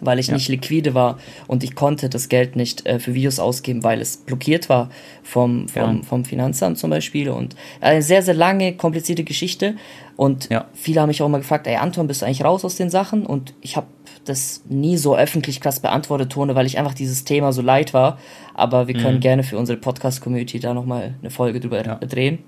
weil 0.00 0.18
ich 0.18 0.28
ja. 0.28 0.34
nicht 0.34 0.48
liquide 0.48 0.94
war 0.94 1.18
und 1.46 1.62
ich 1.62 1.74
konnte 1.74 2.08
das 2.08 2.28
Geld 2.28 2.56
nicht 2.56 2.86
äh, 2.86 2.98
für 2.98 3.14
Videos 3.14 3.38
ausgeben, 3.38 3.84
weil 3.84 4.00
es 4.00 4.16
blockiert 4.16 4.68
war 4.68 4.90
vom, 5.22 5.68
vom, 5.68 5.96
ja. 5.96 6.02
vom 6.02 6.24
Finanzamt 6.24 6.78
zum 6.78 6.90
Beispiel 6.90 7.30
und 7.30 7.54
eine 7.80 8.02
sehr, 8.02 8.22
sehr 8.22 8.34
lange, 8.34 8.74
komplizierte 8.76 9.24
Geschichte 9.24 9.74
und 10.16 10.50
ja. 10.50 10.66
viele 10.74 11.00
haben 11.00 11.08
mich 11.08 11.22
auch 11.22 11.28
mal 11.28 11.38
gefragt, 11.38 11.66
ey 11.66 11.76
Anton, 11.76 12.06
bist 12.06 12.22
du 12.22 12.26
eigentlich 12.26 12.44
raus 12.44 12.64
aus 12.64 12.76
den 12.76 12.90
Sachen? 12.90 13.24
Und 13.26 13.54
ich 13.60 13.76
habe 13.76 13.86
das 14.24 14.62
nie 14.68 14.96
so 14.96 15.16
öffentlich 15.16 15.60
krass 15.60 15.80
beantwortet, 15.80 16.30
Tone, 16.30 16.54
weil 16.54 16.66
ich 16.66 16.78
einfach 16.78 16.94
dieses 16.94 17.24
Thema 17.24 17.52
so 17.52 17.62
leid 17.62 17.92
war, 17.94 18.18
aber 18.54 18.86
wir 18.88 18.94
können 18.94 19.16
mhm. 19.16 19.20
gerne 19.20 19.42
für 19.42 19.58
unsere 19.58 19.78
Podcast-Community 19.78 20.60
da 20.60 20.74
nochmal 20.74 21.14
eine 21.20 21.30
Folge 21.30 21.60
drüber 21.60 21.82
drehen. 21.82 22.38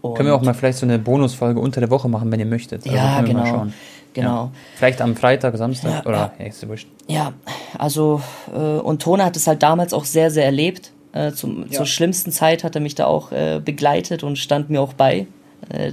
Und 0.00 0.14
können 0.14 0.28
wir 0.28 0.34
auch 0.34 0.42
mal 0.42 0.54
vielleicht 0.54 0.78
so 0.78 0.86
eine 0.86 0.98
Bonusfolge 0.98 1.58
unter 1.58 1.80
der 1.80 1.90
Woche 1.90 2.08
machen, 2.08 2.30
wenn 2.30 2.38
ihr 2.38 2.46
möchtet. 2.46 2.84
Also 2.84 2.96
ja, 2.96 3.22
genau. 3.22 3.66
Genau. 4.14 4.44
Ja. 4.44 4.50
Vielleicht 4.76 5.02
am 5.02 5.16
Freitag, 5.16 5.56
Samstag 5.56 5.90
ja, 5.90 6.06
oder 6.06 6.32
ja, 6.38 6.46
ist 6.46 6.66
wurscht. 6.66 6.88
Ja, 7.08 7.32
also 7.76 8.22
äh, 8.54 8.58
und 8.58 9.02
Tone 9.02 9.24
hat 9.24 9.36
es 9.36 9.46
halt 9.46 9.62
damals 9.62 9.92
auch 9.92 10.04
sehr, 10.04 10.30
sehr 10.30 10.44
erlebt. 10.44 10.92
Äh, 11.12 11.32
zum, 11.32 11.70
Zur 11.70 11.86
schlimmsten 11.86 12.32
Zeit 12.32 12.64
hat 12.64 12.74
er 12.74 12.80
mich 12.80 12.96
da 12.96 13.06
auch 13.06 13.30
äh, 13.30 13.60
begleitet 13.64 14.24
und 14.24 14.36
stand 14.36 14.70
mir 14.70 14.80
auch 14.80 14.94
bei. 14.94 15.26
Äh, 15.68 15.92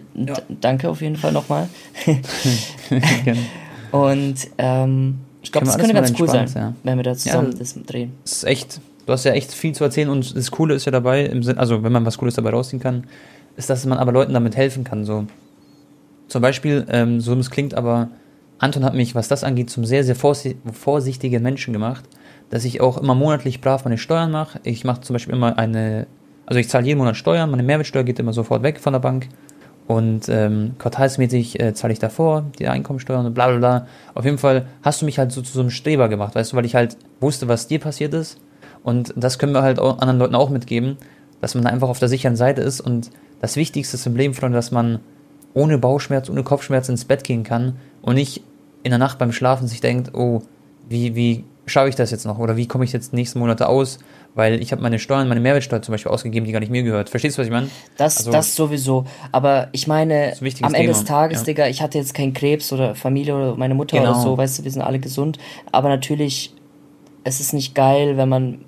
danke 0.49 0.89
auf 0.89 1.01
jeden 1.01 1.15
Fall 1.15 1.31
nochmal. 1.31 1.69
und 3.91 4.35
ähm, 4.57 5.19
ich 5.43 5.51
glaube, 5.51 5.67
das 5.67 5.77
könnte 5.77 5.93
ganz 5.93 6.13
cool 6.19 6.27
sein, 6.27 6.75
wenn 6.83 6.97
wir 6.97 7.03
da 7.03 7.15
zusammen 7.15 7.55
das 7.57 7.75
drehen. 7.85 8.13
Das 8.23 8.33
ist 8.33 8.43
echt, 8.45 8.81
du 9.05 9.13
hast 9.13 9.23
ja 9.23 9.33
echt 9.33 9.51
viel 9.53 9.73
zu 9.73 9.83
erzählen 9.83 10.09
und 10.09 10.35
das 10.35 10.51
Coole 10.51 10.73
ist 10.75 10.85
ja 10.85 10.91
dabei, 10.91 11.25
im 11.25 11.43
Sinn, 11.43 11.57
also 11.57 11.83
wenn 11.83 11.91
man 11.91 12.05
was 12.05 12.17
Cooles 12.17 12.35
dabei 12.35 12.51
rausziehen 12.51 12.81
kann, 12.81 13.05
ist, 13.57 13.69
dass 13.69 13.85
man 13.85 13.97
aber 13.97 14.11
Leuten 14.11 14.33
damit 14.33 14.55
helfen 14.55 14.83
kann. 14.83 15.05
So. 15.05 15.25
Zum 16.31 16.41
Beispiel, 16.41 16.85
ähm, 16.87 17.19
so 17.19 17.33
es 17.33 17.51
klingt, 17.51 17.73
aber 17.73 18.07
Anton 18.57 18.85
hat 18.85 18.93
mich, 18.93 19.15
was 19.15 19.27
das 19.27 19.43
angeht, 19.43 19.69
zum 19.69 19.83
sehr, 19.83 20.05
sehr 20.05 20.15
vorsichtigen 20.15 21.43
Menschen 21.43 21.73
gemacht, 21.73 22.05
dass 22.49 22.63
ich 22.63 22.79
auch 22.79 22.97
immer 22.97 23.15
monatlich 23.15 23.59
brav 23.59 23.83
meine 23.83 23.97
Steuern 23.97 24.31
mache. 24.31 24.61
Ich 24.63 24.85
mache 24.85 25.01
zum 25.01 25.13
Beispiel 25.13 25.33
immer 25.33 25.57
eine, 25.57 26.07
also 26.45 26.57
ich 26.57 26.69
zahle 26.69 26.85
jeden 26.85 26.99
Monat 26.99 27.17
Steuern, 27.17 27.51
meine 27.51 27.63
Mehrwertsteuer 27.63 28.05
geht 28.05 28.17
immer 28.17 28.31
sofort 28.31 28.63
weg 28.63 28.79
von 28.79 28.93
der 28.93 29.01
Bank 29.01 29.27
und 29.87 30.29
ähm, 30.29 30.75
quartalsmäßig 30.77 31.59
äh, 31.59 31.73
zahle 31.73 31.91
ich 31.91 31.99
davor 31.99 32.45
die 32.59 32.69
Einkommensteuer 32.69 33.19
und 33.19 33.33
bla 33.33 33.49
bla 33.49 33.57
bla. 33.57 33.87
Auf 34.13 34.23
jeden 34.23 34.37
Fall 34.37 34.67
hast 34.83 35.01
du 35.01 35.05
mich 35.05 35.19
halt 35.19 35.33
so 35.33 35.41
zu 35.41 35.51
so 35.51 35.59
einem 35.59 35.69
Streber 35.69 36.07
gemacht, 36.07 36.33
weißt 36.35 36.53
du, 36.53 36.55
weil 36.55 36.65
ich 36.65 36.75
halt 36.75 36.95
wusste, 37.19 37.49
was 37.49 37.67
dir 37.67 37.79
passiert 37.79 38.13
ist 38.13 38.39
und 38.83 39.13
das 39.17 39.37
können 39.37 39.51
wir 39.51 39.63
halt 39.63 39.79
auch 39.79 39.99
anderen 39.99 40.19
Leuten 40.19 40.35
auch 40.35 40.49
mitgeben, 40.49 40.95
dass 41.41 41.55
man 41.55 41.65
einfach 41.65 41.89
auf 41.89 41.99
der 41.99 42.07
sicheren 42.07 42.37
Seite 42.37 42.61
ist 42.61 42.79
und 42.79 43.09
das 43.41 43.57
Wichtigste 43.57 43.97
ist 43.97 44.05
im 44.05 44.15
Leben, 44.15 44.33
Freunde, 44.33 44.55
dass 44.55 44.71
man 44.71 45.01
ohne 45.53 45.77
Bauchschmerz, 45.77 46.29
ohne 46.29 46.43
Kopfschmerz 46.43 46.89
ins 46.89 47.05
Bett 47.05 47.23
gehen 47.23 47.43
kann 47.43 47.77
und 48.01 48.15
nicht 48.15 48.41
in 48.83 48.91
der 48.91 48.99
Nacht 48.99 49.17
beim 49.17 49.31
Schlafen 49.31 49.67
sich 49.67 49.81
denkt, 49.81 50.13
oh, 50.13 50.41
wie, 50.89 51.15
wie 51.15 51.43
schaffe 51.65 51.89
ich 51.89 51.95
das 51.95 52.11
jetzt 52.11 52.25
noch 52.25 52.39
oder 52.39 52.57
wie 52.57 52.67
komme 52.67 52.83
ich 52.83 52.93
jetzt 52.93 53.13
nächsten 53.13 53.39
Monate 53.39 53.67
aus, 53.69 53.99
weil 54.33 54.61
ich 54.61 54.71
habe 54.71 54.81
meine 54.81 54.99
Steuern, 54.99 55.27
meine 55.27 55.41
Mehrwertsteuer 55.41 55.81
zum 55.81 55.93
Beispiel 55.93 56.11
ausgegeben, 56.11 56.45
die 56.45 56.51
gar 56.51 56.59
nicht 56.59 56.71
mir 56.71 56.83
gehört. 56.83 57.09
Verstehst 57.09 57.37
du, 57.37 57.41
was 57.41 57.47
ich 57.47 57.51
meine? 57.51 57.69
Das, 57.97 58.17
also, 58.17 58.31
das 58.31 58.55
sowieso. 58.55 59.05
Aber 59.31 59.67
ich 59.71 59.87
meine, 59.87 60.33
am 60.61 60.73
Ende 60.73 60.87
des 60.87 61.03
Tages, 61.05 61.39
ja. 61.39 61.45
Digga, 61.45 61.67
ich 61.67 61.81
hatte 61.81 61.97
jetzt 61.97 62.13
keinen 62.13 62.33
Krebs 62.33 62.71
oder 62.73 62.95
Familie 62.95 63.35
oder 63.35 63.55
meine 63.55 63.75
Mutter 63.75 63.97
genau. 63.97 64.11
oder 64.11 64.19
so, 64.19 64.37
weißt 64.37 64.59
du, 64.59 64.63
wir 64.63 64.71
sind 64.71 64.81
alle 64.81 64.99
gesund. 64.99 65.37
Aber 65.71 65.89
natürlich, 65.89 66.53
es 67.23 67.39
ist 67.39 67.53
nicht 67.53 67.75
geil, 67.75 68.17
wenn 68.17 68.29
man 68.29 68.65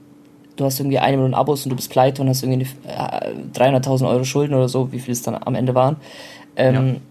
du 0.56 0.66
hast 0.66 0.80
irgendwie 0.80 1.00
eine 1.00 1.18
Million 1.18 1.34
Abos 1.34 1.66
und 1.66 1.72
du 1.72 1.76
bist 1.76 1.90
pleite 1.90 2.22
und 2.22 2.30
hast 2.30 2.44
irgendwie 2.44 2.68
äh, 2.88 3.32
300.000 3.58 4.08
Euro 4.08 4.24
Schulden 4.24 4.54
oder 4.54 4.70
so, 4.70 4.92
wie 4.92 5.00
viel 5.00 5.14
es 5.14 5.22
dann 5.22 5.36
am 5.36 5.56
Ende 5.56 5.74
waren. 5.74 5.98
Ähm, 6.56 7.02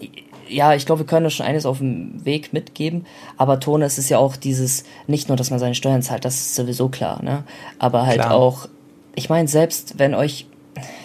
ja. 0.00 0.08
ja. 0.48 0.74
ich 0.74 0.86
glaube, 0.86 1.00
wir 1.00 1.06
können 1.06 1.24
da 1.24 1.30
schon 1.30 1.46
eines 1.46 1.66
auf 1.66 1.78
dem 1.78 2.24
Weg 2.24 2.52
mitgeben, 2.52 3.06
aber 3.36 3.60
Ton, 3.60 3.82
es 3.82 3.98
ist 3.98 4.08
ja 4.08 4.18
auch 4.18 4.36
dieses, 4.36 4.84
nicht 5.06 5.28
nur, 5.28 5.36
dass 5.36 5.50
man 5.50 5.58
seine 5.58 5.74
Steuern 5.74 6.02
zahlt, 6.02 6.24
das 6.24 6.34
ist 6.36 6.54
sowieso 6.54 6.88
klar, 6.88 7.22
ne? 7.22 7.44
Aber 7.78 8.06
halt 8.06 8.20
klar. 8.20 8.34
auch, 8.34 8.68
ich 9.14 9.28
meine, 9.28 9.48
selbst 9.48 9.98
wenn 9.98 10.14
euch, 10.14 10.46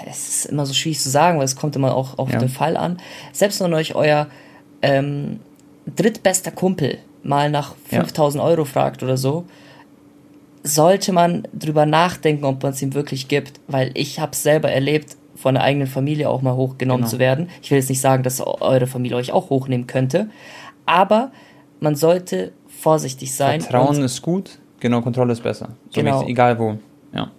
es 0.09 0.29
ist 0.29 0.45
immer 0.45 0.65
so 0.65 0.73
schwierig 0.73 0.99
zu 0.99 1.09
sagen, 1.09 1.39
weil 1.39 1.45
es 1.45 1.55
kommt 1.55 1.75
immer 1.75 1.95
auch 1.95 2.17
auf 2.17 2.31
ja. 2.31 2.39
den 2.39 2.49
Fall 2.49 2.77
an, 2.77 2.99
selbst 3.31 3.59
wenn 3.61 3.73
euch 3.73 3.95
euer 3.95 4.27
ähm, 4.81 5.39
drittbester 5.95 6.51
Kumpel 6.51 6.99
mal 7.23 7.49
nach 7.49 7.75
5000 7.89 8.41
ja. 8.41 8.49
Euro 8.49 8.65
fragt 8.65 9.01
oder 9.01 9.17
so, 9.17 9.45
sollte 10.63 11.11
man 11.11 11.47
drüber 11.53 11.85
nachdenken, 11.85 12.45
ob 12.45 12.63
man 12.63 12.71
es 12.71 12.81
ihm 12.81 12.93
wirklich 12.93 13.27
gibt, 13.27 13.59
weil 13.67 13.91
ich 13.95 14.19
habe 14.19 14.31
es 14.31 14.43
selber 14.43 14.71
erlebt, 14.71 15.17
von 15.43 15.55
der 15.55 15.63
eigenen 15.65 15.87
Familie 15.87 16.29
auch 16.29 16.41
mal 16.41 16.55
hochgenommen 16.55 17.01
genau. 17.01 17.09
zu 17.09 17.19
werden. 17.19 17.49
Ich 17.61 17.69
will 17.69 17.77
jetzt 17.77 17.89
nicht 17.89 17.99
sagen, 17.99 18.23
dass 18.23 18.39
eure 18.39 18.87
Familie 18.87 19.17
euch 19.17 19.33
auch 19.33 19.49
hochnehmen 19.49 19.87
könnte, 19.87 20.29
aber 20.85 21.33
man 21.81 21.95
sollte 21.95 22.53
vorsichtig 22.69 23.35
sein. 23.35 23.59
Vertrauen 23.59 24.01
ist 24.01 24.21
gut, 24.21 24.59
genau, 24.79 25.01
Kontrolle 25.01 25.33
ist 25.33 25.43
besser. 25.43 25.67
So 25.89 25.99
genau. 25.99 26.25
egal 26.25 26.57
wo, 26.59 26.77
ja. 27.13 27.29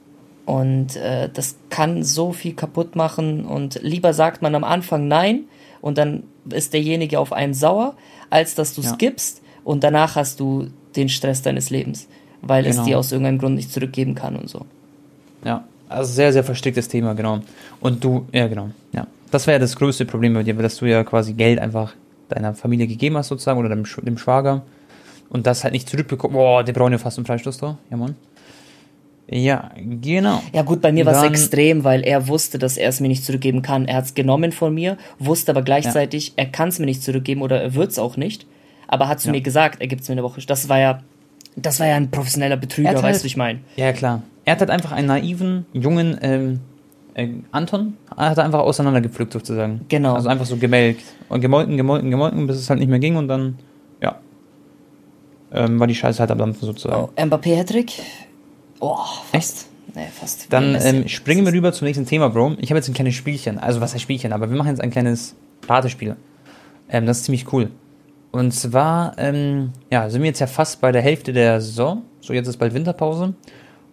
Und 0.44 0.96
äh, 0.96 1.30
das 1.32 1.56
kann 1.70 2.02
so 2.02 2.32
viel 2.32 2.52
kaputt 2.52 2.94
machen 2.94 3.46
und 3.46 3.80
lieber 3.82 4.12
sagt 4.12 4.42
man 4.42 4.54
am 4.54 4.64
Anfang 4.64 5.08
nein 5.08 5.44
und 5.80 5.96
dann 5.96 6.24
ist 6.50 6.74
derjenige 6.74 7.18
auf 7.18 7.32
einen 7.32 7.54
sauer, 7.54 7.94
als 8.28 8.54
dass 8.54 8.74
du 8.74 8.82
es 8.82 8.90
ja. 8.90 8.96
gibst 8.96 9.40
und 9.64 9.82
danach 9.82 10.14
hast 10.14 10.40
du 10.40 10.66
den 10.94 11.08
Stress 11.08 11.40
deines 11.40 11.70
Lebens, 11.70 12.06
weil 12.42 12.64
genau. 12.64 12.80
es 12.80 12.86
dir 12.86 12.98
aus 12.98 13.12
irgendeinem 13.12 13.38
Grund 13.38 13.54
nicht 13.54 13.72
zurückgeben 13.72 14.14
kann 14.14 14.36
und 14.36 14.50
so. 14.50 14.66
Ja, 15.42 15.64
also 15.94 16.12
sehr, 16.12 16.32
sehr 16.32 16.44
verstricktes 16.44 16.88
Thema, 16.88 17.14
genau. 17.14 17.40
Und 17.80 18.02
du, 18.02 18.26
ja, 18.32 18.46
genau, 18.46 18.70
ja. 18.92 19.06
Das 19.30 19.46
wäre 19.46 19.56
ja 19.56 19.58
das 19.58 19.76
größte 19.76 20.04
Problem 20.04 20.34
bei 20.34 20.42
dir, 20.42 20.54
dass 20.54 20.76
du 20.76 20.86
ja 20.86 21.02
quasi 21.02 21.32
Geld 21.32 21.58
einfach 21.58 21.94
deiner 22.28 22.54
Familie 22.54 22.86
gegeben 22.86 23.16
hast, 23.16 23.28
sozusagen, 23.28 23.58
oder 23.58 23.68
dem, 23.68 23.84
dem 24.02 24.18
Schwager. 24.18 24.62
Und 25.28 25.46
das 25.46 25.64
halt 25.64 25.72
nicht 25.72 25.88
zurückbekommen. 25.88 26.36
Boah, 26.36 26.62
der 26.62 26.72
braucht 26.72 26.92
ja 26.92 26.98
fast 26.98 27.18
einen 27.18 27.26
Freistoß 27.26 27.58
da. 27.58 27.78
Ja, 27.90 27.96
Mann. 27.96 28.14
Ja, 29.26 29.70
genau. 29.76 30.42
Ja 30.52 30.62
gut, 30.62 30.82
bei 30.82 30.92
mir 30.92 31.06
war 31.06 31.14
es 31.14 31.22
extrem, 31.22 31.82
weil 31.82 32.02
er 32.02 32.28
wusste, 32.28 32.58
dass 32.58 32.76
er 32.76 32.90
es 32.90 33.00
mir 33.00 33.08
nicht 33.08 33.24
zurückgeben 33.24 33.62
kann. 33.62 33.86
Er 33.86 33.96
hat 33.96 34.04
es 34.04 34.14
genommen 34.14 34.52
von 34.52 34.74
mir, 34.74 34.98
wusste 35.18 35.52
aber 35.52 35.62
gleichzeitig, 35.62 36.28
ja. 36.28 36.32
er 36.36 36.46
kann 36.46 36.68
es 36.68 36.78
mir 36.78 36.86
nicht 36.86 37.02
zurückgeben 37.02 37.40
oder 37.40 37.60
er 37.60 37.74
wird 37.74 37.90
es 37.90 37.98
auch 37.98 38.16
nicht. 38.16 38.46
Aber 38.86 39.08
hat 39.08 39.20
zu 39.20 39.28
ja. 39.28 39.32
mir 39.32 39.40
gesagt, 39.40 39.80
er 39.80 39.86
gibt 39.86 40.02
es 40.02 40.08
mir 40.08 40.12
eine 40.12 40.22
Woche. 40.22 40.42
Das 40.46 40.68
war 40.68 40.78
ja, 40.78 41.02
das 41.56 41.80
war 41.80 41.86
ja 41.86 41.96
ein 41.96 42.10
professioneller 42.10 42.58
Betrüger, 42.58 42.92
weißt 42.92 43.02
halt, 43.02 43.22
du, 43.22 43.26
ich 43.26 43.36
meine. 43.36 43.60
Ja, 43.76 43.92
klar. 43.92 44.22
Er 44.44 44.52
hat 44.52 44.60
halt 44.60 44.70
einfach 44.70 44.92
einen 44.92 45.08
naiven, 45.08 45.66
jungen 45.72 46.18
ähm, 46.22 46.60
äh, 47.14 47.28
Anton, 47.52 47.94
er 48.16 48.30
hat 48.30 48.38
einfach 48.38 48.60
auseinandergepflückt 48.60 49.32
sozusagen. 49.32 49.82
Genau. 49.88 50.14
Also 50.14 50.28
einfach 50.28 50.46
so 50.46 50.56
gemelkt. 50.56 51.04
Und 51.28 51.40
gemolken, 51.40 51.76
gemolken, 51.76 52.10
gemolken, 52.10 52.46
bis 52.46 52.56
es 52.56 52.68
halt 52.68 52.80
nicht 52.80 52.88
mehr 52.88 52.98
ging 52.98 53.16
und 53.16 53.28
dann, 53.28 53.58
ja. 54.02 54.18
Ähm, 55.52 55.78
war 55.78 55.86
die 55.86 55.94
Scheiße 55.94 56.18
halt 56.18 56.30
am 56.30 56.38
Dampfen 56.38 56.66
sozusagen. 56.66 57.10
Oh, 57.16 57.20
Mbappé 57.20 57.56
Hattrick? 57.56 58.02
Oh, 58.80 58.96
fast. 59.30 59.32
Echt? 59.32 59.66
Nee, 59.94 60.08
fast. 60.12 60.52
Dann 60.52 60.76
ähm, 60.80 61.06
springen 61.06 61.46
wir 61.46 61.52
rüber 61.52 61.72
zum 61.72 61.86
nächsten 61.86 62.04
Thema, 62.04 62.28
Bro. 62.28 62.56
Ich 62.58 62.70
habe 62.70 62.78
jetzt 62.78 62.88
ein 62.88 62.94
kleines 62.94 63.14
Spielchen. 63.14 63.58
Also, 63.58 63.80
was 63.80 63.94
heißt 63.94 64.02
Spielchen? 64.02 64.32
Aber 64.32 64.50
wir 64.50 64.56
machen 64.56 64.70
jetzt 64.70 64.80
ein 64.80 64.90
kleines 64.90 65.36
Ratespiel. 65.68 66.16
Ähm, 66.88 67.06
das 67.06 67.18
ist 67.18 67.24
ziemlich 67.24 67.52
cool. 67.52 67.70
Und 68.32 68.50
zwar, 68.50 69.14
ähm, 69.18 69.70
ja, 69.90 70.10
sind 70.10 70.22
wir 70.22 70.26
jetzt 70.26 70.40
ja 70.40 70.48
fast 70.48 70.80
bei 70.80 70.90
der 70.90 71.02
Hälfte 71.02 71.32
der 71.32 71.60
Saison. 71.60 72.02
So, 72.20 72.32
jetzt 72.32 72.48
ist 72.48 72.56
bald 72.56 72.74
Winterpause. 72.74 73.34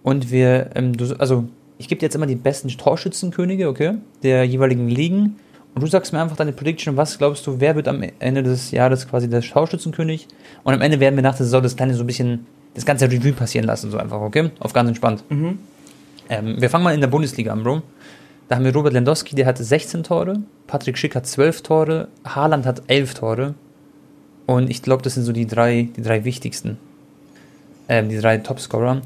Und 0.03 0.31
wir, 0.31 0.71
ähm, 0.75 0.95
du, 0.97 1.15
also 1.17 1.45
ich 1.77 1.87
gebe 1.87 1.99
dir 1.99 2.05
jetzt 2.05 2.15
immer 2.15 2.27
die 2.27 2.35
besten 2.35 2.69
Torschützenkönige, 2.69 3.67
okay, 3.67 3.95
der 4.23 4.45
jeweiligen 4.45 4.87
Ligen. 4.87 5.37
Und 5.73 5.81
du 5.81 5.87
sagst 5.87 6.11
mir 6.13 6.21
einfach 6.21 6.35
deine 6.35 6.51
Prediction, 6.51 6.97
was 6.97 7.17
glaubst 7.17 7.47
du, 7.47 7.59
wer 7.59 7.75
wird 7.75 7.87
am 7.87 8.03
Ende 8.19 8.43
des 8.43 8.71
Jahres 8.71 9.07
quasi 9.07 9.29
der 9.29 9.41
Torschützenkönig? 9.41 10.27
Und 10.63 10.73
am 10.73 10.81
Ende 10.81 10.99
werden 10.99 11.15
wir 11.15 11.23
nach 11.23 11.35
der 11.35 11.45
Saison 11.45 11.63
das 11.63 11.75
kleine 11.75 11.93
so 11.93 12.03
ein 12.03 12.07
bisschen, 12.07 12.45
das 12.73 12.85
ganze 12.85 13.09
Revue 13.09 13.33
passieren 13.33 13.65
lassen, 13.65 13.89
so 13.89 13.97
einfach, 13.97 14.19
okay? 14.21 14.51
Auf 14.59 14.73
ganz 14.73 14.89
entspannt. 14.89 15.23
Mhm. 15.29 15.59
Ähm, 16.29 16.61
wir 16.61 16.69
fangen 16.69 16.83
mal 16.83 16.93
in 16.93 17.01
der 17.01 17.07
Bundesliga 17.07 17.51
an, 17.51 17.63
Bro. 17.63 17.81
Da 18.47 18.57
haben 18.57 18.65
wir 18.65 18.73
Robert 18.73 18.93
Lewandowski, 18.93 19.33
der 19.33 19.45
hatte 19.45 19.63
16 19.63 20.03
Tore, 20.03 20.41
Patrick 20.67 20.97
Schick 20.97 21.15
hat 21.15 21.25
12 21.25 21.61
Tore, 21.61 22.09
Haaland 22.25 22.65
hat 22.65 22.83
11 22.87 23.13
Tore. 23.13 23.53
Und 24.45 24.69
ich 24.69 24.81
glaube, 24.81 25.03
das 25.03 25.13
sind 25.13 25.23
so 25.23 25.31
die 25.31 25.47
drei, 25.47 25.87
die 25.95 26.01
drei 26.01 26.25
wichtigsten. 26.25 26.77
Ähm, 27.87 28.09
die 28.09 28.17
drei 28.17 28.37
Topscorer. 28.37 29.01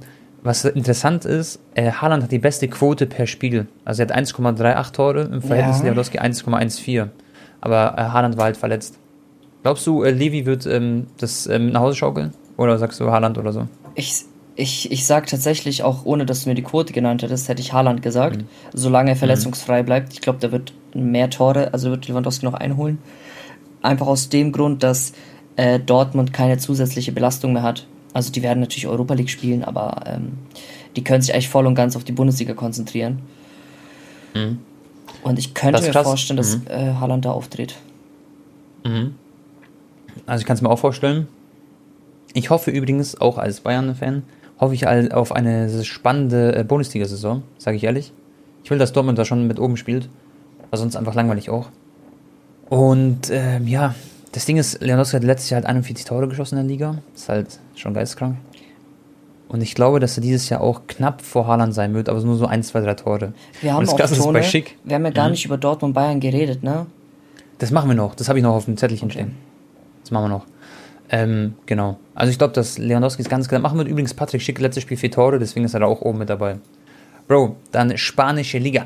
Was 0.45 0.63
interessant 0.63 1.25
ist, 1.25 1.59
äh, 1.73 1.91
Haaland 1.91 2.21
hat 2.21 2.31
die 2.31 2.37
beste 2.37 2.67
Quote 2.67 3.07
per 3.07 3.25
Spiel. 3.25 3.65
Also 3.83 4.03
er 4.03 4.09
hat 4.09 4.15
1,38 4.15 4.91
Tore 4.91 5.21
im 5.21 5.41
Verhältnis 5.41 5.79
ja. 5.79 5.85
Lewandowski 5.85 6.19
1,14. 6.19 7.07
Aber 7.61 7.95
äh, 7.97 8.01
Haaland 8.03 8.37
war 8.37 8.43
halt 8.45 8.55
verletzt. 8.55 8.99
Glaubst 9.63 9.87
du, 9.87 10.03
äh, 10.03 10.11
Levi 10.11 10.45
wird 10.45 10.67
ähm, 10.67 11.07
das 11.17 11.47
ähm, 11.47 11.71
nach 11.71 11.81
Hause 11.81 11.97
schaukeln? 11.97 12.31
Oder 12.57 12.77
sagst 12.77 12.99
du 12.99 13.09
Haaland 13.09 13.39
oder 13.39 13.53
so? 13.53 13.67
Ich, 13.95 14.25
ich, 14.55 14.91
ich 14.91 15.07
sag 15.07 15.25
tatsächlich, 15.25 15.81
auch 15.81 16.05
ohne 16.05 16.27
dass 16.27 16.43
du 16.43 16.49
mir 16.49 16.55
die 16.55 16.61
Quote 16.61 16.93
genannt 16.93 17.23
hättest, 17.23 17.49
hätte 17.49 17.63
ich 17.63 17.73
Haaland 17.73 18.03
gesagt. 18.03 18.43
Mhm. 18.43 18.47
Solange 18.71 19.09
er 19.09 19.15
verletzungsfrei 19.15 19.81
mhm. 19.81 19.85
bleibt. 19.87 20.13
Ich 20.13 20.21
glaube, 20.21 20.37
der 20.37 20.51
wird 20.51 20.73
mehr 20.93 21.31
Tore, 21.31 21.73
also 21.73 21.89
wird 21.89 22.07
Lewandowski 22.07 22.45
noch 22.45 22.53
einholen. 22.53 22.99
Einfach 23.81 24.05
aus 24.05 24.29
dem 24.29 24.51
Grund, 24.51 24.83
dass 24.83 25.13
äh, 25.55 25.79
Dortmund 25.79 26.33
keine 26.33 26.59
zusätzliche 26.59 27.13
Belastung 27.13 27.53
mehr 27.53 27.63
hat. 27.63 27.87
Also 28.15 28.31
die 28.31 28.41
werden 28.43 28.61
natürlich 28.61 28.87
Europa 28.87 29.13
League 29.13 29.29
spielen, 29.29 29.61
aber 29.61 30.03
ähm, 30.05 30.37
die 30.95 31.03
können 31.03 31.21
sich 31.21 31.33
eigentlich 31.33 31.49
voll 31.49 31.67
und 31.67 31.75
ganz 31.75 31.97
auf 31.97 32.05
die 32.05 32.13
Bundesliga 32.13 32.53
konzentrieren. 32.53 33.19
Mhm. 34.33 34.59
Und 35.21 35.37
ich 35.37 35.53
könnte 35.53 35.81
mir 35.81 35.89
krass. 35.89 36.07
vorstellen, 36.07 36.37
dass 36.37 36.59
mhm. 36.59 36.67
äh, 36.69 36.93
Haaland 36.93 37.25
da 37.25 37.31
auftritt. 37.31 37.75
Mhm. 38.85 39.15
Also 40.25 40.43
ich 40.43 40.47
kann 40.47 40.55
es 40.55 40.61
mir 40.61 40.69
auch 40.69 40.79
vorstellen. 40.79 41.27
Ich 42.31 42.49
hoffe 42.49 42.71
übrigens, 42.71 43.19
auch 43.19 43.37
als 43.37 43.59
Bayern-Fan, 43.59 44.23
hoffe 44.61 44.73
ich 44.75 44.87
auf 44.87 45.33
eine 45.33 45.83
spannende 45.83 46.55
äh, 46.55 46.63
Bundesliga-Saison, 46.63 47.43
sage 47.57 47.75
ich 47.75 47.83
ehrlich. 47.83 48.13
Ich 48.63 48.71
will, 48.71 48.77
dass 48.77 48.93
Dortmund 48.93 49.19
da 49.19 49.25
schon 49.25 49.45
mit 49.45 49.59
oben 49.59 49.75
spielt, 49.75 50.07
weil 50.69 50.79
sonst 50.79 50.95
einfach 50.95 51.15
langweilig 51.15 51.49
auch. 51.49 51.67
Und 52.69 53.29
ähm, 53.29 53.67
ja, 53.67 53.93
das 54.35 54.45
Ding 54.45 54.57
ist, 54.57 54.81
Lewandowski 54.81 55.15
hat 55.15 55.23
letztes 55.23 55.49
Jahr 55.49 55.61
halt 55.61 55.65
41 55.65 56.03
Tore 56.03 56.27
geschossen 56.27 56.57
in 56.57 56.67
der 56.67 56.69
Liga. 56.69 57.01
Ist 57.15 57.29
halt 57.29 57.57
schon 57.73 57.93
geisteskrank. 57.93 58.35
Und 59.47 59.61
ich 59.61 59.75
glaube, 59.75 60.01
dass 60.01 60.17
er 60.17 60.21
dieses 60.21 60.49
Jahr 60.49 60.59
auch 60.59 60.81
knapp 60.87 61.21
vor 61.21 61.47
Haaland 61.47 61.73
sein 61.73 61.93
wird, 61.93 62.09
aber 62.09 62.19
nur 62.19 62.35
so 62.35 62.45
ein, 62.45 62.61
zwei, 62.61 62.81
drei 62.81 62.95
Tore. 62.95 63.31
Wir 63.61 63.73
haben 63.73 63.87
auch 63.87 63.97
Tone, 63.97 64.39
bei 64.39 64.43
Schick. 64.43 64.77
Wir 64.83 64.95
haben 64.95 65.05
ja 65.05 65.11
gar 65.11 65.27
mhm. 65.27 65.31
nicht 65.31 65.45
über 65.45 65.57
Dortmund 65.57 65.93
Bayern 65.93 66.19
geredet, 66.19 66.63
ne? 66.63 66.85
Das 67.59 67.71
machen 67.71 67.89
wir 67.89 67.95
noch. 67.95 68.13
Das 68.13 68.27
habe 68.27 68.37
ich 68.37 68.43
noch 68.43 68.55
auf 68.55 68.65
dem 68.65 68.75
Zettelchen 68.75 69.05
okay. 69.05 69.19
stehen. 69.19 69.35
Das 70.01 70.11
machen 70.11 70.25
wir 70.25 70.29
noch. 70.29 70.45
Ähm, 71.09 71.53
genau. 71.65 71.97
Also 72.13 72.29
ich 72.29 72.37
glaube, 72.37 72.53
dass 72.53 72.77
Lewandowski 72.77 73.21
es 73.21 73.29
ganz 73.29 73.47
klar 73.47 73.61
machen 73.61 73.77
wird. 73.77 73.87
Übrigens, 73.87 74.13
Patrick 74.13 74.41
Schick 74.41 74.59
letztes 74.59 74.83
Spiel 74.83 74.97
vier 74.97 75.11
Tore, 75.11 75.39
deswegen 75.39 75.65
ist 75.65 75.73
er 75.73 75.79
da 75.79 75.85
auch 75.85 76.01
oben 76.01 76.17
mit 76.17 76.29
dabei. 76.29 76.57
Bro, 77.29 77.55
dann 77.71 77.97
spanische 77.97 78.57
Liga. 78.57 78.85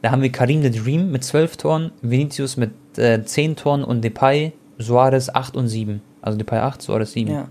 Da 0.00 0.10
haben 0.10 0.22
wir 0.22 0.32
Karim 0.32 0.62
the 0.62 0.70
Dream 0.70 1.10
mit 1.10 1.22
zwölf 1.22 1.58
Toren, 1.58 1.90
Vinicius 2.00 2.56
mit 2.56 2.70
äh, 2.96 3.22
zehn 3.24 3.56
Toren 3.56 3.84
und 3.84 4.02
Depay, 4.02 4.54
Suarez 4.80 5.28
acht 5.28 5.56
und 5.56 5.68
sieben. 5.68 6.02
Also 6.22 6.38
Depay 6.38 6.58
acht, 6.58 6.82
Suarez 6.82 7.12
sieben. 7.12 7.30
Ja. 7.30 7.48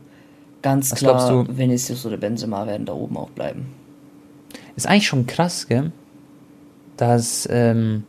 Ganz 0.61 0.91
Was 0.91 0.99
klar, 0.99 1.45
du? 1.45 1.57
Vinicius 1.57 2.05
oder 2.05 2.17
Benzema 2.17 2.67
werden 2.67 2.85
da 2.85 2.93
oben 2.93 3.15
auch 3.17 3.29
bleiben. 3.29 3.67
Ist 4.75 4.87
eigentlich 4.87 5.07
schon 5.07 5.25
krass, 5.25 5.67
gell? 5.67 5.91
Dass, 6.97 7.47
ähm, 7.49 8.03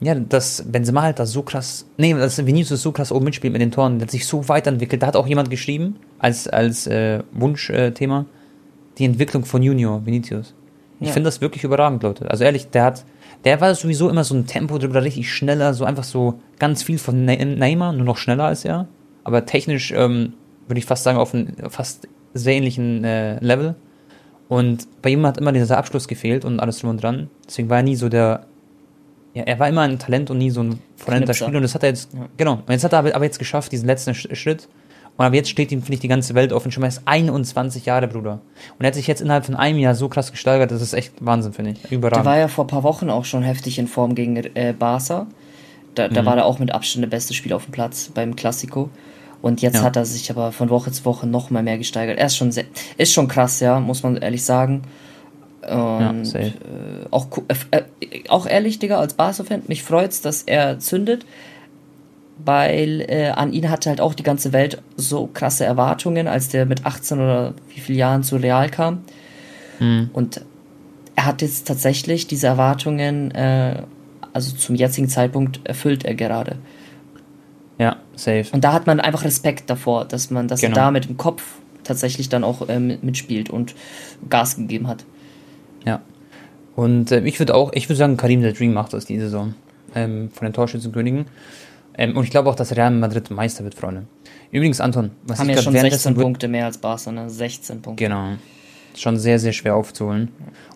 ja, 0.00 0.14
dass 0.14 0.64
Benzema 0.66 1.02
halt 1.02 1.18
da 1.18 1.24
so 1.24 1.42
krass, 1.42 1.86
nee, 1.96 2.12
dass 2.12 2.44
Vinicius 2.44 2.82
so 2.82 2.92
krass 2.92 3.10
oben 3.10 3.24
mitspielt 3.24 3.52
mit 3.52 3.62
den 3.62 3.70
Toren, 3.70 3.98
der 3.98 4.06
hat 4.06 4.10
sich 4.10 4.26
so 4.26 4.48
weiterentwickelt. 4.48 5.02
Da 5.02 5.06
hat 5.06 5.16
auch 5.16 5.26
jemand 5.26 5.48
geschrieben, 5.50 5.96
als, 6.18 6.46
als 6.46 6.86
äh, 6.86 7.22
Wunschthema, 7.32 8.20
äh, 8.20 8.24
die 8.98 9.04
Entwicklung 9.06 9.44
von 9.44 9.62
Junior, 9.62 10.04
Vinicius. 10.04 10.54
Ich 11.00 11.08
ja. 11.08 11.12
finde 11.12 11.28
das 11.28 11.40
wirklich 11.40 11.64
überragend, 11.64 12.02
Leute. 12.02 12.30
Also 12.30 12.44
ehrlich, 12.44 12.68
der 12.68 12.84
hat, 12.84 13.04
der 13.44 13.60
war 13.60 13.74
sowieso 13.74 14.08
immer 14.08 14.24
so 14.24 14.34
ein 14.34 14.46
Tempo 14.46 14.78
drüber, 14.78 15.02
richtig 15.02 15.32
schneller, 15.32 15.74
so 15.74 15.84
einfach 15.84 16.04
so 16.04 16.40
ganz 16.58 16.82
viel 16.82 16.98
von 16.98 17.24
Neymar, 17.24 17.92
nur 17.92 18.04
noch 18.04 18.16
schneller 18.16 18.44
als 18.44 18.64
er. 18.64 18.88
Aber 19.24 19.46
technisch 19.46 19.92
ähm, 19.92 20.34
würde 20.66 20.78
ich 20.78 20.86
fast 20.86 21.04
sagen, 21.04 21.18
auf 21.18 21.34
einem 21.34 21.54
fast 21.70 22.08
sehr 22.34 22.54
ähnlichen 22.54 23.04
äh, 23.04 23.38
Level. 23.40 23.74
Und 24.48 24.88
bei 25.02 25.10
ihm 25.10 25.26
hat 25.26 25.38
immer 25.38 25.52
dieser 25.52 25.78
Abschluss 25.78 26.08
gefehlt 26.08 26.44
und 26.44 26.60
alles 26.60 26.78
drum 26.78 26.90
und 26.90 27.02
dran. 27.02 27.28
Deswegen 27.46 27.68
war 27.68 27.78
er 27.78 27.82
nie 27.82 27.96
so 27.96 28.08
der. 28.08 28.46
Ja, 29.34 29.42
er 29.42 29.58
war 29.58 29.68
immer 29.68 29.82
ein 29.82 29.98
Talent 29.98 30.30
und 30.30 30.38
nie 30.38 30.50
so 30.50 30.62
ein 30.62 30.78
vollender 30.96 31.34
Spieler. 31.34 31.56
Und 31.56 31.62
das 31.62 31.74
hat 31.74 31.82
er 31.82 31.90
jetzt. 31.90 32.12
Ja. 32.14 32.28
Genau. 32.38 32.54
Und 32.54 32.70
jetzt 32.70 32.84
hat 32.84 32.92
er 32.94 32.98
aber 32.98 33.24
jetzt 33.24 33.38
geschafft, 33.38 33.72
diesen 33.72 33.86
letzten 33.86 34.14
Schritt. 34.14 34.68
Und 35.18 35.24
aber 35.24 35.34
jetzt 35.34 35.50
steht 35.50 35.72
ihm, 35.72 35.82
finde 35.82 35.94
ich, 35.94 36.00
die 36.00 36.08
ganze 36.08 36.36
Welt 36.36 36.52
offen. 36.52 36.70
Schon 36.70 36.80
mal 36.80 36.86
ist 36.86 37.02
21 37.04 37.84
Jahre, 37.86 38.06
Bruder. 38.06 38.40
Und 38.78 38.84
er 38.84 38.86
hat 38.86 38.94
sich 38.94 39.08
jetzt 39.08 39.20
innerhalb 39.20 39.44
von 39.44 39.56
einem 39.56 39.80
Jahr 39.80 39.96
so 39.96 40.08
krass 40.08 40.30
gesteigert, 40.30 40.70
das 40.70 40.80
ist 40.80 40.92
echt 40.92 41.12
Wahnsinn, 41.18 41.52
finde 41.52 41.72
ich. 41.72 41.90
Überragend. 41.90 42.24
Der 42.24 42.30
war 42.32 42.38
ja 42.38 42.46
vor 42.46 42.64
ein 42.64 42.68
paar 42.68 42.84
Wochen 42.84 43.10
auch 43.10 43.24
schon 43.24 43.42
heftig 43.42 43.80
in 43.80 43.88
Form 43.88 44.14
gegen 44.14 44.36
äh, 44.36 44.72
Barca. 44.78 45.26
Da, 45.96 46.06
da 46.06 46.22
mhm. 46.22 46.26
war 46.26 46.36
er 46.36 46.46
auch 46.46 46.60
mit 46.60 46.72
Abstand 46.72 47.02
der 47.02 47.10
beste 47.10 47.34
Spieler 47.34 47.56
auf 47.56 47.64
dem 47.64 47.72
Platz 47.72 48.12
beim 48.14 48.36
Klassiko. 48.36 48.90
Und 49.42 49.60
jetzt 49.60 49.76
ja. 49.76 49.82
hat 49.82 49.96
er 49.96 50.04
sich 50.04 50.30
aber 50.30 50.52
von 50.52 50.70
Woche 50.70 50.92
zu 50.92 51.04
Woche 51.04 51.26
noch 51.26 51.50
mal 51.50 51.64
mehr 51.64 51.78
gesteigert. 51.78 52.16
Er 52.16 52.26
ist 52.26 52.36
schon 52.36 52.52
sehr, 52.52 52.64
ist 52.96 53.12
schon 53.12 53.26
krass, 53.26 53.58
ja, 53.58 53.80
muss 53.80 54.04
man 54.04 54.18
ehrlich 54.18 54.44
sagen. 54.44 54.82
Und 55.62 56.32
ja, 56.32 56.40
äh, 56.40 56.52
auch, 57.10 57.26
äh, 57.70 57.82
auch 58.28 58.46
ehrlich, 58.46 58.78
Digga, 58.78 59.00
als 59.00 59.14
Barca-Fan, 59.14 59.64
mich 59.66 59.82
freut's, 59.82 60.20
dass 60.20 60.42
er 60.42 60.78
zündet, 60.78 61.26
weil 62.44 63.04
äh, 63.08 63.30
an 63.30 63.52
ihn 63.52 63.70
hatte 63.70 63.90
halt 63.90 64.00
auch 64.00 64.14
die 64.14 64.22
ganze 64.22 64.52
Welt 64.52 64.82
so 64.96 65.26
krasse 65.26 65.64
Erwartungen, 65.64 66.28
als 66.28 66.48
der 66.48 66.66
mit 66.66 66.86
18 66.86 67.18
oder 67.18 67.54
wie 67.74 67.80
vielen 67.80 67.98
Jahren 67.98 68.22
zu 68.22 68.36
Real 68.36 68.70
kam. 68.70 69.02
Mhm. 69.80 70.10
Und 70.12 70.42
er 71.16 71.26
hat 71.26 71.42
jetzt 71.42 71.66
tatsächlich 71.66 72.26
diese 72.26 72.46
Erwartungen, 72.46 73.30
äh, 73.32 73.82
also 74.32 74.54
zum 74.56 74.76
jetzigen 74.76 75.08
Zeitpunkt 75.08 75.60
erfüllt 75.64 76.04
er 76.04 76.14
gerade. 76.14 76.56
Ja, 77.78 77.96
safe. 78.14 78.46
Und 78.52 78.64
da 78.64 78.72
hat 78.72 78.86
man 78.86 79.00
einfach 79.00 79.24
Respekt 79.24 79.70
davor, 79.70 80.04
dass 80.04 80.30
man, 80.30 80.48
dass 80.48 80.60
genau. 80.60 80.76
er 80.76 80.84
da 80.84 80.90
mit 80.90 81.08
dem 81.08 81.16
Kopf 81.16 81.42
tatsächlich 81.84 82.28
dann 82.28 82.44
auch 82.44 82.68
ähm, 82.68 82.98
mitspielt 83.02 83.50
und 83.50 83.74
Gas 84.28 84.56
gegeben 84.56 84.88
hat. 84.88 85.04
Ja. 85.84 86.02
Und 86.76 87.10
äh, 87.10 87.20
ich 87.20 87.38
würde 87.38 87.54
auch, 87.54 87.72
ich 87.72 87.88
würde 87.88 87.96
sagen, 87.96 88.16
Karim 88.16 88.42
der 88.42 88.52
Dream 88.52 88.72
macht 88.72 88.92
das 88.92 89.04
diese 89.04 89.24
Saison 89.24 89.54
ähm, 89.94 90.30
von 90.30 90.46
den 90.46 90.52
Torschützenkönigen. 90.52 91.26
Ähm, 91.98 92.16
und 92.16 92.24
ich 92.24 92.30
glaube 92.30 92.48
auch, 92.48 92.54
dass 92.54 92.74
Real 92.74 92.92
Madrid 92.92 93.30
Meister 93.30 93.64
wird, 93.64 93.74
Freunde. 93.74 94.04
Übrigens, 94.50 94.80
Anton, 94.80 95.10
was 95.24 95.40
Haben 95.40 95.50
ich 95.50 95.56
ja 95.56 95.62
schon 95.62 95.74
16 95.74 96.14
Punkte 96.14 96.48
mehr 96.48 96.64
als 96.64 96.78
Barca, 96.78 97.12
ne? 97.12 97.28
16 97.28 97.82
Punkte. 97.82 98.04
Genau. 98.04 98.34
Schon 98.96 99.18
sehr, 99.18 99.38
sehr 99.38 99.52
schwer 99.52 99.74
aufzuholen. 99.74 100.28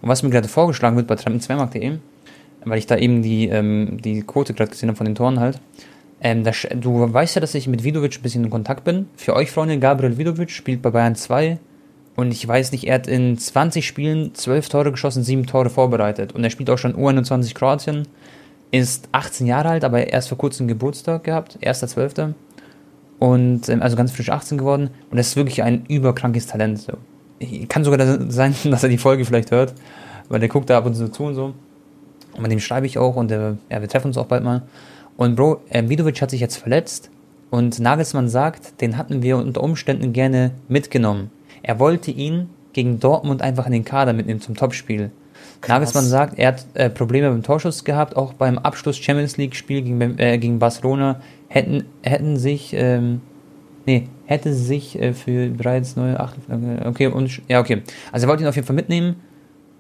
Und 0.03 0.09
was 0.09 0.23
mir 0.23 0.31
gerade 0.31 0.49
vorgeschlagen 0.49 0.97
wird 0.97 1.07
bei 1.07 1.15
trampen2markt.de, 1.15 1.99
weil 2.65 2.79
ich 2.79 2.87
da 2.87 2.97
eben 2.97 3.23
die, 3.23 3.49
ähm, 3.49 3.99
die 4.03 4.23
Quote 4.23 4.53
gerade 4.53 4.71
gesehen 4.71 4.89
habe 4.89 4.97
von 4.97 5.07
den 5.07 5.15
Toren 5.15 5.41
halt, 5.41 5.61
ähm, 6.21 6.45
das, 6.45 6.67
du 6.75 7.13
weißt 7.13 7.37
ja, 7.37 7.41
dass 7.41 7.55
ich 7.55 7.67
mit 7.67 7.83
Vidovic 7.83 8.19
ein 8.19 8.23
bisschen 8.23 8.45
in 8.45 8.51
Kontakt 8.51 8.85
bin. 8.85 9.09
Für 9.17 9.35
euch, 9.35 9.51
Freunde, 9.51 9.79
Gabriel 9.79 10.19
Vidovic 10.19 10.51
spielt 10.51 10.83
bei 10.83 10.91
Bayern 10.91 11.17
2. 11.17 11.59
Und 12.15 12.31
ich 12.31 12.47
weiß 12.47 12.73
nicht, 12.73 12.87
er 12.87 12.97
hat 12.97 13.07
in 13.07 13.39
20 13.39 13.87
Spielen 13.87 14.35
12 14.35 14.69
Tore 14.69 14.93
geschossen, 14.93 15.25
7 15.25 15.47
Tore 15.47 15.71
vorbereitet. 15.71 16.33
Und 16.33 16.45
er 16.45 16.51
spielt 16.51 16.69
auch 16.71 16.79
schon 16.79 16.95
U21 16.95 17.55
Kroatien. 17.55 18.07
Ist 18.73 19.09
18 19.13 19.47
Jahre 19.47 19.69
alt, 19.69 19.85
aber 19.85 20.09
erst 20.09 20.29
vor 20.29 20.39
kurzem 20.39 20.67
Geburtstag 20.67 21.23
gehabt, 21.23 21.59
1.12. 21.63 22.33
Und 23.19 23.69
ähm, 23.69 23.83
also 23.83 23.97
ganz 23.97 24.11
frisch 24.11 24.31
18 24.31 24.59
geworden. 24.59 24.91
Und 25.11 25.17
das 25.17 25.29
ist 25.29 25.37
wirklich 25.37 25.63
ein 25.63 25.87
überkrankes 25.87 26.49
Talent. 26.49 26.81
So. 26.81 26.95
Kann 27.69 27.85
sogar 27.85 28.31
sein, 28.31 28.55
dass 28.65 28.83
er 28.83 28.89
die 28.89 28.99
Folge 28.99 29.25
vielleicht 29.25 29.53
hört, 29.53 29.75
weil 30.29 30.41
der 30.41 30.49
guckt 30.49 30.71
da 30.71 30.79
ab 30.79 30.87
und 30.87 30.95
zu 30.95 31.09
zu 31.13 31.23
und 31.23 31.35
so. 31.35 31.55
Und 32.35 32.43
mit 32.43 32.51
dem 32.51 32.59
schreibe 32.59 32.87
ich 32.87 32.99
auch 32.99 33.15
und 33.15 33.31
der, 33.31 33.59
ja, 33.71 33.81
wir 33.81 33.89
treffen 33.89 34.09
uns 34.09 34.19
auch 34.19 34.27
bald 34.27 34.43
mal. 34.43 34.63
Und 35.17 35.37
Bro, 35.37 35.61
äh, 35.69 35.89
Vidovic 35.89 36.21
hat 36.23 36.31
sich 36.31 36.41
jetzt 36.41 36.57
verletzt 36.57 37.11
und 37.51 37.79
Nagelsmann 37.79 38.29
sagt, 38.29 38.81
den 38.81 38.97
hatten 38.97 39.23
wir 39.23 39.37
unter 39.37 39.63
Umständen 39.63 40.13
gerne 40.13 40.53
mitgenommen. 40.69 41.31
Er 41.63 41.79
wollte 41.79 42.11
ihn 42.11 42.49
gegen 42.73 42.99
Dortmund 42.99 43.43
einfach 43.43 43.67
in 43.67 43.73
den 43.73 43.85
Kader 43.85 44.15
mitnehmen 44.15 44.41
zum 44.41 44.55
Topspiel. 44.55 45.11
Krass. 45.63 45.69
Nagelsmann 45.69 46.05
sagt, 46.05 46.39
er 46.39 46.49
hat 46.49 46.67
äh, 46.75 46.91
Probleme 46.91 47.31
beim 47.31 47.43
Torschuss 47.43 47.85
gehabt, 47.85 48.17
auch 48.17 48.33
beim 48.35 48.59
Abschluss 48.59 48.99
Champions 48.99 49.37
League 49.37 49.55
Spiel 49.55 49.83
gegen, 49.83 50.19
äh, 50.19 50.37
gegen 50.39 50.59
Barcelona 50.59 51.21
hätten, 51.47 51.85
hätten 52.03 52.37
sich, 52.37 52.75
ähm, 52.75 53.21
nee, 53.87 54.09
hätte 54.27 54.53
sich 54.55 55.01
äh, 55.01 55.15
für 55.15 55.49
bereits 55.51 55.95
neue 55.95 56.19
acht, 56.19 56.37
okay, 56.85 57.07
und, 57.07 57.41
ja, 57.49 57.61
okay. 57.61 57.83
Also 58.11 58.27
er 58.27 58.29
wollte 58.29 58.43
ihn 58.43 58.49
auf 58.49 58.57
jeden 58.57 58.67
Fall 58.67 58.75
mitnehmen 58.75 59.17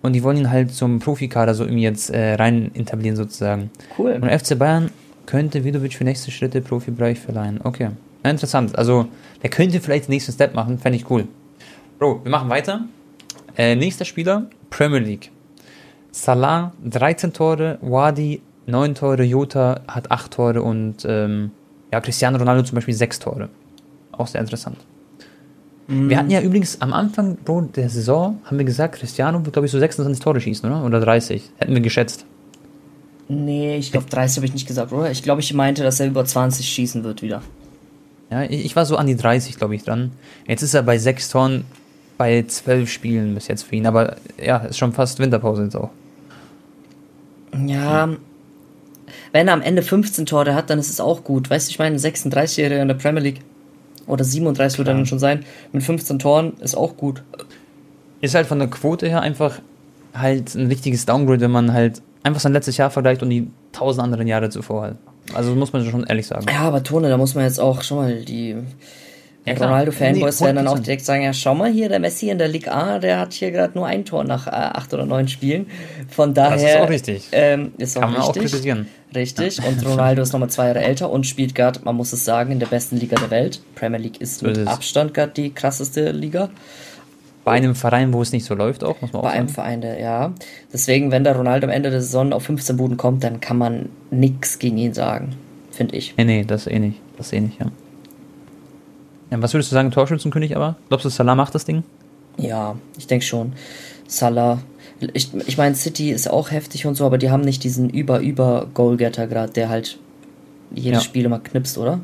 und 0.03 0.13
die 0.13 0.23
wollen 0.23 0.37
ihn 0.37 0.51
halt 0.51 0.73
zum 0.73 1.01
Profikader 1.01 1.55
so 1.55 1.65
irgendwie 1.65 1.83
jetzt 1.83 2.11
äh, 2.11 2.35
rein 2.35 2.71
etablieren 2.75 3.17
sozusagen. 3.17 3.71
Cool. 3.99 4.13
Und 4.21 4.31
FC 4.31 4.57
Bayern 4.57 4.91
könnte 5.27 5.65
Vidovic 5.65 5.95
für 5.95 6.05
nächste 6.05 6.31
Schritte 6.31 6.61
Profibereich 6.61 7.19
verleihen. 7.19 7.61
Okay. 7.63 7.91
Ja, 8.25 8.31
interessant. 8.31 8.79
Also, 8.79 9.09
der 9.43 9.51
könnte 9.51 9.81
vielleicht 9.81 10.07
den 10.07 10.13
nächsten 10.13 10.33
Step 10.33 10.55
machen. 10.55 10.79
Fände 10.79 10.97
ich 10.97 11.11
cool. 11.11 11.27
Bro, 11.99 12.21
wir 12.23 12.31
machen 12.31 12.49
weiter. 12.49 12.85
Äh, 13.57 13.75
nächster 13.75 14.05
Spieler, 14.05 14.49
Premier 14.71 15.01
League. 15.01 15.31
Salah, 16.13 16.73
13 16.85 17.33
Tore, 17.33 17.79
Wadi, 17.81 18.43
9 18.67 18.95
Tore, 18.95 19.25
Jota 19.25 19.81
hat 19.89 20.11
8 20.11 20.31
Tore 20.31 20.63
und 20.63 21.05
ähm, 21.07 21.51
ja, 21.91 22.01
Cristiano 22.01 22.39
Ronaldo 22.39 22.63
zum 22.63 22.77
Beispiel 22.77 22.95
6 22.95 23.19
Tore. 23.19 23.49
Auch 24.13 24.27
sehr 24.27 24.41
interessant. 24.41 24.77
Mhm. 25.89 26.11
Wir 26.11 26.19
hatten 26.19 26.31
ja 26.31 26.41
übrigens 26.41 26.81
am 26.81 26.93
Anfang 26.93 27.37
Bro, 27.37 27.63
der 27.75 27.89
Saison, 27.89 28.41
haben 28.45 28.59
wir 28.59 28.65
gesagt, 28.65 28.97
Cristiano 28.97 29.43
wird, 29.45 29.55
glaube 29.55 29.67
ich, 29.67 29.73
so 29.73 29.79
26 29.79 30.23
Tore 30.23 30.41
schießen, 30.41 30.71
oder? 30.71 30.85
Oder 30.85 31.01
30. 31.01 31.51
Hätten 31.59 31.75
wir 31.75 31.81
geschätzt. 31.81 32.27
Nee, 33.29 33.77
ich 33.77 33.91
glaube 33.91 34.09
30 34.11 34.37
habe 34.37 34.47
ich 34.47 34.53
nicht 34.53 34.69
gesagt, 34.69 34.93
oder? 34.93 35.11
Ich 35.11 35.23
glaube, 35.23 35.41
ich 35.41 35.55
meinte, 35.55 35.83
dass 35.83 35.99
er 35.99 36.07
über 36.07 36.25
20 36.25 36.69
schießen 36.69 37.05
wird 37.05 37.23
wieder. 37.23 37.43
Ja, 38.31 38.43
ich 38.43 38.77
war 38.77 38.87
so 38.87 38.97
an 38.97 39.07
die 39.07 39.17
30, 39.17 39.57
glaube 39.57 39.75
ich, 39.75 39.85
dran. 39.85 40.13
Jetzt 40.47 40.63
ist 40.63 40.75
er 40.75 40.83
bei 40.83 40.99
6 40.99 41.31
Toren 41.31 41.65
bei 42.19 42.45
12 42.47 42.91
Spielen 42.91 43.35
bis 43.35 43.49
jetzt 43.49 43.65
für 43.65 43.77
ihn. 43.77 43.87
Aber 43.87 44.17
ja, 44.43 44.59
ist 44.59 44.79
schon 44.79 44.93
fast 44.93 45.19
Winterpause 45.19 45.65
jetzt 45.65 45.77
auch. 45.77 45.91
Ja, 47.55 48.09
wenn 49.33 49.49
er 49.49 49.55
am 49.55 49.63
Ende 49.63 49.83
15 49.83 50.27
Tore 50.27 50.55
hat, 50.55 50.71
dann 50.71 50.79
ist 50.79 50.91
es 50.91 51.01
auch 51.01 51.25
gut. 51.25 51.51
Weißt 51.51 51.69
du, 51.69 51.71
ich 51.71 51.79
meine, 51.79 51.97
36-Jähriger 51.97 52.83
in 52.83 52.89
der 52.89 52.95
Premier 52.95 53.23
League 53.23 53.41
oder 54.07 54.25
37 54.25 54.79
wird 54.79 54.89
er 54.89 54.95
dann 54.95 55.07
schon 55.07 55.19
sein, 55.19 55.45
mit 55.73 55.83
15 55.83 56.19
Toren 56.19 56.55
ist 56.61 56.77
auch 56.77 56.97
gut. 56.97 57.23
Ist 58.21 58.35
halt 58.35 58.47
von 58.47 58.59
der 58.59 58.69
Quote 58.69 59.09
her 59.09 59.21
einfach 59.21 59.61
halt 60.15 60.55
ein 60.55 60.67
richtiges 60.67 61.07
Downgrade, 61.07 61.41
wenn 61.41 61.51
man 61.51 61.73
halt 61.73 62.03
einfach 62.23 62.41
sein 62.41 62.53
letztes 62.53 62.77
Jahr 62.77 62.91
vergleicht 62.91 63.23
und 63.23 63.31
die 63.31 63.49
tausend 63.73 64.05
anderen 64.05 64.27
Jahre 64.27 64.51
zuvor 64.51 64.83
halt. 64.83 64.97
Also 65.35 65.55
muss 65.55 65.73
man 65.73 65.85
schon 65.89 66.05
ehrlich 66.05 66.27
sagen. 66.27 66.47
Ja, 66.49 66.61
aber 66.61 66.83
Tone, 66.83 67.09
da 67.09 67.17
muss 67.17 67.35
man 67.35 67.45
jetzt 67.45 67.61
auch 67.61 67.83
schon 67.83 67.99
mal 67.99 68.25
die 68.25 68.57
Ja, 69.45 69.55
Ronaldo-Fanboys 69.55 70.41
nee, 70.41 70.47
werden 70.47 70.57
dann 70.57 70.69
auch 70.69 70.79
direkt 70.79 71.05
sagen, 71.05 71.25
ja, 71.25 71.33
schau 71.33 71.55
mal 71.55 71.71
hier, 71.71 71.89
der 71.89 71.99
Messi 71.99 72.31
in 72.31 72.39
der 72.39 72.47
Liga 72.47 72.71
A, 72.71 72.99
der 73.01 73.19
hat 73.19 73.33
hier 73.33 73.51
gerade 73.51 73.77
nur 73.77 73.87
ein 73.87 74.05
Tor 74.05 74.23
nach 74.23 74.47
äh, 74.47 74.51
acht 74.51 74.95
oder 74.95 75.05
neun 75.05 75.27
Spielen. 75.27 75.67
Von 76.09 76.33
daher... 76.33 76.53
Das 76.53 76.63
ist 76.63 76.77
auch 76.77 76.89
richtig. 76.89 77.29
Ähm, 77.33 77.73
ist 77.79 77.97
auch 77.97 78.03
Kann 78.03 78.13
man 78.13 78.23
richtig, 78.23 78.43
auch 78.45 78.51
kritisieren. 78.51 78.87
Richtig. 79.15 79.57
Ja. 79.57 79.65
Und 79.65 79.85
Ronaldo 79.87 80.23
ist 80.23 80.33
nochmal 80.33 80.51
zwei 80.51 80.67
Jahre 80.67 80.83
älter 80.83 81.11
und 81.11 81.27
spielt 81.27 81.57
gerade, 81.57 81.81
man 81.83 81.97
muss 81.97 82.13
es 82.13 82.25
sagen, 82.25 82.53
in 82.53 82.61
der 82.61 82.67
besten 82.67 82.99
Liga 82.99 83.17
der 83.17 83.31
Welt. 83.31 83.61
Premier 83.75 83.99
League 83.99 84.21
ist 84.21 84.43
mit 84.43 84.65
Abstand 84.67 85.13
gerade 85.13 85.33
die 85.33 85.53
krasseste 85.53 86.13
Liga. 86.13 86.49
Bei 87.45 87.53
einem 87.53 87.75
Verein, 87.75 88.13
wo 88.13 88.23
es 88.23 88.31
nicht 88.31 88.45
so 88.45 88.55
läuft, 88.55 88.85
auch, 88.85 89.01
muss 89.01 89.13
man 89.13 89.21
auch 89.21 89.25
Bei 89.25 89.31
sagen. 89.31 89.41
einem 89.41 89.49
Verein, 89.49 89.83
ja. 90.01 90.33
Deswegen, 90.73 91.11
wenn 91.11 91.25
der 91.25 91.35
Ronaldo 91.35 91.67
am 91.67 91.73
Ende 91.73 91.91
der 91.91 92.01
Saison 92.01 92.33
auf 92.33 92.45
15 92.45 92.77
Buden 92.77 92.97
kommt, 92.97 93.25
dann 93.25 93.41
kann 93.41 93.59
man 93.59 93.89
nichts 94.13 94.61
gegen 94.61 94.79
ihn 94.79 94.95
sagen. 94.95 95.35
Finde 95.73 95.97
ich. 95.97 96.15
Nee, 96.17 96.25
nee, 96.25 96.45
das 96.45 96.69
eh 96.69 96.79
nicht. 96.79 97.01
Das 97.17 97.33
eh 97.33 97.41
nicht, 97.41 97.59
ja. 97.59 97.67
Ja. 99.33 99.43
Was 99.43 99.55
würdest 99.55 99.73
du 99.73 99.75
sagen, 99.75 99.91
Torschützenkönig 99.91 100.57
aber? 100.57 100.77
Glaubst 100.89 101.05
du, 101.05 101.09
Salah 101.09 101.35
macht 101.35 101.55
das 101.55 101.65
Ding? 101.65 101.83
Ja, 102.37 102.77
ich 102.97 103.07
denke 103.07 103.25
schon. 103.25 103.53
Salah. 104.07 104.63
Ich, 105.15 105.31
ich 105.47 105.59
meine, 105.59 105.75
City 105.75 106.11
ist 106.11 106.31
auch 106.31 106.51
heftig 106.51 106.87
und 106.87 106.95
so, 106.95 107.05
aber 107.05 107.19
die 107.19 107.31
haben 107.31 107.41
nicht 107.41 107.65
diesen 107.65 107.91
über-über-Goalgetter 107.91 109.27
gerade, 109.27 109.53
der 109.53 109.69
halt 109.69 109.99
jedes 110.75 111.03
ja. 111.03 111.05
Spiel 111.05 111.25
immer 111.25 111.41
knipst, 111.41 111.77
oder? 111.77 111.99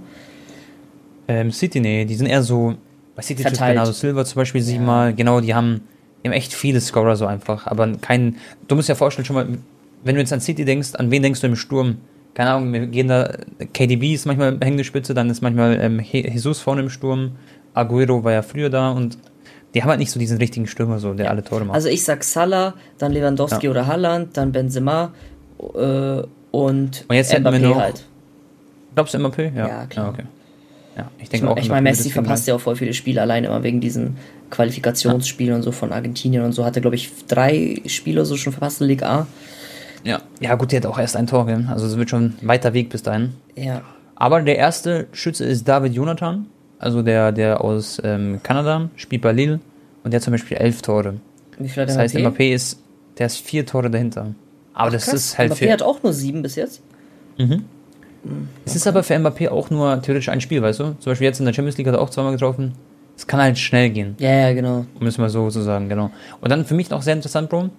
Ähm, 1.28 1.52
City, 1.52 1.80
nee, 1.80 2.04
die 2.04 2.14
sind 2.16 2.26
eher 2.26 2.42
so 2.42 2.74
bei 3.18 3.22
City 3.22 3.42
trifft 3.42 3.58
Bernardo 3.58 3.90
Silva 3.90 4.24
zum 4.24 4.36
Beispiel 4.36 4.62
ja. 4.62 4.80
mal, 4.80 5.12
genau, 5.12 5.40
die 5.40 5.52
haben, 5.52 5.80
die 6.22 6.28
haben 6.28 6.34
echt 6.34 6.54
viele 6.54 6.80
Scorer 6.80 7.16
so 7.16 7.26
einfach, 7.26 7.66
aber 7.66 7.90
kein, 8.00 8.36
du 8.68 8.76
musst 8.76 8.88
dir 8.88 8.94
vorstellen, 8.94 9.24
schon 9.24 9.34
mal, 9.34 9.48
wenn 10.04 10.14
du 10.14 10.20
jetzt 10.20 10.32
an 10.32 10.40
City 10.40 10.64
denkst, 10.64 10.94
an 10.94 11.10
wen 11.10 11.20
denkst 11.22 11.40
du 11.40 11.48
im 11.48 11.56
Sturm? 11.56 11.96
Keine 12.34 12.50
Ahnung, 12.50 12.72
wir 12.72 12.86
gehen 12.86 13.08
da, 13.08 13.36
KDB 13.72 14.14
ist 14.14 14.26
manchmal 14.26 14.58
hängende 14.60 14.84
Spitze, 14.84 15.12
dann 15.14 15.28
ist 15.28 15.42
manchmal 15.42 15.80
ähm, 15.80 16.00
Jesus 16.00 16.60
vorne 16.60 16.82
im 16.82 16.90
Sturm, 16.90 17.32
Aguero 17.74 18.22
war 18.22 18.32
ja 18.32 18.42
früher 18.42 18.70
da 18.70 18.90
und 18.90 19.18
die 19.74 19.82
haben 19.82 19.90
halt 19.90 19.98
nicht 19.98 20.10
so 20.10 20.20
diesen 20.20 20.38
richtigen 20.38 20.66
Stürmer, 20.66 20.98
so, 20.98 21.14
der 21.14 21.30
alle 21.30 21.44
Tore 21.44 21.64
macht. 21.64 21.74
Also 21.74 21.88
ich 21.88 22.04
sag 22.04 22.24
Salah, 22.24 22.74
dann 22.98 23.12
Lewandowski 23.12 23.66
ja. 23.66 23.70
oder 23.70 23.86
Haaland, 23.86 24.36
dann 24.36 24.52
Benzema 24.52 25.12
äh, 25.58 25.62
und, 25.62 26.26
und 26.50 27.04
jetzt 27.10 27.34
Mbappé 27.34 27.52
wir 27.52 27.58
noch, 27.60 27.76
halt. 27.76 28.04
Glaubst 28.94 29.14
du 29.14 29.18
Mbappé? 29.18 29.54
Ja, 29.54 29.68
ja 29.68 29.86
klar. 29.86 30.06
Ja, 30.06 30.12
okay. 30.12 30.24
Ja, 30.96 31.10
ich 31.20 31.28
denke 31.28 31.46
ich, 31.46 31.52
auch. 31.52 31.56
Ich 31.58 31.68
meine, 31.68 31.82
Messi 31.82 32.10
verpasst 32.10 32.48
ja 32.48 32.56
auch 32.56 32.60
voll 32.60 32.74
viele 32.74 32.92
Spiele 32.92 33.20
allein 33.22 33.44
immer 33.44 33.62
wegen 33.62 33.80
diesen 33.80 34.16
Qualifikationsspielen 34.50 35.52
ja. 35.52 35.56
und 35.56 35.62
so 35.62 35.70
von 35.70 35.92
Argentinien 35.92 36.42
und 36.42 36.52
so. 36.52 36.64
Hat 36.64 36.76
er, 36.76 36.80
glaube 36.82 36.96
ich, 36.96 37.12
drei 37.28 37.80
Spiele 37.86 38.24
so 38.24 38.36
schon 38.36 38.52
verpasst 38.52 38.80
in 38.80 38.88
Liga 38.88 39.08
A. 39.08 39.26
Ja. 40.04 40.20
Ja, 40.40 40.54
gut, 40.54 40.72
der 40.72 40.80
hat 40.80 40.86
auch 40.86 40.98
erst 40.98 41.16
ein 41.16 41.26
Tor, 41.26 41.46
gell? 41.46 41.66
Also 41.68 41.86
es 41.86 41.96
wird 41.96 42.10
schon 42.10 42.34
ein 42.40 42.48
weiter 42.48 42.72
Weg 42.72 42.90
bis 42.90 43.02
dahin. 43.02 43.34
Ja. 43.56 43.82
Aber 44.14 44.42
der 44.42 44.56
erste 44.56 45.06
Schütze 45.12 45.44
ist 45.44 45.66
David 45.68 45.92
Jonathan, 45.92 46.46
also 46.78 47.02
der, 47.02 47.32
der 47.32 47.62
aus 47.62 48.00
ähm, 48.04 48.40
Kanada, 48.42 48.90
spielt 48.96 49.22
bei 49.22 49.32
Lille 49.32 49.60
und 50.02 50.12
der 50.12 50.18
hat 50.18 50.24
zum 50.24 50.32
Beispiel 50.32 50.56
elf 50.56 50.82
Tore. 50.82 51.14
Wie 51.58 51.68
viel 51.68 51.82
hat 51.82 51.88
Das 51.88 51.98
heißt, 51.98 52.16
Mbappé 52.16 52.52
ist, 52.52 52.80
der 53.18 53.26
ist 53.26 53.38
vier 53.38 53.66
Tore 53.66 53.90
dahinter. 53.90 54.34
Aber 54.74 54.88
Ach, 54.88 54.92
das 54.92 55.06
krass. 55.06 55.14
ist 55.14 55.38
halt. 55.38 55.52
Mbappé 55.52 55.72
hat 55.72 55.82
auch 55.82 56.02
nur 56.02 56.12
sieben 56.12 56.42
bis 56.42 56.54
jetzt. 56.56 56.82
Mhm. 57.36 57.64
Es 58.64 58.76
ist 58.76 58.86
aber 58.86 59.02
für 59.02 59.14
Mbappé 59.14 59.48
auch 59.48 59.70
nur 59.70 60.00
theoretisch 60.02 60.28
ein 60.28 60.40
Spiel, 60.40 60.62
weißt 60.62 60.80
du? 60.80 60.84
Zum 60.98 61.12
Beispiel 61.12 61.26
jetzt 61.26 61.40
in 61.40 61.46
der 61.46 61.52
Champions 61.52 61.78
League 61.78 61.86
hat 61.86 61.94
er 61.94 62.00
auch 62.00 62.10
zweimal 62.10 62.32
getroffen. 62.32 62.72
Es 63.16 63.26
kann 63.26 63.40
halt 63.40 63.58
schnell 63.58 63.90
gehen. 63.90 64.14
Ja, 64.18 64.30
ja, 64.30 64.52
genau. 64.52 64.86
Müssen 65.00 65.22
wir 65.22 65.30
so, 65.30 65.50
so 65.50 65.62
sagen, 65.62 65.88
genau. 65.88 66.10
Und 66.40 66.50
dann 66.50 66.64
für 66.64 66.74
mich 66.74 66.90
noch 66.90 67.02
sehr 67.02 67.14
interessant, 67.14 67.50
Bro. 67.50 67.70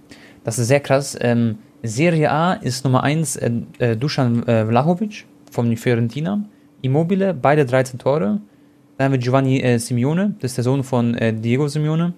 Das 0.44 0.60
ist 0.60 0.68
sehr 0.68 0.80
krass. 0.80 1.18
Ähm, 1.22 1.58
Serie 1.84 2.32
A 2.32 2.54
ist 2.54 2.84
Nummer 2.84 3.04
1 3.04 3.36
äh, 3.38 3.52
äh, 3.80 3.96
Dusan 3.96 4.46
äh, 4.48 4.66
Vlahovic 4.66 5.26
von 5.52 5.76
Fiorentina. 5.78 6.44
Immobile, 6.82 7.34
beide 7.34 7.66
13 7.66 8.00
Tore. 8.00 8.40
Dann 8.98 9.06
haben 9.06 9.12
wir 9.14 9.20
Giovanni 9.20 9.62
äh, 9.62 9.78
Simeone, 9.78 10.36
das 10.40 10.52
ist 10.52 10.58
der 10.58 10.64
Sohn 10.64 10.84
von 10.84 11.16
äh, 11.16 11.34
Diego 11.34 11.68
Simeone. 11.68 12.14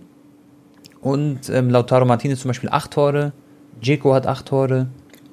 Und 0.99 1.49
ähm, 1.49 1.69
Lautaro 1.69 2.05
Martinez 2.05 2.39
zum 2.39 2.49
Beispiel 2.49 2.69
8 2.69 2.91
Tore. 2.91 3.33
Dzeko 3.81 4.13
hat 4.13 4.27
8 4.27 4.45
Tore. 4.47 4.87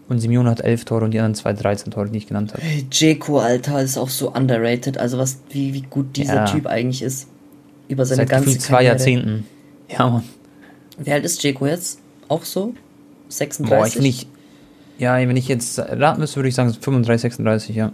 Und 0.09 0.20
Simeone 0.20 0.51
hat 0.51 0.61
11 0.61 0.87
Tore 0.87 1.05
und 1.05 1.11
die 1.12 1.18
anderen 1.18 1.35
zwei 1.35 1.53
13 1.53 1.93
Tore, 1.93 2.09
die 2.09 2.16
ich 2.16 2.26
genannt 2.26 2.55
habe. 2.55 2.62
Jeko, 2.91 3.41
Alter, 3.41 3.83
ist 3.83 3.99
auch 3.99 4.09
so 4.09 4.33
underrated. 4.33 4.97
Also 4.97 5.18
was, 5.18 5.41
wie, 5.51 5.74
wie 5.74 5.83
gut 5.83 6.16
dieser 6.16 6.35
ja. 6.35 6.45
Typ 6.47 6.66
eigentlich 6.66 7.03
ist. 7.03 7.29
Über 7.89 8.07
seine 8.07 8.22
Seit 8.22 8.31
ganze 8.31 8.59
zwei 8.59 8.76
Karriere. 8.76 8.93
Jahrzehnten. 8.93 9.47
Ja, 9.89 10.09
Mann. 10.09 10.24
Wie 10.99 11.12
alt 11.12 11.24
ist 11.24 11.43
Jeko 11.43 11.66
jetzt? 11.66 12.01
Auch 12.29 12.45
so? 12.45 12.74
36? 13.29 13.68
Boah, 13.68 13.87
ich 13.87 14.01
nicht. 14.01 14.29
Ja, 14.99 15.16
wenn 15.16 15.37
ich 15.37 15.49
jetzt 15.49 15.79
raten 15.79 16.20
müsste, 16.20 16.37
würde 16.37 16.49
ich 16.49 16.55
sagen 16.55 16.72
35, 16.72 17.22
36, 17.22 17.76
ja. 17.76 17.93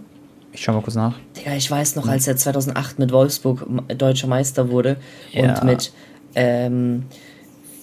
Ich 0.51 0.63
schau 0.63 0.73
mal 0.73 0.81
kurz 0.81 0.95
nach. 0.95 1.15
Digga, 1.35 1.55
ich 1.55 1.69
weiß 1.69 1.97
noch, 1.97 2.07
als 2.07 2.27
er 2.27 2.37
2008 2.37 2.97
mit 2.97 3.11
Wolfsburg 3.11 3.67
deutscher 3.97 4.27
Meister 4.27 4.69
wurde 4.69 4.97
ja. 5.33 5.53
und 5.53 5.63
mit, 5.65 5.91
ähm, 6.33 7.03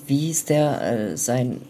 wie 0.07 0.30
ist 0.30 0.48
der, 0.48 1.11
äh, 1.12 1.16
sein... 1.16 1.61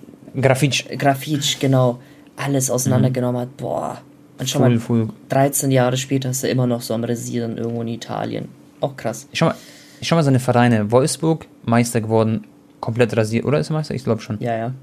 Grafitsch. 0.40 0.84
Grafitsch, 0.96 1.58
genau 1.58 1.98
alles 2.36 2.70
auseinandergenommen 2.70 3.42
hat. 3.42 3.56
Boah. 3.56 3.98
Und 4.38 4.48
schon 4.48 4.62
mal 4.62 4.78
voll. 4.78 5.08
13 5.28 5.70
Jahre 5.70 5.96
später 5.96 6.30
ist 6.30 6.42
er 6.42 6.50
immer 6.50 6.66
noch 6.66 6.80
so 6.80 6.94
am 6.94 7.04
Resieren 7.04 7.58
irgendwo 7.58 7.82
in 7.82 7.88
Italien. 7.88 8.48
Auch 8.80 8.96
krass. 8.96 9.28
Ich 9.32 9.38
schau 9.38 9.46
mal, 9.46 9.54
ich 10.00 10.08
schau 10.08 10.16
mal 10.16 10.22
seine 10.22 10.40
Vereine. 10.40 10.90
Wolfsburg, 10.90 11.46
Meister 11.64 12.00
geworden, 12.00 12.44
komplett 12.80 13.16
rasiert. 13.16 13.44
Oder 13.44 13.60
ist 13.60 13.70
er 13.70 13.74
Meister? 13.74 13.94
Ich 13.94 14.04
glaube 14.04 14.20
schon. 14.20 14.38
Ja, 14.40 14.56
ja. 14.56 14.74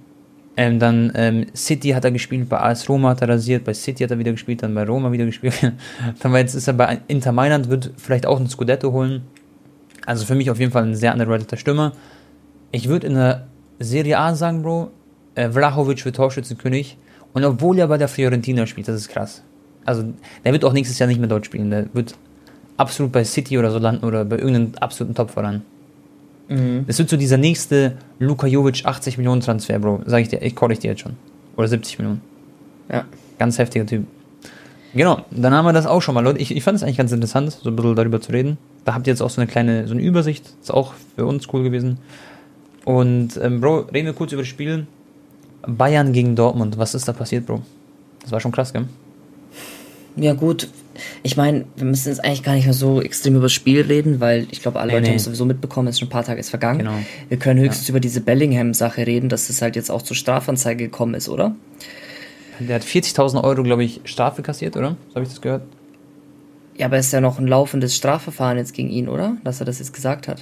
Ähm, 0.61 0.77
dann 0.77 1.13
ähm, 1.15 1.45
City 1.55 1.91
hat 1.91 2.03
er 2.03 2.11
gespielt, 2.11 2.49
bei 2.49 2.59
AS 2.59 2.89
Roma 2.89 3.11
hat 3.11 3.21
er 3.21 3.29
rasiert, 3.29 3.63
bei 3.63 3.73
City 3.73 4.03
hat 4.03 4.11
er 4.11 4.19
wieder 4.19 4.33
gespielt, 4.33 4.61
dann 4.61 4.75
bei 4.75 4.83
Roma 4.83 5.09
wieder 5.09 5.25
gespielt. 5.25 5.53
dann 6.19 6.35
jetzt 6.35 6.53
ist 6.53 6.67
er 6.67 6.73
bei 6.73 6.99
Inter 7.07 7.31
Mailand, 7.31 7.69
wird 7.69 7.91
vielleicht 7.95 8.25
auch 8.25 8.41
ein 8.41 8.49
Scudetto 8.49 8.91
holen. 8.91 9.21
Also 10.05 10.25
für 10.25 10.35
mich 10.35 10.51
auf 10.51 10.59
jeden 10.59 10.73
Fall 10.73 10.83
ein 10.83 10.95
sehr 10.95 11.13
underrateder 11.13 11.55
Stürmer. 11.55 11.93
Ich 12.71 12.89
würde 12.89 13.07
in 13.07 13.13
der 13.13 13.47
Serie 13.79 14.19
A 14.19 14.35
sagen, 14.35 14.61
Bro, 14.61 14.91
äh, 15.35 15.49
Vlahovic 15.49 16.03
wird 16.03 16.17
Torschützenkönig. 16.17 16.97
Und 17.31 17.45
obwohl 17.45 17.79
er 17.79 17.87
bei 17.87 17.97
der 17.97 18.09
Fiorentina 18.09 18.65
spielt, 18.65 18.89
das 18.89 18.97
ist 18.97 19.07
krass. 19.07 19.41
Also, 19.85 20.13
der 20.43 20.51
wird 20.51 20.65
auch 20.65 20.73
nächstes 20.73 20.99
Jahr 20.99 21.07
nicht 21.07 21.21
mehr 21.21 21.29
dort 21.29 21.45
spielen. 21.45 21.69
Der 21.69 21.85
wird 21.93 22.15
absolut 22.75 23.13
bei 23.13 23.23
City 23.23 23.57
oder 23.57 23.71
so 23.71 23.79
landen 23.79 24.03
oder 24.03 24.25
bei 24.25 24.35
irgendeinem 24.35 24.73
absoluten 24.81 25.15
Top 25.15 25.31
voran. 25.31 25.61
Mhm. 26.49 26.85
Das 26.87 26.99
wird 26.99 27.09
so 27.09 27.17
dieser 27.17 27.37
nächste 27.37 27.93
Luka 28.17 28.47
Jovic 28.47 28.85
80 28.85 29.17
Millionen 29.17 29.41
Transfer, 29.41 29.79
Bro. 29.79 30.01
Sag 30.05 30.21
ich 30.21 30.27
dir, 30.29 30.41
ich 30.41 30.55
call 30.55 30.71
ich 30.71 30.79
dir 30.79 30.89
jetzt 30.89 31.01
schon. 31.01 31.15
Oder 31.55 31.67
70 31.67 31.99
Millionen. 31.99 32.21
Ja. 32.91 33.05
Ganz 33.37 33.57
heftiger 33.57 33.85
Typ. 33.85 34.05
Genau, 34.93 35.23
dann 35.29 35.53
haben 35.53 35.65
wir 35.65 35.73
das 35.73 35.85
auch 35.85 36.01
schon 36.01 36.15
mal, 36.15 36.23
Leute. 36.23 36.39
Ich, 36.39 36.55
ich 36.55 36.63
fand 36.63 36.75
es 36.75 36.83
eigentlich 36.83 36.97
ganz 36.97 37.11
interessant, 37.11 37.51
so 37.51 37.69
ein 37.69 37.75
bisschen 37.75 37.95
darüber 37.95 38.19
zu 38.19 38.31
reden. 38.31 38.57
Da 38.85 38.95
habt 38.95 39.05
ihr 39.05 39.13
jetzt 39.13 39.21
auch 39.21 39.29
so 39.29 39.39
eine 39.39 39.49
kleine, 39.49 39.87
so 39.87 39.93
eine 39.93 40.01
Übersicht. 40.01 40.51
Ist 40.61 40.73
auch 40.73 40.93
für 41.15 41.25
uns 41.25 41.47
cool 41.53 41.63
gewesen. 41.63 41.99
Und, 42.85 43.37
ähm, 43.41 43.61
Bro, 43.61 43.89
reden 43.93 44.07
wir 44.07 44.13
kurz 44.13 44.31
über 44.31 44.41
das 44.41 44.49
Spiel. 44.49 44.87
Bayern 45.67 46.11
gegen 46.11 46.35
Dortmund. 46.35 46.77
Was 46.79 46.95
ist 46.95 47.07
da 47.07 47.13
passiert, 47.13 47.45
Bro? 47.45 47.61
Das 48.21 48.31
war 48.31 48.39
schon 48.39 48.51
krass, 48.51 48.73
gell? 48.73 48.85
Ja, 50.15 50.33
gut. 50.33 50.69
Ich 51.23 51.37
meine, 51.37 51.65
wir 51.75 51.85
müssen 51.85 52.09
jetzt 52.09 52.23
eigentlich 52.23 52.43
gar 52.43 52.53
nicht 52.53 52.65
mehr 52.65 52.73
so 52.73 53.01
extrem 53.01 53.35
über 53.35 53.43
das 53.43 53.53
Spiel 53.53 53.81
reden, 53.81 54.19
weil 54.19 54.47
ich 54.51 54.61
glaube, 54.61 54.79
alle 54.79 54.87
nee, 54.87 54.93
Leute 54.93 55.03
nee. 55.03 55.09
haben 55.09 55.17
es 55.17 55.25
sowieso 55.25 55.45
mitbekommen, 55.45 55.87
es 55.87 55.95
ist 55.95 55.99
schon 55.99 56.07
ein 56.07 56.11
paar 56.11 56.23
Tage 56.23 56.39
ist 56.39 56.49
vergangen. 56.49 56.79
Genau. 56.79 56.93
Wir 57.27 57.37
können 57.37 57.59
höchstens 57.59 57.87
ja. 57.87 57.91
über 57.91 57.99
diese 57.99 58.21
Bellingham-Sache 58.21 59.05
reden, 59.05 59.29
dass 59.29 59.49
es 59.49 59.61
halt 59.61 59.75
jetzt 59.75 59.89
auch 59.91 60.01
zur 60.01 60.15
Strafanzeige 60.15 60.85
gekommen 60.85 61.13
ist, 61.13 61.29
oder? 61.29 61.55
Der 62.59 62.75
hat 62.75 62.83
40.000 62.83 63.43
Euro, 63.43 63.63
glaube 63.63 63.83
ich, 63.83 64.01
Strafe 64.03 64.41
kassiert, 64.41 64.75
oder? 64.75 64.97
So 65.09 65.15
habe 65.15 65.23
ich 65.23 65.29
das 65.29 65.41
gehört. 65.41 65.63
Ja, 66.77 66.85
aber 66.85 66.97
es 66.97 67.07
ist 67.07 67.11
ja 67.11 67.21
noch 67.21 67.39
ein 67.39 67.47
laufendes 67.47 67.95
Strafverfahren 67.95 68.57
jetzt 68.57 68.73
gegen 68.73 68.89
ihn, 68.89 69.07
oder? 69.07 69.37
Dass 69.43 69.59
er 69.59 69.65
das 69.65 69.79
jetzt 69.79 69.93
gesagt 69.93 70.27
hat. 70.27 70.41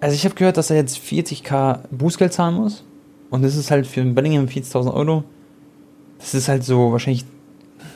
Also 0.00 0.14
ich 0.16 0.24
habe 0.24 0.34
gehört, 0.34 0.56
dass 0.56 0.70
er 0.70 0.76
jetzt 0.76 0.98
40k 0.98 1.80
Bußgeld 1.90 2.32
zahlen 2.32 2.56
muss. 2.56 2.84
Und 3.30 3.42
das 3.42 3.56
ist 3.56 3.70
halt 3.70 3.86
für 3.86 4.04
Bellingham 4.04 4.46
40.000 4.46 4.92
Euro. 4.92 5.24
Das 6.18 6.34
ist 6.34 6.48
halt 6.48 6.64
so 6.64 6.92
wahrscheinlich 6.92 7.24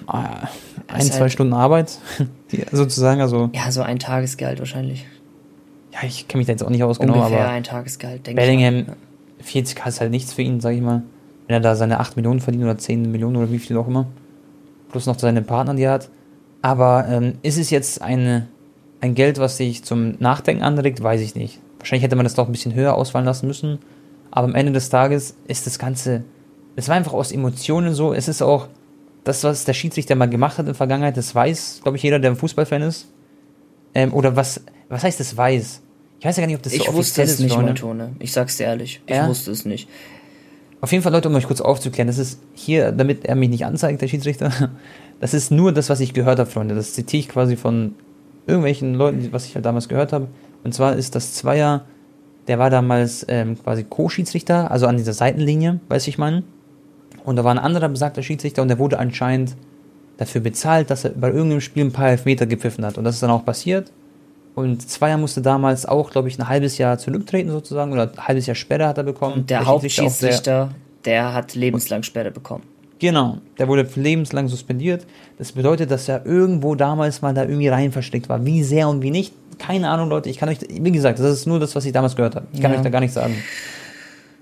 ein, 0.06 1.02
zwei 1.02 1.20
halt 1.20 1.32
Stunden 1.32 1.52
Arbeit, 1.52 1.98
sozusagen. 2.72 3.20
Also, 3.20 3.50
ja, 3.54 3.70
so 3.70 3.82
ein 3.82 3.98
Tagesgehalt 3.98 4.58
wahrscheinlich. 4.58 5.06
Ja, 5.92 6.00
ich 6.06 6.28
kenne 6.28 6.40
mich 6.40 6.46
da 6.46 6.52
jetzt 6.52 6.62
auch 6.62 6.70
nicht 6.70 6.82
aus 6.82 6.98
genau, 6.98 7.22
aber 7.22 7.48
ein 7.48 7.64
Tagesgehalt, 7.64 8.26
denke 8.26 8.40
Bellingham, 8.40 8.74
ich. 8.76 8.86
Bellingham, 8.86 9.06
40k 9.44 9.88
ist 9.88 10.00
halt 10.00 10.10
nichts 10.10 10.32
für 10.32 10.42
ihn, 10.42 10.60
sag 10.60 10.74
ich 10.74 10.82
mal. 10.82 11.02
Wenn 11.46 11.54
er 11.54 11.60
da 11.60 11.76
seine 11.76 12.00
8 12.00 12.16
Millionen 12.16 12.40
verdient 12.40 12.64
oder 12.64 12.76
10 12.76 13.10
Millionen 13.10 13.36
oder 13.36 13.50
wie 13.50 13.58
viel 13.58 13.76
auch 13.76 13.86
immer. 13.86 14.06
Plus 14.90 15.06
noch 15.06 15.18
seine 15.18 15.42
Partner, 15.42 15.74
die 15.74 15.82
er 15.82 15.92
hat. 15.92 16.08
Aber 16.62 17.06
ähm, 17.08 17.34
ist 17.42 17.58
es 17.58 17.70
jetzt 17.70 18.02
eine, 18.02 18.48
ein 19.00 19.14
Geld, 19.14 19.38
was 19.38 19.56
sich 19.56 19.84
zum 19.84 20.16
Nachdenken 20.18 20.64
anregt? 20.64 21.02
Weiß 21.02 21.20
ich 21.20 21.34
nicht. 21.34 21.60
Wahrscheinlich 21.78 22.02
hätte 22.02 22.16
man 22.16 22.24
das 22.24 22.34
doch 22.34 22.46
ein 22.46 22.52
bisschen 22.52 22.74
höher 22.74 22.94
ausfallen 22.94 23.26
lassen 23.26 23.46
müssen. 23.46 23.78
Aber 24.30 24.48
am 24.48 24.54
Ende 24.54 24.72
des 24.72 24.90
Tages 24.90 25.36
ist 25.46 25.66
das 25.66 25.78
Ganze, 25.78 26.24
es 26.74 26.88
war 26.88 26.96
einfach 26.96 27.12
aus 27.12 27.30
Emotionen 27.30 27.94
so. 27.94 28.12
Es 28.12 28.26
ist 28.26 28.42
auch 28.42 28.68
das, 29.26 29.42
was 29.42 29.64
der 29.64 29.74
Schiedsrichter 29.74 30.14
mal 30.14 30.28
gemacht 30.28 30.52
hat 30.52 30.60
in 30.60 30.66
der 30.66 30.74
Vergangenheit, 30.74 31.16
das 31.16 31.34
weiß, 31.34 31.80
glaube 31.82 31.96
ich, 31.96 32.02
jeder, 32.02 32.20
der 32.20 32.30
ein 32.30 32.36
Fußballfan 32.36 32.82
ist. 32.82 33.08
Ähm, 33.92 34.14
oder 34.14 34.36
was, 34.36 34.60
was 34.88 35.02
heißt 35.02 35.18
das 35.18 35.36
weiß? 35.36 35.82
Ich 36.20 36.24
weiß 36.24 36.36
ja 36.36 36.42
gar 36.42 36.46
nicht, 36.46 36.56
ob 36.56 36.62
das 36.62 36.72
ich 36.72 36.84
so 36.84 36.94
wusste 36.94 37.22
es 37.22 37.38
nicht, 37.40 37.54
Leute. 37.54 37.74
Tone. 37.74 38.14
Ich 38.20 38.32
sag's 38.32 38.56
dir 38.56 38.64
ehrlich. 38.64 39.02
Ich 39.06 39.14
ja? 39.14 39.28
wusste 39.28 39.50
es 39.50 39.64
nicht. 39.64 39.88
Auf 40.80 40.92
jeden 40.92 41.02
Fall, 41.02 41.12
Leute, 41.12 41.28
um 41.28 41.34
euch 41.34 41.46
kurz 41.46 41.60
aufzuklären, 41.60 42.06
das 42.06 42.18
ist 42.18 42.40
hier, 42.54 42.92
damit 42.92 43.24
er 43.24 43.34
mich 43.34 43.48
nicht 43.48 43.66
anzeigt, 43.66 44.00
der 44.00 44.08
Schiedsrichter, 44.08 44.70
das 45.20 45.34
ist 45.34 45.50
nur 45.50 45.72
das, 45.72 45.90
was 45.90 45.98
ich 45.98 46.14
gehört 46.14 46.38
habe, 46.38 46.48
Freunde. 46.48 46.76
Das 46.76 46.92
zitiere 46.92 47.20
ich 47.20 47.28
quasi 47.28 47.56
von 47.56 47.96
irgendwelchen 48.46 48.94
Leuten, 48.94 49.32
was 49.32 49.46
ich 49.46 49.56
halt 49.56 49.64
damals 49.64 49.88
gehört 49.88 50.12
habe. 50.12 50.28
Und 50.62 50.72
zwar 50.72 50.94
ist 50.94 51.16
das 51.16 51.34
Zweier, 51.34 51.84
der 52.46 52.60
war 52.60 52.70
damals 52.70 53.26
ähm, 53.28 53.60
quasi 53.60 53.82
Co-Schiedsrichter, 53.82 54.70
also 54.70 54.86
an 54.86 54.96
dieser 54.96 55.14
Seitenlinie, 55.14 55.80
weiß 55.88 56.06
ich 56.06 56.16
mal. 56.16 56.44
Und 57.26 57.36
da 57.36 57.44
war 57.44 57.50
ein 57.50 57.58
anderer 57.58 57.88
besagter 57.88 58.22
Schiedsrichter 58.22 58.62
und 58.62 58.68
der 58.68 58.78
wurde 58.78 58.98
anscheinend 58.98 59.56
dafür 60.16 60.40
bezahlt, 60.40 60.90
dass 60.90 61.04
er 61.04 61.10
bei 61.10 61.28
irgendeinem 61.28 61.60
Spiel 61.60 61.84
ein 61.84 61.92
paar 61.92 62.08
Elfmeter 62.08 62.46
gepfiffen 62.46 62.86
hat. 62.86 62.96
Und 62.96 63.04
das 63.04 63.16
ist 63.16 63.22
dann 63.22 63.30
auch 63.30 63.44
passiert. 63.44 63.90
Und 64.54 64.88
Zweier 64.88 65.18
musste 65.18 65.42
damals 65.42 65.84
auch, 65.84 66.10
glaube 66.10 66.28
ich, 66.28 66.38
ein 66.38 66.48
halbes 66.48 66.78
Jahr 66.78 66.96
zurücktreten 66.98 67.50
sozusagen 67.50 67.92
oder 67.92 68.04
ein 68.04 68.26
halbes 68.28 68.46
Jahr 68.46 68.54
Sperre 68.54 68.86
hat 68.86 68.96
er 68.96 69.04
bekommen. 69.04 69.34
Und 69.34 69.50
der, 69.50 69.58
der 69.58 69.66
Hauptschiedsrichter, 69.66 70.70
der 71.04 71.34
hat 71.34 71.54
lebenslang 71.54 72.04
Sperre 72.04 72.30
bekommen. 72.30 72.62
Genau, 73.00 73.38
der 73.58 73.68
wurde 73.68 73.86
lebenslang 73.96 74.48
suspendiert. 74.48 75.04
Das 75.36 75.52
bedeutet, 75.52 75.90
dass 75.90 76.08
er 76.08 76.24
irgendwo 76.24 76.76
damals 76.76 77.20
mal 77.20 77.34
da 77.34 77.42
irgendwie 77.42 77.68
rein 77.68 77.92
versteckt 77.92 78.28
war. 78.28 78.46
Wie 78.46 78.62
sehr 78.62 78.88
und 78.88 79.02
wie 79.02 79.10
nicht, 79.10 79.34
keine 79.58 79.90
Ahnung, 79.90 80.08
Leute. 80.08 80.30
Ich 80.30 80.38
kann 80.38 80.48
euch, 80.48 80.58
wie 80.70 80.92
gesagt, 80.92 81.18
das 81.18 81.26
ist 81.26 81.46
nur 81.46 81.58
das, 81.58 81.74
was 81.74 81.84
ich 81.84 81.92
damals 81.92 82.16
gehört 82.16 82.36
habe. 82.36 82.46
Ich 82.52 82.62
kann 82.62 82.70
ja. 82.70 82.78
euch 82.78 82.84
da 82.84 82.90
gar 82.90 83.00
nichts 83.00 83.14
sagen. 83.14 83.36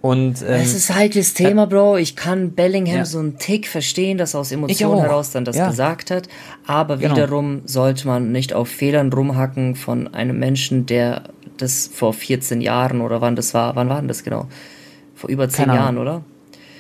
Und, 0.05 0.43
ähm, 0.43 0.61
es 0.61 0.75
ist 0.75 0.91
ein 0.91 0.97
heikles 0.99 1.33
Thema, 1.33 1.67
Bro. 1.67 1.97
Ich 1.97 2.15
kann 2.15 2.51
Bellingham 2.51 2.97
ja. 2.97 3.05
so 3.07 3.21
einen 3.21 3.39
Tick 3.39 3.67
verstehen, 3.67 4.19
dass 4.19 4.35
er 4.35 4.41
aus 4.41 4.53
Emotionen 4.53 5.01
heraus 5.01 5.31
dann 5.31 5.47
das 5.47 5.57
ja. 5.57 5.71
gesagt 5.71 6.11
hat. 6.11 6.29
Aber 6.67 6.99
genau. 6.99 7.17
wiederum 7.17 7.63
sollte 7.65 8.07
man 8.07 8.31
nicht 8.31 8.53
auf 8.53 8.69
Fehlern 8.69 9.11
rumhacken 9.11 9.77
von 9.77 10.13
einem 10.13 10.39
Menschen, 10.39 10.85
der 10.85 11.31
das 11.57 11.89
vor 11.91 12.13
14 12.13 12.61
Jahren 12.61 13.01
oder 13.01 13.23
wann 13.23 13.35
das 13.35 13.55
war. 13.55 13.77
Wann 13.77 13.89
war 13.89 13.99
denn 13.99 14.09
das 14.09 14.23
genau? 14.23 14.47
Vor 15.15 15.31
über 15.31 15.49
10 15.49 15.69
Jahren, 15.69 15.97
oder? 15.97 16.23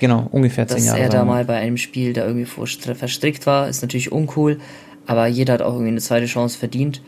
Genau, 0.00 0.28
ungefähr 0.30 0.68
10 0.68 0.84
Jahre. 0.84 0.98
Dass 0.98 1.06
er 1.06 1.08
da 1.08 1.24
mal 1.24 1.46
bei 1.46 1.56
einem 1.56 1.78
Spiel 1.78 2.12
da 2.12 2.26
irgendwie 2.26 2.44
verstrickt 2.44 3.46
war, 3.46 3.70
ist 3.70 3.80
natürlich 3.80 4.12
uncool. 4.12 4.58
Aber 5.06 5.28
jeder 5.28 5.54
hat 5.54 5.62
auch 5.62 5.72
irgendwie 5.72 5.92
eine 5.92 6.00
zweite 6.02 6.26
Chance 6.26 6.58
verdient. 6.58 7.00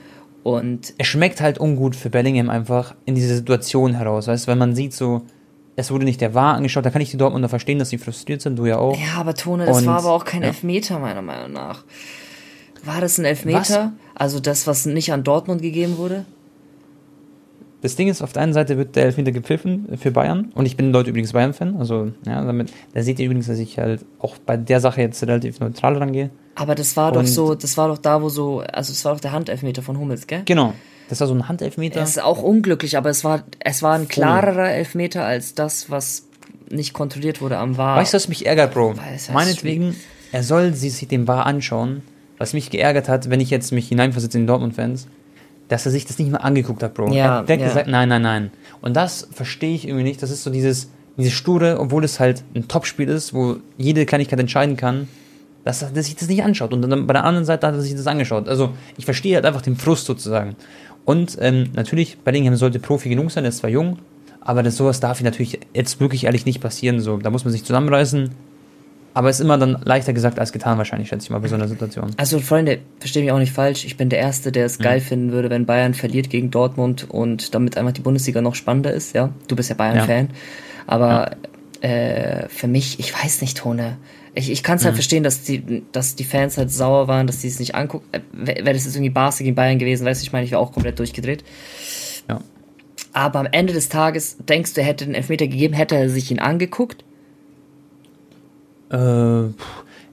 Und 0.43 0.95
es 0.97 1.09
schmeckt 1.09 1.43
halt 1.43 1.61
ungut 1.61 1.95
für 1.95 2.09
Bellingham 2.09 2.49
einfach 2.49 2.95
in 3.05 3.15
diese 3.17 3.37
Situation 3.37 3.93
heraus, 3.93 4.29
weißt 4.29 4.47
du, 4.47 4.53
wenn 4.53 4.59
man 4.59 4.75
sieht 4.75 4.95
so, 4.95 5.21
es 5.77 5.91
wurde 5.91 6.05
nicht 6.07 6.21
der 6.23 6.35
Wahr 6.35 6.55
angeschaut. 6.55 6.85
Da 6.87 6.91
kann 6.91 7.03
ich 7.03 7.11
die 7.11 7.19
Dortmunder 7.19 7.51
verstehen, 7.51 7.79
dass 7.79 7.91
sie 7.91 7.99
frustriert 7.99 8.41
sind, 8.41 8.59
du 8.59 8.65
ja 8.65 8.79
auch. 8.79 8.99
Ja, 8.99 9.21
aber 9.21 9.35
Tone, 9.35 9.67
das 9.67 9.79
und, 9.79 9.87
war 9.87 9.99
aber 9.99 10.13
auch 10.13 10.25
kein 10.25 10.41
ja. 10.41 10.49
Elfmeter, 10.49 10.99
meiner 10.99 11.23
Meinung 11.23 11.53
nach. 11.53 11.85
War 12.83 13.01
das 13.01 13.19
ein 13.19 13.27
Elfmeter? 13.27 13.61
Was? 13.61 13.91
Also 14.15 14.41
das, 14.41 14.67
was 14.67 14.87
nicht 14.87 15.13
an 15.13 15.23
Dortmund 15.23 15.61
gegeben 15.61 15.99
wurde? 15.99 16.25
Das 17.83 17.95
Ding 17.95 18.09
ist, 18.09 18.23
auf 18.23 18.33
der 18.33 18.43
einen 18.43 18.55
Seite 18.55 18.79
wird 18.79 18.97
der 18.97 19.05
Elfmeter 19.05 19.33
gepfiffen 19.33 19.87
für 19.99 20.11
Bayern. 20.11 20.51
Und 20.55 20.65
ich 20.65 20.77
bin 20.77 20.93
Leute 20.93 21.11
übrigens 21.11 21.35
Bayern-Fan. 21.35 21.77
Also, 21.77 22.11
ja, 22.27 22.43
damit, 22.43 22.73
da 22.95 23.03
seht 23.03 23.19
ihr 23.19 23.27
übrigens, 23.27 23.47
dass 23.47 23.59
ich 23.59 23.79
halt 23.79 24.05
auch 24.19 24.39
bei 24.39 24.57
der 24.57 24.81
Sache 24.81 25.03
jetzt 25.03 25.23
relativ 25.23 25.61
neutral 25.61 25.97
rangehe. 25.99 26.31
Aber 26.55 26.75
das 26.75 26.97
war 26.97 27.09
und 27.09 27.17
doch 27.17 27.27
so, 27.27 27.55
das 27.55 27.77
war 27.77 27.89
doch 27.89 27.99
da, 27.99 28.23
wo 28.23 28.31
so, 28.31 28.61
also 28.61 28.93
es 28.93 29.05
war 29.05 29.13
doch 29.13 29.21
der 29.21 29.33
Handelfmeter 29.33 29.83
von 29.83 29.99
Hummels, 29.99 30.27
gell? 30.27 30.43
Genau, 30.47 30.73
das 31.09 31.21
war 31.21 31.27
so 31.27 31.35
ein 31.35 31.49
Handelfmeter. 31.49 32.01
Es 32.01 32.11
ist 32.11 32.23
auch 32.23 32.43
unglücklich, 32.43 32.97
aber 32.97 33.11
es 33.11 33.25
war, 33.25 33.45
es 33.61 33.83
war 33.83 33.95
ein 33.95 34.09
klarerer 34.09 34.71
Elfmeter 34.71 35.25
als 35.25 35.55
das, 35.55 35.91
was 35.91 36.25
nicht 36.69 36.93
kontrolliert 36.93 37.41
wurde 37.41 37.59
am 37.59 37.77
VAR. 37.77 37.97
Weißt 37.97 38.13
du, 38.13 38.17
was 38.17 38.29
mich 38.29 38.47
ärgert, 38.47 38.75
Bro? 38.75 38.95
Meinetwegen, 39.33 39.95
er 40.33 40.43
soll 40.43 40.75
sich 40.75 41.07
den 41.09 41.29
VAR 41.29 41.47
anschauen. 41.47 42.03
Was 42.39 42.53
mich 42.53 42.69
geärgert 42.69 43.09
hat, 43.09 43.31
wenn 43.31 43.41
ich 43.41 43.49
jetzt 43.49 43.73
mich 43.73 43.89
hineinversetze 43.89 44.37
in 44.37 44.43
den 44.43 44.49
Dortmund-Fans, 44.49 45.07
dass 45.69 45.87
er 45.87 45.93
sich 45.93 46.05
das 46.05 46.19
nicht 46.19 46.31
mal 46.31 46.39
angeguckt 46.39 46.83
hat, 46.83 46.93
Bro. 46.93 47.13
Ja, 47.13 47.37
er 47.37 47.39
hat 47.39 47.49
ja. 47.49 47.57
gesagt, 47.57 47.89
nein, 47.89 48.09
nein, 48.09 48.23
nein. 48.23 48.51
Und 48.83 48.95
das 48.95 49.27
verstehe 49.33 49.75
ich 49.75 49.87
irgendwie 49.87 50.05
nicht. 50.05 50.23
Das 50.23 50.31
ist 50.31 50.43
so 50.43 50.51
dieses, 50.51 50.91
dieses 51.17 51.33
Sture, 51.33 51.81
obwohl 51.81 52.05
es 52.05 52.21
halt 52.21 52.45
ein 52.55 52.69
Topspiel 52.69 53.09
ist, 53.09 53.33
wo 53.33 53.57
jede 53.79 54.05
Kleinigkeit 54.05 54.39
entscheiden 54.39 54.77
kann, 54.77 55.09
dass 55.65 55.83
er 55.83 56.03
sich 56.03 56.15
das 56.15 56.29
nicht 56.29 56.45
anschaut. 56.45 56.73
Und 56.73 56.83
dann 56.83 57.07
bei 57.07 57.13
der 57.13 57.25
anderen 57.25 57.45
Seite 57.45 57.67
hat 57.67 57.75
er 57.75 57.81
sich 57.81 57.95
das 57.95 58.07
angeschaut. 58.07 58.49
Also 58.49 58.75
ich 58.99 59.05
verstehe 59.05 59.35
halt 59.35 59.47
einfach 59.47 59.63
den 59.63 59.77
Frust 59.77 60.07
sozusagen. 60.07 60.55
Und 61.07 61.39
ähm, 61.41 61.71
natürlich, 61.75 62.19
Bellingham 62.19 62.57
sollte 62.57 62.79
Profi 62.79 63.09
genug 63.09 63.31
sein, 63.31 63.45
er 63.45 63.51
ist 63.51 63.59
zwar 63.59 63.71
jung, 63.71 63.99
aber 64.41 64.63
das, 64.63 64.77
sowas 64.77 65.01
darf 65.01 65.23
natürlich 65.23 65.59
jetzt 65.73 65.99
wirklich 66.01 66.25
ehrlich 66.25 66.45
nicht 66.45 66.61
passieren. 66.61 67.01
So, 67.01 67.17
da 67.17 67.31
muss 67.31 67.45
man 67.45 67.53
sich 67.53 67.65
zusammenreißen. 67.65 68.31
Aber 69.15 69.31
es 69.31 69.37
ist 69.37 69.45
immer 69.45 69.57
dann 69.57 69.79
leichter 69.83 70.13
gesagt 70.13 70.39
als 70.39 70.53
getan, 70.53 70.77
wahrscheinlich, 70.77 71.09
schätze 71.09 71.25
ich 71.25 71.31
mal, 71.31 71.39
bei 71.39 71.49
so 71.49 71.55
einer 71.55 71.69
Situation. 71.69 72.11
Also, 72.19 72.39
Freunde, 72.39 72.81
verstehe 72.99 73.23
mich 73.23 73.33
auch 73.33 73.39
nicht 73.39 73.53
falsch. 73.53 73.87
Ich 73.87 73.97
bin 73.97 74.11
der 74.11 74.19
Erste, 74.19 74.53
der 74.53 74.67
es 74.67 74.79
mhm. 74.79 74.83
geil 74.83 75.01
finden 75.01 75.33
würde, 75.33 75.49
wenn 75.49 75.65
Bayern 75.65 75.95
verliert 75.95 76.29
gegen 76.29 76.51
Dortmund 76.51 77.07
und 77.09 77.55
damit 77.55 77.79
einfach 77.79 77.93
die 77.93 78.03
Bundesliga 78.03 78.43
noch 78.43 78.55
spannender 78.55 78.93
ist, 78.93 79.15
ja. 79.15 79.31
Du 79.49 79.57
bist 79.57 79.71
ja 79.71 79.75
Bayern-Fan. 79.75 80.27
Ja. 80.27 80.35
Aber 80.87 81.31
ja. 81.83 81.89
Äh, 81.89 82.49
für 82.49 82.69
mich, 82.69 82.99
ich 83.01 83.15
weiß 83.15 83.41
nicht, 83.41 83.57
Tone. 83.57 83.97
Ich, 84.39 84.51
ich 84.51 84.63
kann 84.63 84.77
es 84.77 84.85
halt 84.85 84.93
mhm. 84.93 84.97
verstehen, 84.97 85.23
dass 85.23 85.43
die, 85.43 85.83
dass 85.93 86.15
die 86.15 86.25
Fans 86.25 86.59
halt 86.59 86.71
sauer 86.71 87.09
waren, 87.09 87.27
dass 87.27 87.41
die 87.41 87.49
es 87.49 87.59
nicht 87.59 87.75
angucken. 87.75 88.07
Äh, 88.13 88.21
wäre 88.33 88.75
das 88.75 88.85
jetzt 88.85 88.95
irgendwie 88.95 89.11
Barca 89.11 89.43
gegen 89.43 89.55
Bayern 89.55 89.79
gewesen, 89.79 90.05
weißt 90.05 90.21
du, 90.21 90.27
ich 90.27 90.33
meine, 90.33 90.45
ich 90.45 90.51
wäre 90.51 90.61
auch 90.61 90.73
komplett 90.73 90.99
durchgedreht. 90.99 91.43
Ja. 92.29 92.41
Aber 93.15 93.41
am 93.41 93.49
Ende 93.51 93.73
des 93.73 93.89
Tages 93.89 94.37
denkst 94.47 94.75
du, 94.75 94.83
er 94.83 94.87
hätte 94.87 95.07
den 95.07 95.15
Elfmeter 95.15 95.47
gegeben, 95.47 95.73
hätte 95.73 95.97
er 95.97 96.11
sich 96.11 96.31
ihn 96.31 96.39
angeguckt? 96.39 97.03
Äh, 98.91 98.97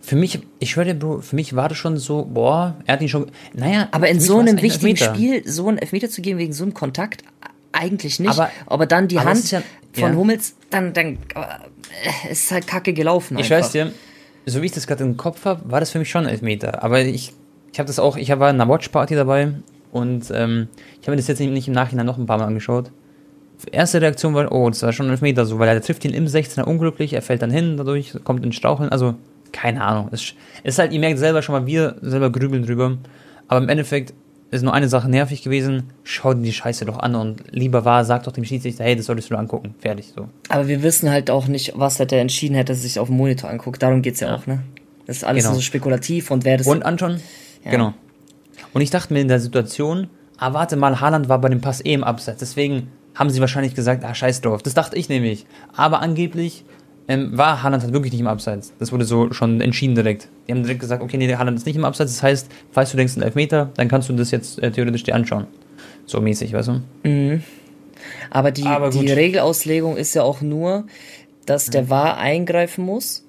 für 0.05 0.15
mich, 0.15 0.39
ich 0.59 0.71
schwöre 0.71 0.93
Bro, 0.93 1.19
für 1.19 1.35
mich 1.35 1.53
war 1.53 1.67
das 1.67 1.77
schon 1.77 1.97
so, 1.97 2.23
boah, 2.25 2.77
er 2.85 2.93
hat 2.93 3.01
ihn 3.01 3.09
schon, 3.09 3.29
naja. 3.53 3.89
Aber 3.91 4.07
in 4.07 4.21
so 4.21 4.39
einem 4.39 4.61
wichtigen 4.61 4.95
Spiel 4.95 5.45
so 5.45 5.67
einen 5.67 5.79
Elfmeter 5.79 6.09
zu 6.09 6.21
geben 6.21 6.39
wegen 6.39 6.53
so 6.53 6.63
einem 6.63 6.73
Kontakt, 6.73 7.23
eigentlich 7.73 8.19
nicht. 8.19 8.29
Aber, 8.29 8.49
aber 8.67 8.85
dann 8.85 9.09
die 9.09 9.19
Hand 9.19 9.51
ja, 9.51 9.61
von 9.91 10.11
ja. 10.11 10.15
Hummels, 10.15 10.55
dann, 10.69 10.93
dann 10.93 11.17
äh, 11.35 12.31
ist 12.31 12.51
halt 12.51 12.67
kacke 12.67 12.93
gelaufen. 12.93 13.37
Ich 13.37 13.49
weiß 13.49 13.71
dir, 13.71 13.91
so 14.45 14.61
wie 14.61 14.65
ich 14.65 14.71
das 14.71 14.87
gerade 14.87 15.03
im 15.03 15.17
Kopf 15.17 15.45
habe, 15.45 15.71
war 15.71 15.79
das 15.79 15.91
für 15.91 15.99
mich 15.99 16.09
schon 16.09 16.25
Elfmeter. 16.25 16.83
Aber 16.83 17.01
ich, 17.01 17.33
ich 17.71 17.79
habe 17.79 17.87
das 17.87 17.99
auch, 17.99 18.17
ich 18.17 18.29
war 18.29 18.49
in 18.49 18.59
einer 18.59 18.69
Watchparty 18.69 19.15
dabei 19.15 19.53
und 19.91 20.31
ähm, 20.31 20.67
ich 20.99 21.07
habe 21.07 21.11
mir 21.11 21.17
das 21.17 21.27
jetzt 21.27 21.39
nicht 21.39 21.67
im 21.67 21.73
Nachhinein 21.73 22.05
noch 22.05 22.17
ein 22.17 22.25
paar 22.25 22.37
Mal 22.37 22.45
angeschaut. 22.45 22.91
Erste 23.71 24.01
Reaktion 24.01 24.33
war, 24.33 24.51
oh, 24.51 24.69
das 24.69 24.81
war 24.83 24.91
schon 24.91 25.09
Elfmeter 25.09 25.45
so, 25.45 25.57
weil 25.59 25.69
er 25.69 25.81
trifft 25.81 26.03
ihn 26.03 26.13
im 26.13 26.25
16er 26.25 26.63
unglücklich, 26.63 27.13
er 27.13 27.21
fällt 27.21 27.41
dann 27.41 27.51
hin, 27.51 27.77
dadurch 27.77 28.13
kommt 28.23 28.43
in 28.43 28.51
Straucheln. 28.51 28.89
Also, 28.89 29.15
keine 29.53 29.81
Ahnung. 29.83 30.09
Es 30.11 30.33
ist 30.63 30.79
halt, 30.79 30.91
ihr 30.91 30.99
merkt 30.99 31.19
selber 31.19 31.41
schon 31.41 31.53
mal, 31.53 31.65
wir 31.65 31.95
selber 32.01 32.29
grübeln 32.29 32.65
drüber. 32.65 32.97
Aber 33.47 33.61
im 33.61 33.69
Endeffekt 33.69 34.13
ist 34.53 34.61
nur 34.61 34.73
eine 34.73 34.87
Sache 34.87 35.09
nervig 35.09 35.41
gewesen, 35.41 35.89
schau 36.03 36.33
dir 36.33 36.43
die 36.43 36.53
Scheiße 36.53 36.85
doch 36.85 36.99
an 36.99 37.15
und 37.15 37.43
lieber 37.51 37.85
war, 37.85 38.05
sag 38.05 38.23
doch 38.23 38.31
dem 38.31 38.45
Schiedsrichter, 38.45 38.83
hey, 38.83 38.95
das 38.95 39.07
solltest 39.07 39.31
du 39.31 39.35
angucken. 39.35 39.75
Fertig, 39.79 40.13
so. 40.15 40.29
Aber 40.49 40.67
wir 40.67 40.83
wissen 40.83 41.09
halt 41.09 41.29
auch 41.31 41.47
nicht, 41.47 41.73
was 41.75 41.99
hätte 41.99 42.15
er 42.15 42.21
entschieden, 42.21 42.55
hätte 42.55 42.73
er 42.73 42.75
sich 42.75 42.99
auf 42.99 43.07
dem 43.07 43.17
Monitor 43.17 43.49
anguckt. 43.49 43.81
Darum 43.81 44.01
geht's 44.01 44.19
ja, 44.19 44.27
ja. 44.27 44.35
auch, 44.35 44.45
ne? 44.45 44.63
Das 45.05 45.17
ist 45.17 45.23
alles 45.23 45.43
genau. 45.43 45.55
so 45.55 45.61
spekulativ 45.61 46.31
und 46.31 46.45
wer 46.45 46.57
das. 46.57 46.67
Und 46.67 46.83
anschauen? 46.83 47.19
Ja. 47.65 47.71
Genau. 47.71 47.93
Und 48.73 48.81
ich 48.81 48.89
dachte 48.89 49.13
mir 49.13 49.21
in 49.21 49.27
der 49.27 49.39
Situation, 49.39 50.07
ah, 50.37 50.53
warte 50.53 50.75
mal, 50.75 51.01
Haaland 51.01 51.29
war 51.29 51.39
bei 51.41 51.49
dem 51.49 51.61
Pass 51.61 51.83
eh 51.83 51.93
im 51.93 52.03
Abseits, 52.03 52.39
deswegen 52.39 52.87
haben 53.15 53.29
sie 53.29 53.41
wahrscheinlich 53.41 53.75
gesagt, 53.75 54.03
ah, 54.03 54.13
scheiß 54.13 54.41
drauf. 54.41 54.63
Das 54.63 54.73
dachte 54.73 54.95
ich 54.95 55.09
nämlich. 55.09 55.45
Aber 55.75 56.01
angeblich 56.01 56.65
ähm, 57.07 57.37
war 57.37 57.63
Haaland 57.63 57.83
halt 57.83 57.93
wirklich 57.93 58.11
nicht 58.11 58.21
im 58.21 58.27
Abseits. 58.27 58.73
Das 58.79 58.91
wurde 58.91 59.05
so 59.05 59.31
schon 59.33 59.61
entschieden 59.61 59.95
direkt. 59.95 60.29
Die 60.47 60.53
haben 60.53 60.63
direkt 60.63 60.79
gesagt, 60.79 61.03
okay, 61.03 61.17
nee, 61.17 61.27
der 61.27 61.39
Haaland 61.39 61.57
ist 61.57 61.65
nicht 61.65 61.75
im 61.75 61.85
Abseits. 61.85 62.13
Das 62.13 62.23
heißt, 62.23 62.49
falls 62.71 62.91
du 62.91 62.97
denkst, 62.97 63.17
ein 63.17 63.23
Elfmeter, 63.23 63.71
dann 63.75 63.87
kannst 63.87 64.09
du 64.09 64.13
das 64.13 64.31
jetzt 64.31 64.61
äh, 64.61 64.71
theoretisch 64.71 65.03
dir 65.03 65.15
anschauen. 65.15 65.47
So 66.05 66.21
mäßig, 66.21 66.53
weißt 66.53 66.69
du? 66.69 66.81
Mhm. 67.07 67.43
Aber 68.29 68.51
die, 68.51 68.65
Aber 68.65 68.89
die 68.89 69.11
Regelauslegung 69.11 69.97
ist 69.97 70.13
ja 70.13 70.23
auch 70.23 70.41
nur, 70.41 70.85
dass 71.45 71.67
der 71.67 71.89
VAR 71.89 72.17
eingreifen 72.17 72.85
muss. 72.85 73.25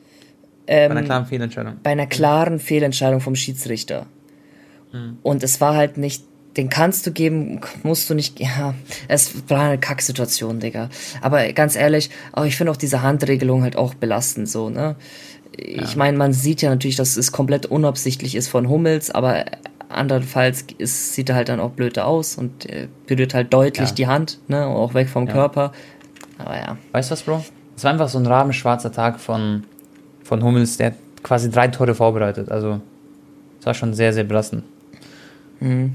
Ähm, 0.67 0.91
bei 0.91 0.97
einer 0.97 1.07
klaren 1.07 1.27
Fehlentscheidung. 1.27 1.75
Bei 1.83 1.91
einer 1.91 2.07
klaren 2.07 2.59
Fehlentscheidung 2.59 3.21
vom 3.21 3.35
Schiedsrichter. 3.35 4.07
Mhm. 4.93 5.19
Und 5.23 5.43
es 5.43 5.61
war 5.61 5.75
halt 5.75 5.99
nicht 5.99 6.25
den 6.57 6.69
kannst 6.69 7.07
du 7.07 7.13
geben, 7.13 7.61
musst 7.83 8.09
du 8.09 8.15
nicht, 8.15 8.41
ja, 8.41 8.75
es 9.09 9.49
war 9.49 9.69
eine 9.69 9.79
Kacksituation, 9.79 10.61
Digga. 10.61 10.89
Aber 11.21 11.53
ganz 11.53 11.77
ehrlich, 11.77 12.11
aber 12.33 12.47
ich 12.47 12.57
finde 12.57 12.73
auch 12.73 12.77
diese 12.77 13.03
Handregelung 13.03 13.63
halt 13.63 13.77
auch 13.77 13.95
belastend, 13.95 14.49
so, 14.49 14.71
ne? 14.71 14.97
Ich 15.57 15.93
ja. 15.93 15.99
meine, 15.99 16.19
man 16.19 16.33
sieht 16.33 16.63
ja 16.63 16.71
natürlich, 16.71 16.97
dass 16.97 17.17
es 17.17 17.31
komplett 17.31 17.67
unabsichtlich 17.67 18.35
ist 18.35 18.49
von 18.49 18.69
Hummels, 18.69 19.11
aber 19.11 19.45
andernfalls 19.89 20.65
ist, 20.79 21.15
sieht 21.15 21.29
er 21.29 21.37
halt 21.37 21.49
dann 21.49 21.61
auch 21.61 21.71
blöd 21.71 21.99
aus 21.99 22.37
und 22.37 22.69
äh, 22.69 22.89
berührt 23.07 23.35
halt 23.35 23.53
deutlich 23.53 23.91
ja. 23.91 23.95
die 23.95 24.07
Hand, 24.09 24.41
ne, 24.49 24.67
auch 24.67 24.95
weg 24.95 25.09
vom 25.09 25.27
ja. 25.27 25.33
Körper. 25.33 25.73
Aber 26.39 26.57
ja. 26.57 26.77
Weißt 26.93 27.11
du 27.11 27.13
was, 27.13 27.23
Bro? 27.23 27.45
Es 27.77 27.85
war 27.85 27.93
einfach 27.93 28.09
so 28.09 28.19
ein 28.19 28.27
rabenschwarzer 28.27 28.93
Tag 28.93 29.21
von, 29.21 29.65
von 30.23 30.43
Hummels, 30.43 30.77
der 30.77 30.95
quasi 31.23 31.51
drei 31.51 31.69
Tore 31.69 31.95
vorbereitet. 31.95 32.51
Also, 32.51 32.81
es 33.61 33.67
war 33.67 33.75
schon 33.75 33.95
sehr, 33.95 34.13
sehr 34.13 34.25
belastend. 34.25 34.65
Mhm. 35.61 35.95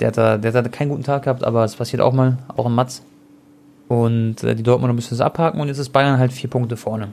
Der 0.00 0.08
hat, 0.08 0.16
da, 0.16 0.38
der 0.38 0.52
hat 0.52 0.72
keinen 0.72 0.88
guten 0.88 1.04
Tag 1.04 1.24
gehabt, 1.24 1.44
aber 1.44 1.64
es 1.64 1.76
passiert 1.76 2.00
auch 2.02 2.12
mal, 2.12 2.38
auch 2.56 2.66
im 2.66 2.74
Matz. 2.74 3.02
Und 3.88 4.42
äh, 4.42 4.54
die 4.54 4.62
Dortmunder 4.62 4.94
müssen 4.94 5.14
es 5.14 5.20
abhaken 5.20 5.60
und 5.60 5.68
jetzt 5.68 5.78
ist 5.78 5.90
Bayern 5.90 6.18
halt 6.18 6.32
vier 6.32 6.48
Punkte 6.48 6.76
vorne. 6.76 7.08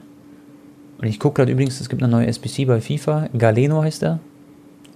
Und 0.98 1.06
ich 1.06 1.20
gucke 1.20 1.36
gerade 1.36 1.52
übrigens, 1.52 1.80
es 1.80 1.88
gibt 1.88 2.02
eine 2.02 2.10
neue 2.10 2.26
SBC 2.26 2.66
bei 2.66 2.80
FIFA. 2.80 3.28
Galeno 3.36 3.82
heißt 3.82 4.02
er. 4.02 4.20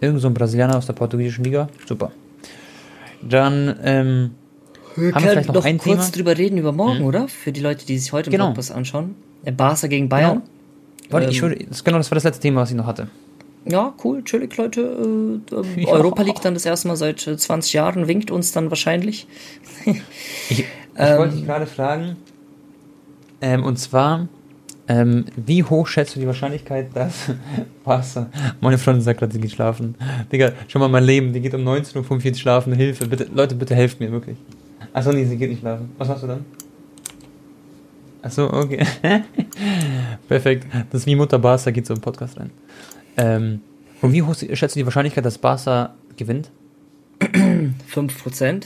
Irgend 0.01 0.21
so 0.21 0.29
ein 0.29 0.35
Brasilianer 0.35 0.77
aus 0.77 0.87
der 0.87 0.95
portugiesischen 0.95 1.45
Liga. 1.45 1.69
Super. 1.87 2.11
Dann 3.21 3.77
ähm, 3.85 4.31
wir 4.97 5.15
haben 5.15 5.25
wir 5.25 5.31
vielleicht 5.31 5.49
noch, 5.49 5.55
noch 5.57 5.65
ein 5.65 5.79
kurz 5.79 6.11
Thema? 6.11 6.17
drüber 6.17 6.39
reden 6.39 6.59
über 6.59 6.73
morgen, 6.73 7.01
mhm. 7.01 7.07
oder? 7.07 7.29
Für 7.29 7.53
die 7.53 7.61
Leute, 7.61 7.87
die 7.87 7.99
sich 7.99 8.13
heute 8.13 8.31
im 8.31 8.33
genau. 8.33 8.49
Podcast 8.49 8.73
anschauen. 8.73 9.15
Barca 9.57 9.87
gegen 9.87 10.09
Bayern. 10.09 10.39
Genau. 10.39 11.13
Warte, 11.13 11.27
ähm, 11.27 11.33
ich 11.33 11.43
würde, 11.43 11.65
das, 11.69 11.85
genau, 11.85 11.99
das 11.99 12.11
war 12.11 12.17
das 12.17 12.25
letzte 12.25 12.43
Thema, 12.43 12.63
was 12.63 12.71
ich 12.71 12.77
noch 12.77 12.87
hatte. 12.87 13.09
Ja, 13.65 13.95
cool, 14.03 14.25
chillig, 14.25 14.57
Leute. 14.57 15.41
Äh, 15.51 15.81
ja. 15.83 15.89
Europa 15.89 16.23
League 16.23 16.41
dann 16.43 16.55
das 16.55 16.67
erste 16.67 16.89
Mal 16.89 16.97
seit 16.97 17.21
20 17.21 17.73
Jahren, 17.73 18.09
winkt 18.09 18.31
uns 18.31 18.53
dann 18.53 18.71
wahrscheinlich. 18.71 19.27
ich, 19.85 20.01
ich 20.49 20.65
ähm, 20.97 21.19
wollte 21.19 21.37
dich 21.37 21.47
gerade 21.47 21.67
fragen, 21.67 22.17
ähm, 23.43 23.65
und 23.65 23.77
zwar, 23.77 24.29
ähm, 24.87 25.25
wie 25.37 25.65
hoch 25.65 25.89
schätzt 25.89 26.15
du 26.15 26.21
die 26.21 26.27
Wahrscheinlichkeit, 26.29 26.91
dass 26.95 27.31
Wasser. 27.85 28.31
Meine 28.61 28.79
Freundin 28.79 29.03
sagt 29.03 29.19
gerade, 29.19 29.33
sie 29.33 29.41
geht 29.41 29.51
schlafen. 29.51 29.97
Digga, 30.31 30.53
schau 30.69 30.79
mal 30.79 30.89
mein 30.89 31.05
Leben, 31.05 31.33
die 31.33 31.41
geht 31.41 31.53
um 31.53 31.67
19.45 31.67 32.29
Uhr 32.29 32.35
schlafen. 32.37 32.73
Hilfe, 32.73 33.09
bitte, 33.09 33.29
Leute, 33.35 33.57
bitte 33.57 33.75
helft 33.75 33.99
mir, 33.99 34.13
wirklich. 34.13 34.37
Achso, 34.93 35.13
nee, 35.13 35.25
sie 35.25 35.37
geht 35.37 35.51
nicht 35.51 35.61
schlafen. 35.61 35.91
Was 35.99 36.09
machst 36.09 36.23
du 36.23 36.29
dann? 36.29 36.45
Achso, 38.23 38.47
okay. 38.47 38.87
Perfekt. 40.29 40.67
Das 40.91 41.01
ist 41.01 41.07
wie 41.07 41.17
Mutter 41.17 41.41
Barca 41.41 41.73
geht 41.73 41.87
so 41.87 41.95
im 41.95 42.01
Podcast 42.01 42.39
rein. 42.39 42.51
Ähm, 43.17 43.61
und 44.01 44.13
wie 44.13 44.23
hoch 44.23 44.35
schätzt 44.35 44.75
du 44.75 44.81
die 44.81 44.85
Wahrscheinlichkeit, 44.85 45.25
dass 45.25 45.39
Barca 45.39 45.95
gewinnt? 46.17 46.51
5%. 47.21 48.65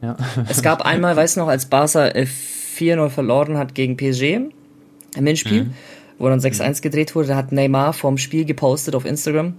Ja. 0.00 0.16
es 0.48 0.62
gab 0.62 0.82
einmal, 0.82 1.16
weißt 1.16 1.36
du 1.36 1.40
noch, 1.40 1.48
als 1.48 1.66
Barca 1.66 2.06
4-0 2.06 3.08
verloren 3.08 3.58
hat 3.58 3.74
gegen 3.74 3.96
PSG 3.96 4.40
im 5.16 5.26
Hinspiel, 5.26 5.64
mhm. 5.64 5.74
wo 6.18 6.28
dann 6.28 6.38
6-1 6.38 6.68
mhm. 6.68 6.80
gedreht 6.82 7.14
wurde, 7.14 7.28
da 7.28 7.36
hat 7.36 7.50
Neymar 7.50 7.92
vorm 7.92 8.18
Spiel 8.18 8.44
gepostet 8.44 8.94
auf 8.94 9.04
Instagram. 9.04 9.54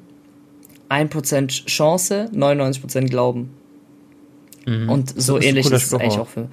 1% 0.90 1.66
Chance, 1.66 2.30
99% 2.34 3.10
Glauben. 3.10 3.52
Mhm. 4.66 4.90
Und 4.90 5.22
so 5.22 5.40
ähnlich 5.40 5.66
ist 5.70 5.86
es 5.86 5.94
eigentlich 5.94 6.18
auch 6.18 6.28
für. 6.28 6.48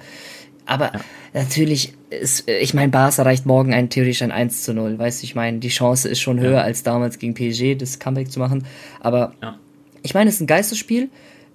Aber 0.67 0.93
ja. 0.93 0.99
natürlich 1.33 1.93
ist, 2.09 2.47
ich 2.47 2.73
meine, 2.73 2.91
Barca 2.91 3.21
erreicht 3.21 3.45
morgen 3.45 3.73
ein 3.73 3.89
theoretisch 3.89 4.21
ein 4.21 4.31
1 4.31 4.63
zu 4.63 4.73
0. 4.73 4.99
Weißt 4.99 5.21
du, 5.21 5.25
ich 5.25 5.35
meine, 5.35 5.59
die 5.59 5.69
Chance 5.69 6.07
ist 6.09 6.19
schon 6.19 6.39
höher 6.39 6.57
ja. 6.57 6.61
als 6.61 6.83
damals 6.83 7.19
gegen 7.19 7.33
PSG, 7.33 7.75
das 7.77 7.99
Comeback 7.99 8.31
zu 8.31 8.39
machen. 8.39 8.65
Aber 8.99 9.33
ja. 9.41 9.57
ich 10.03 10.13
meine, 10.13 10.29
es 10.29 10.35
ist 10.35 10.41
ein 10.41 10.47
Geistesspiel. 10.47 11.09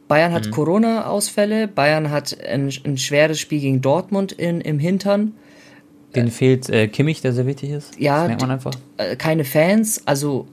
Bayern 0.08 0.32
hat 0.32 0.46
mhm. 0.46 0.50
Corona-Ausfälle, 0.50 1.68
Bayern 1.68 2.10
hat 2.10 2.36
ein, 2.44 2.70
ein, 2.84 2.98
schweres 2.98 3.38
Spiel 3.38 3.60
gegen 3.60 3.80
Dortmund 3.80 4.32
in, 4.32 4.60
im 4.60 4.78
Hintern. 4.78 5.34
Den 6.14 6.28
äh, 6.28 6.30
fehlt 6.30 6.68
äh, 6.68 6.88
Kimmich, 6.88 7.20
der 7.20 7.32
sehr 7.32 7.46
wichtig 7.46 7.70
ist. 7.70 7.98
Ja, 7.98 8.20
das 8.20 8.28
merkt 8.28 8.42
man 8.42 8.50
einfach. 8.50 8.72
Äh, 8.96 9.16
keine 9.16 9.44
Fans, 9.44 10.02
also, 10.06 10.46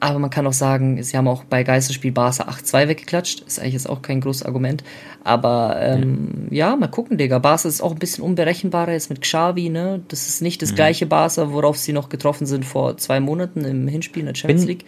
aber 0.00 0.18
man 0.18 0.30
kann 0.30 0.46
auch 0.46 0.52
sagen, 0.52 1.02
sie 1.02 1.16
haben 1.16 1.28
auch 1.28 1.44
bei 1.44 1.62
Geisterspiel 1.62 2.12
Barca 2.12 2.44
8-2 2.44 2.88
weggeklatscht. 2.88 3.40
Ist 3.46 3.60
eigentlich 3.60 3.74
jetzt 3.74 3.88
auch 3.88 4.02
kein 4.02 4.20
großes 4.20 4.44
Argument. 4.44 4.84
Aber 5.24 5.76
ähm, 5.80 6.48
ja. 6.50 6.70
ja. 6.70 6.76
mal 6.76 6.88
gucken, 6.88 7.18
Digga. 7.18 7.38
Barca 7.38 7.68
ist 7.68 7.80
auch 7.80 7.92
ein 7.92 7.98
bisschen 7.98 8.24
unberechenbarer 8.24 8.92
jetzt 8.92 9.10
mit 9.10 9.20
Xavi, 9.20 9.68
ne? 9.68 10.02
Das 10.08 10.28
ist 10.28 10.42
nicht 10.42 10.62
das 10.62 10.72
mhm. 10.72 10.76
gleiche 10.76 11.06
Barca, 11.06 11.52
worauf 11.52 11.76
sie 11.76 11.92
noch 11.92 12.08
getroffen 12.08 12.46
sind 12.46 12.64
vor 12.64 12.96
zwei 12.96 13.20
Monaten 13.20 13.64
im 13.64 13.88
Hinspiel 13.88 14.20
in 14.20 14.26
der 14.26 14.34
Champions 14.34 14.62
bin, 14.62 14.68
League. 14.68 14.84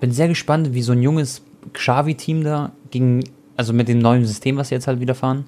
Bin 0.00 0.12
sehr 0.12 0.28
gespannt, 0.28 0.74
wie 0.74 0.82
so 0.82 0.92
ein 0.92 1.02
junges 1.02 1.42
Xavi-Team 1.72 2.42
da 2.42 2.72
gegen 2.90 3.22
also 3.56 3.72
mit 3.72 3.88
dem 3.88 3.98
neuen 3.98 4.24
System, 4.24 4.56
was 4.56 4.68
sie 4.68 4.74
jetzt 4.74 4.86
halt 4.86 5.00
wieder 5.00 5.14
fahren, 5.14 5.44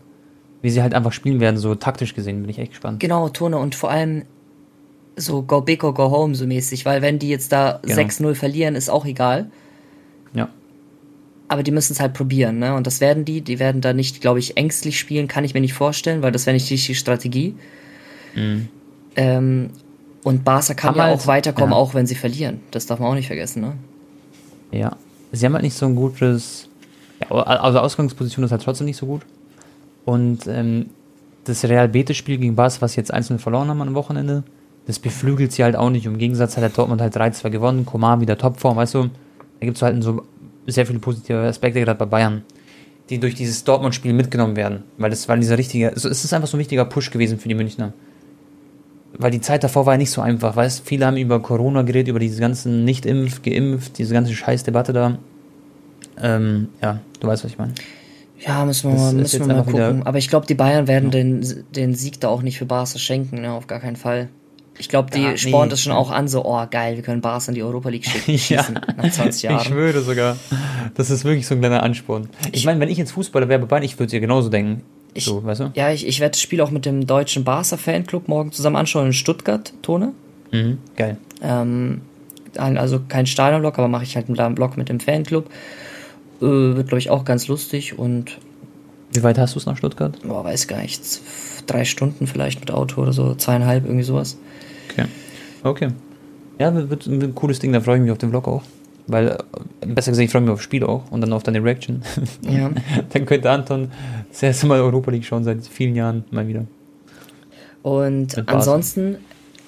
wie 0.65 0.71
sie 0.71 0.81
halt 0.81 0.95
einfach 0.95 1.13
spielen 1.13 1.41
werden, 1.41 1.59
so 1.59 1.75
taktisch 1.75 2.15
gesehen, 2.15 2.41
bin 2.41 2.49
ich 2.49 2.59
echt 2.59 2.71
gespannt. 2.71 2.99
Genau, 2.99 3.29
Tone, 3.29 3.59
und 3.59 3.75
vor 3.75 3.91
allem 3.91 4.23
so 5.15 5.43
go 5.43 5.61
big 5.61 5.85
or 5.85 5.93
go 5.93 6.11
home 6.11 6.35
so 6.35 6.47
mäßig, 6.47 6.87
weil 6.87 7.03
wenn 7.03 7.19
die 7.19 7.29
jetzt 7.29 7.53
da 7.53 7.81
genau. 7.83 8.01
6-0 8.01 8.35
verlieren, 8.35 8.75
ist 8.75 8.89
auch 8.89 9.05
egal. 9.05 9.51
Ja. 10.33 10.49
Aber 11.49 11.63
die 11.63 11.71
müssen 11.71 11.93
es 11.93 12.01
halt 12.01 12.15
probieren, 12.15 12.61
ne? 12.61 12.75
Und 12.75 12.87
das 12.87 13.03
werden 13.03 13.27
die, 13.27 13.43
die 13.43 13.59
werden 13.59 13.83
da 13.83 13.93
nicht, 13.93 14.23
glaube 14.23 14.39
ich, 14.39 14.57
ängstlich 14.57 14.99
spielen, 14.99 15.29
kann 15.29 15.45
ich 15.45 15.53
mir 15.53 15.61
nicht 15.61 15.75
vorstellen, 15.75 16.23
weil 16.23 16.33
das 16.33 16.47
wäre 16.47 16.55
nicht 16.55 16.71
die 16.71 16.95
Strategie. 16.95 17.55
Mhm. 18.35 18.69
Ähm, 19.17 19.71
und 20.23 20.45
Barca 20.45 20.73
kann 20.73 20.95
ja 20.95 21.05
halt, 21.05 21.21
auch 21.21 21.27
weiterkommen, 21.27 21.73
ja. 21.73 21.77
auch 21.77 21.93
wenn 21.93 22.07
sie 22.07 22.15
verlieren. 22.15 22.61
Das 22.71 22.87
darf 22.87 23.01
man 23.01 23.11
auch 23.11 23.15
nicht 23.15 23.27
vergessen, 23.27 23.61
ne? 23.61 23.75
Ja. 24.73 24.97
Sie 25.31 25.45
haben 25.45 25.53
halt 25.53 25.65
nicht 25.65 25.77
so 25.77 25.85
ein 25.85 25.95
gutes 25.95 26.71
ja, 27.21 27.31
also 27.31 27.81
Ausgangsposition 27.81 28.45
ist 28.47 28.51
halt 28.51 28.63
trotzdem 28.63 28.87
nicht 28.87 28.97
so 28.97 29.05
gut. 29.05 29.23
Und 30.05 30.47
ähm, 30.47 30.91
das 31.45 31.65
Real 31.65 31.89
Betis-Spiel 31.89 32.39
gegen 32.39 32.57
Bas, 32.57 32.83
was 32.83 32.97
jetzt 32.97 33.13
einzeln 33.13 33.39
verloren 33.39 33.69
haben 33.69 33.81
am 33.81 33.95
Wochenende, 33.95 34.45
das 34.87 34.99
beflügelt 34.99 35.53
sie 35.53 35.65
halt 35.65 35.77
auch 35.77 35.91
nicht. 35.91 36.07
Im 36.07 36.19
Gegensatz 36.19 36.57
hat 36.57 36.63
der 36.63 36.71
Dortmund 36.71 37.01
halt 37.01 37.17
3-2 37.17 37.51
gewonnen, 37.51 37.87
Komar 37.87 38.21
wieder 38.21 38.37
Topform, 38.37 38.77
weißt 38.77 38.95
du, 38.95 39.05
da 39.61 39.67
gibt 39.67 39.77
es 39.77 39.83
halt 39.83 40.03
so 40.03 40.23
sehr 40.67 40.87
viele 40.87 40.99
positive 40.99 41.39
Aspekte, 41.39 41.81
gerade 41.81 41.99
bei 41.99 42.07
Bayern, 42.07 42.43
die 43.11 43.19
durch 43.19 43.35
dieses 43.35 43.65
Dortmund-Spiel 43.65 44.13
mitgenommen 44.13 44.57
werden. 44.57 44.85
Weil 44.99 45.11
das 45.11 45.29
war 45.29 45.37
dieser 45.37 45.59
richtige, 45.59 45.91
also 45.91 46.09
es 46.09 46.25
ist 46.25 46.33
einfach 46.33 46.49
so 46.49 46.57
ein 46.57 46.61
wichtiger 46.61 46.85
Push 46.85 47.11
gewesen 47.11 47.39
für 47.39 47.49
die 47.49 47.55
Münchner. 47.55 47.93
Weil 49.17 49.31
die 49.31 49.41
Zeit 49.41 49.63
davor 49.63 49.87
war 49.87 49.95
ja 49.95 49.99
nicht 49.99 50.11
so 50.11 50.21
einfach, 50.21 50.57
weißt 50.57 50.83
viele 50.85 51.07
haben 51.07 51.17
über 51.17 51.41
Corona 51.41 51.83
geredet, 51.83 52.09
über 52.09 52.19
diese 52.19 52.41
ganzen 52.41 52.85
Nicht-Impf, 52.85 53.43
geimpft, 53.43 53.99
diese 53.99 54.13
ganze 54.13 54.35
Scheißdebatte 54.35 54.93
da. 54.93 55.19
Ähm, 56.21 56.69
ja, 56.83 57.01
du 57.21 57.29
weißt, 57.29 57.45
was 57.45 57.51
ich 57.51 57.59
meine. 57.59 57.75
Ja, 58.41 58.65
müssen 58.65 58.93
wir, 58.93 58.99
mal, 58.99 59.13
müssen 59.13 59.47
wir 59.47 59.55
mal 59.55 59.65
gucken. 59.65 60.03
Aber 60.05 60.19
ich 60.19 60.29
glaube, 60.29 60.47
die 60.47 60.55
Bayern 60.55 60.87
werden 60.89 61.07
ja. 61.07 61.11
den, 61.11 61.65
den 61.75 61.95
Sieg 61.95 62.21
da 62.21 62.29
auch 62.29 62.43
nicht 62.43 62.59
für 62.59 62.67
Barca 62.67 62.99
schenken, 62.99 63.41
ne? 63.41 63.53
auf 63.53 63.67
gar 63.67 63.81
keinen 63.81 63.97
Fall. 63.97 64.29
Ich 64.77 64.89
glaube, 64.89 65.11
die 65.11 65.23
ja, 65.23 65.37
spornt 65.37 65.67
nee. 65.67 65.71
das 65.71 65.83
schon 65.83 65.93
auch 65.93 66.11
an, 66.11 66.27
so, 66.27 66.45
oh 66.45 66.67
geil, 66.69 66.97
wir 66.97 67.03
können 67.05 67.21
Barca 67.21 67.49
in 67.49 67.55
die 67.55 67.63
Europa 67.63 67.91
League 67.91 68.05
schicken, 68.05 68.37
schießen 68.39 68.75
ja. 68.75 68.95
nach 68.97 69.11
20 69.11 69.43
Jahren. 69.45 69.61
Ich 69.61 69.69
schwöre 69.69 70.01
sogar. 70.01 70.37
Das 70.95 71.11
ist 71.11 71.25
wirklich 71.25 71.47
so 71.47 71.55
ein 71.55 71.61
kleiner 71.61 71.83
Ansporn. 71.83 72.29
Ich 72.51 72.67
meine, 72.67 72.81
wenn 72.81 72.89
ich 72.89 72.99
jetzt 72.99 73.13
Fußballer 73.13 73.49
wäre 73.49 73.61
bei 73.61 73.67
Bayern, 73.67 73.85
ich 73.85 73.95
würde 73.95 74.07
es 74.07 74.13
ja 74.13 74.19
genauso 74.19 74.49
denken. 74.49 74.83
Ich, 75.15 75.27
so, 75.27 75.45
weißt 75.45 75.61
du? 75.61 75.71
Ja, 75.75 75.93
ich, 75.93 76.07
ich 76.07 76.19
werde 76.19 76.33
das 76.33 76.41
Spiel 76.41 76.61
auch 76.61 76.73
mit 76.73 76.87
dem 76.87 77.07
deutschen 77.07 77.45
Barca-Fanclub 77.45 78.27
morgen 78.27 78.51
zusammen 78.51 78.77
anschauen 78.77 79.07
in 79.07 79.13
Stuttgart, 79.13 79.73
Tone. 79.81 80.13
Mhm, 80.51 80.79
geil. 80.97 81.19
Ähm, 81.41 82.01
also 82.57 83.01
kein 83.09 83.27
Stadionblock, 83.27 83.79
aber 83.79 83.89
mache 83.89 84.03
ich 84.03 84.17
halt 84.17 84.29
einen 84.29 84.55
Block 84.57 84.77
mit 84.77 84.89
dem 84.89 84.99
Fanclub. 84.99 85.49
Äh, 86.41 86.77
wird, 86.77 86.89
glaube 86.89 86.99
ich, 86.99 87.11
auch 87.11 87.25
ganz 87.25 87.49
lustig 87.49 87.99
und. 87.99 88.39
Wie 89.13 89.23
weit 89.23 89.39
hast 89.39 89.55
du 89.55 89.61
es 89.61 89.67
nach 89.67 89.77
Stuttgart? 89.77 90.19
Boah, 90.23 90.45
weiß 90.45 90.67
gar 90.67 90.83
nicht. 90.83 91.01
Drei 91.67 91.85
Stunden 91.85 92.27
vielleicht 92.27 92.61
mit 92.61 92.73
Auto 92.73 93.01
oder 93.01 93.13
so, 93.13 93.35
zweieinhalb, 93.35 93.85
irgendwie 93.85 94.03
sowas. 94.03 94.37
Okay. 94.91 95.07
Okay. 95.63 95.89
Ja, 96.59 96.91
wird, 96.91 97.07
ein 97.07 97.35
cooles 97.35 97.59
Ding, 97.59 97.73
da 97.73 97.81
freue 97.81 97.97
ich 97.97 98.03
mich 98.03 98.11
auf 98.11 98.19
den 98.19 98.31
Vlog 98.31 98.49
auch. 98.49 98.63
Weil, 99.07 99.39
äh, 99.81 99.87
besser 99.87 100.11
gesagt, 100.11 100.25
ich 100.25 100.31
freue 100.31 100.43
mich 100.43 100.51
auf 100.51 100.59
das 100.59 100.65
Spiel 100.65 100.85
auch 100.85 101.11
und 101.11 101.21
dann 101.21 101.33
auf 101.33 101.43
deine 101.43 101.63
Reaction. 101.63 102.03
Ja. 102.43 102.71
dann 103.13 103.27
könnte 103.27 103.51
Anton 103.51 103.91
das 104.31 104.43
erste 104.43 104.67
Mal 104.67 104.81
Europa 104.81 105.11
League 105.11 105.25
schauen 105.25 105.45
seit 105.45 105.65
vielen 105.67 105.95
Jahren 105.95 106.25
mal 106.31 106.47
wieder. 106.49 106.67
Und 107.83 108.49
ansonsten, 108.49 109.19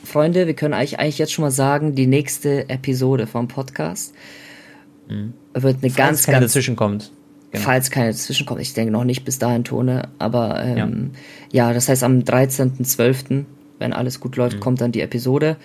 Freunde, 0.02 0.46
wir 0.46 0.54
können 0.54 0.74
eigentlich, 0.74 0.98
eigentlich 0.98 1.18
jetzt 1.18 1.32
schon 1.32 1.42
mal 1.42 1.50
sagen, 1.50 1.94
die 1.94 2.06
nächste 2.06 2.68
Episode 2.70 3.26
vom 3.26 3.46
Podcast 3.46 4.14
Mhm. 5.08 5.32
Wird 5.54 5.78
eine 5.82 5.90
falls 5.90 5.96
ganz, 5.96 6.22
keine 6.24 6.40
ganz. 6.40 6.52
dazwischen 6.52 6.76
kommt. 6.76 7.12
Genau. 7.52 7.64
Falls 7.64 7.90
keine 7.90 8.12
dazwischen 8.12 8.46
kommt. 8.46 8.60
Ich 8.60 8.74
denke 8.74 8.92
noch 8.92 9.04
nicht 9.04 9.24
bis 9.24 9.38
dahin 9.38 9.64
Tone. 9.64 10.08
Aber 10.18 10.62
ähm, 10.62 11.10
ja. 11.50 11.68
ja. 11.68 11.74
das 11.74 11.88
heißt 11.88 12.02
am 12.04 12.20
13.12., 12.20 13.44
wenn 13.78 13.92
alles 13.92 14.20
gut 14.20 14.36
läuft, 14.36 14.56
mhm. 14.56 14.60
kommt 14.60 14.80
dann 14.80 14.92
die 14.92 15.00
Episode. 15.00 15.56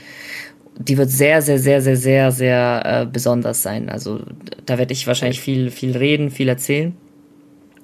Die 0.77 0.97
wird 0.97 1.09
sehr, 1.09 1.41
sehr, 1.41 1.59
sehr, 1.59 1.81
sehr, 1.81 1.97
sehr, 1.97 2.31
sehr 2.31 2.81
äh, 2.85 3.05
besonders 3.05 3.61
sein. 3.61 3.89
Also 3.89 4.21
da 4.65 4.77
werde 4.77 4.93
ich 4.93 5.07
wahrscheinlich 5.07 5.41
viel, 5.41 5.69
viel 5.69 5.95
reden, 5.95 6.31
viel 6.31 6.47
erzählen. 6.47 6.95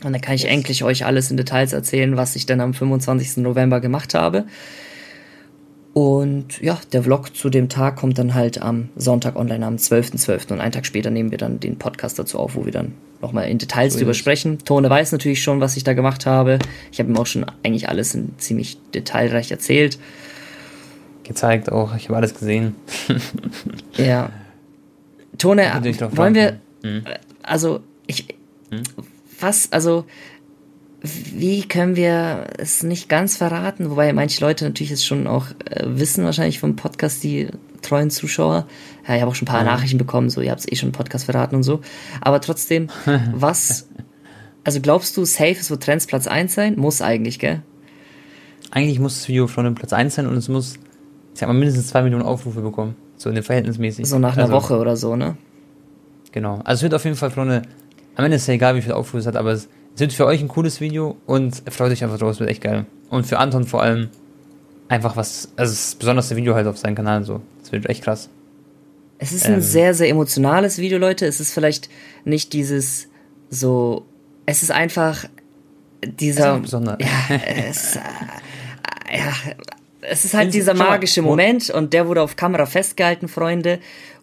Und 0.04 0.14
dann 0.14 0.22
kann 0.22 0.36
ich 0.36 0.46
endlich 0.46 0.84
euch 0.84 1.06
alles 1.06 1.32
in 1.32 1.38
Details 1.38 1.74
erzählen, 1.74 2.18
was 2.18 2.36
ich 2.36 2.46
dann 2.46 2.62
am 2.62 2.74
25. 2.74 3.38
November 3.38 3.82
gemacht 3.82 4.14
habe. 4.14 4.46
Und 5.98 6.62
ja, 6.62 6.80
der 6.94 7.02
Vlog 7.02 7.36
zu 7.36 7.50
dem 7.50 7.70
Tag 7.70 7.96
kommt 7.96 8.20
dann 8.20 8.36
halt 8.36 8.62
am 8.62 8.90
Sonntag 8.96 9.36
online, 9.36 9.66
am 9.66 9.78
12.12. 9.78 10.28
.12. 10.28 10.52
Und 10.54 10.60
einen 10.60 10.72
Tag 10.72 10.86
später 10.86 11.10
nehmen 11.10 11.32
wir 11.32 11.40
dann 11.40 11.60
den 11.60 11.80
Podcast 11.80 12.20
dazu 12.20 12.38
auf, 12.38 12.56
wo 12.56 12.66
wir 12.66 12.72
dann 12.72 12.94
nochmal 13.20 13.50
in 13.50 13.58
Details 13.58 13.94
so 13.94 14.00
drüber 14.02 14.14
sprechen. 14.14 14.60
Tone 14.60 14.92
weiß 14.92 15.12
natürlich 15.12 15.42
schon, 15.42 15.60
was 15.60 15.76
ich 15.76 15.84
da 15.84 15.94
gemacht 15.94 16.28
habe. 16.28 16.60
Ich 16.92 17.00
habe 17.00 17.10
ihm 17.10 17.18
auch 17.18 17.26
schon 17.26 17.48
eigentlich 17.64 17.90
alles 17.90 18.14
in 18.14 18.38
ziemlich 18.38 18.78
detailreich 18.94 19.50
erzählt. 19.50 19.98
Gezeigt 21.24 21.72
auch, 21.72 21.96
ich 21.96 22.10
habe 22.10 22.18
alles 22.18 22.36
gesehen. 22.36 22.76
ja. 23.98 24.30
Tone, 25.40 25.64
wollen 26.12 26.36
wir, 26.36 26.60
hm? 26.84 27.06
also 27.42 27.80
ich, 28.06 28.36
hm? 28.70 28.84
was, 29.40 29.72
also 29.72 30.06
wie 31.02 31.62
können 31.64 31.96
wir 31.96 32.48
es 32.58 32.84
nicht 32.84 33.08
ganz 33.08 33.38
verraten? 33.38 33.90
Wobei 33.90 34.12
manche 34.14 34.44
Leute 34.44 34.66
natürlich 34.66 34.92
es 34.92 35.06
schon 35.06 35.28
auch 35.28 35.48
äh, 35.66 35.84
wissen, 35.86 36.26
wahrscheinlich 36.26 36.60
vom 36.60 36.76
Podcast, 36.76 37.24
die 37.24 37.48
treuen 37.82 38.10
Zuschauer. 38.10 38.68
Ja, 39.08 39.16
ich 39.16 39.22
habe 39.22 39.32
auch 39.32 39.36
schon 39.36 39.48
ein 39.48 39.52
paar 39.52 39.64
ja. 39.64 39.72
Nachrichten 39.72 39.98
bekommen, 39.98 40.30
so, 40.30 40.42
ihr 40.42 40.52
habt 40.52 40.62
es 40.62 40.72
eh 40.72 40.76
schon 40.76 40.90
im 40.90 40.94
Podcast 40.94 41.26
verraten 41.26 41.56
und 41.56 41.64
so. 41.64 41.82
Aber 42.22 42.42
trotzdem, 42.42 42.88
was, 43.34 43.88
also 44.64 44.82
glaubst 44.82 45.16
du, 45.18 45.26
safe, 45.26 45.58
es 45.60 45.70
wird 45.70 45.84
Trends 45.84 46.08
Platz 46.08 46.26
1 46.28 46.54
sein? 46.54 46.76
Muss 46.78 47.02
eigentlich, 47.02 47.38
gell? 47.38 47.62
Eigentlich 48.72 49.00
muss 49.00 49.16
das 49.16 49.28
Video 49.28 49.48
schon 49.48 49.76
Platz 49.76 49.94
1 49.94 50.16
sein 50.16 50.28
und 50.28 50.36
es 50.36 50.50
muss, 50.50 50.76
ich 51.34 51.40
sag 51.40 51.48
mal, 51.48 51.54
mindestens 51.54 51.88
2 51.88 52.04
Millionen 52.04 52.26
Aufrufe 52.26 52.62
bekommen. 52.62 52.96
So 53.18 53.30
in 53.30 53.36
der 53.36 53.44
verhältnismäßig. 53.44 54.08
So 54.08 54.20
nach 54.20 54.34
einer 54.34 54.44
also, 54.44 54.56
Woche 54.56 54.78
oder 54.78 54.98
so, 54.98 55.16
ne? 55.16 55.38
Genau. 56.32 56.60
Also 56.64 56.80
es 56.80 56.84
wird 56.84 56.94
auf 56.94 57.04
jeden 57.04 57.16
Fall, 57.16 57.32
Freunde, 57.32 57.62
am 58.16 58.26
Ende 58.26 58.36
ist 58.36 58.44
es 58.44 58.48
ja 58.48 58.56
egal, 58.56 58.76
wie 58.76 58.82
viel 58.82 58.92
Aufrufe 58.92 59.20
es 59.20 59.28
hat, 59.28 59.36
aber 59.36 59.52
es 59.52 59.70
sind 59.98 60.14
für 60.14 60.26
euch 60.26 60.42
ein 60.42 60.48
cooles 60.48 60.80
Video 60.80 61.18
und 61.26 61.64
freut 61.70 61.92
euch 61.92 62.04
einfach 62.04 62.20
drauf, 62.20 62.32
es 62.32 62.40
wird 62.40 62.50
echt 62.50 62.62
geil. 62.62 62.86
Und 63.10 63.26
für 63.26 63.40
Anton 63.40 63.66
vor 63.66 63.82
allem 63.82 64.10
einfach 64.88 65.18
was, 65.18 65.50
also 65.56 65.74
das 65.74 65.96
besonderste 65.96 66.36
Video 66.36 66.54
halt 66.56 66.68
auf 66.68 66.78
seinem 66.78 66.96
Kanal 66.96 67.24
so. 67.24 67.42
Das 67.62 67.72
wird 67.72 67.90
echt 67.90 68.04
krass. 68.04 68.30
Es 69.20 69.32
ist 69.32 69.46
ein 69.46 69.56
ähm, 69.56 69.62
sehr, 69.62 69.94
sehr 69.94 70.10
emotionales 70.10 70.78
Video, 70.78 71.00
Leute. 71.00 71.26
Es 71.26 71.40
ist 71.40 71.52
vielleicht 71.52 71.90
nicht 72.24 72.54
dieses 72.54 73.08
so. 73.50 74.06
Es 74.46 74.62
ist 74.62 74.72
einfach 74.72 75.26
dieser. 76.04 76.62
Es 76.64 76.74
ist 76.74 76.74
ja, 76.74 76.98
es, 77.68 77.96
äh, 77.96 78.00
ja, 79.18 79.34
es 80.02 80.26
ist 80.26 80.36
halt 80.36 80.54
dieser 80.54 80.76
magische 80.76 81.24
Moment 81.24 81.72
und 81.72 81.94
der 81.94 82.08
wurde 82.08 82.22
auf 82.22 82.36
Kamera 82.36 82.68
festgehalten, 82.68 83.28
Freunde. 83.28 83.80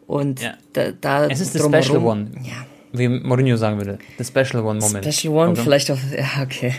Und 0.06 0.40
ja. 0.40 0.54
da, 0.72 0.92
da. 0.92 1.26
Es 1.26 1.40
ist 1.40 1.54
der 1.56 1.62
Special 1.62 1.98
One. 1.98 2.30
Ja. 2.44 2.64
Wie 2.96 3.08
Mourinho 3.08 3.56
sagen 3.56 3.76
würde. 3.76 3.98
The 4.18 4.24
Special 4.24 4.64
One 4.64 4.78
Moment. 4.78 5.04
Special 5.04 5.34
One, 5.34 5.50
okay. 5.50 5.62
vielleicht 5.62 5.90
auch. 5.90 5.98
Ja, 6.16 6.42
okay. 6.42 6.74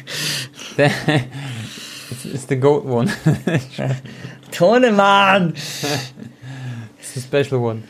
Es 2.12 2.24
ist 2.24 2.50
the 2.50 2.56
Goat 2.56 2.86
One. 2.86 3.12
Tone, 4.52 4.92
Mann! 4.92 5.50
It's 5.50 7.14
the 7.16 7.20
Special 7.20 7.60
One. 7.60 7.84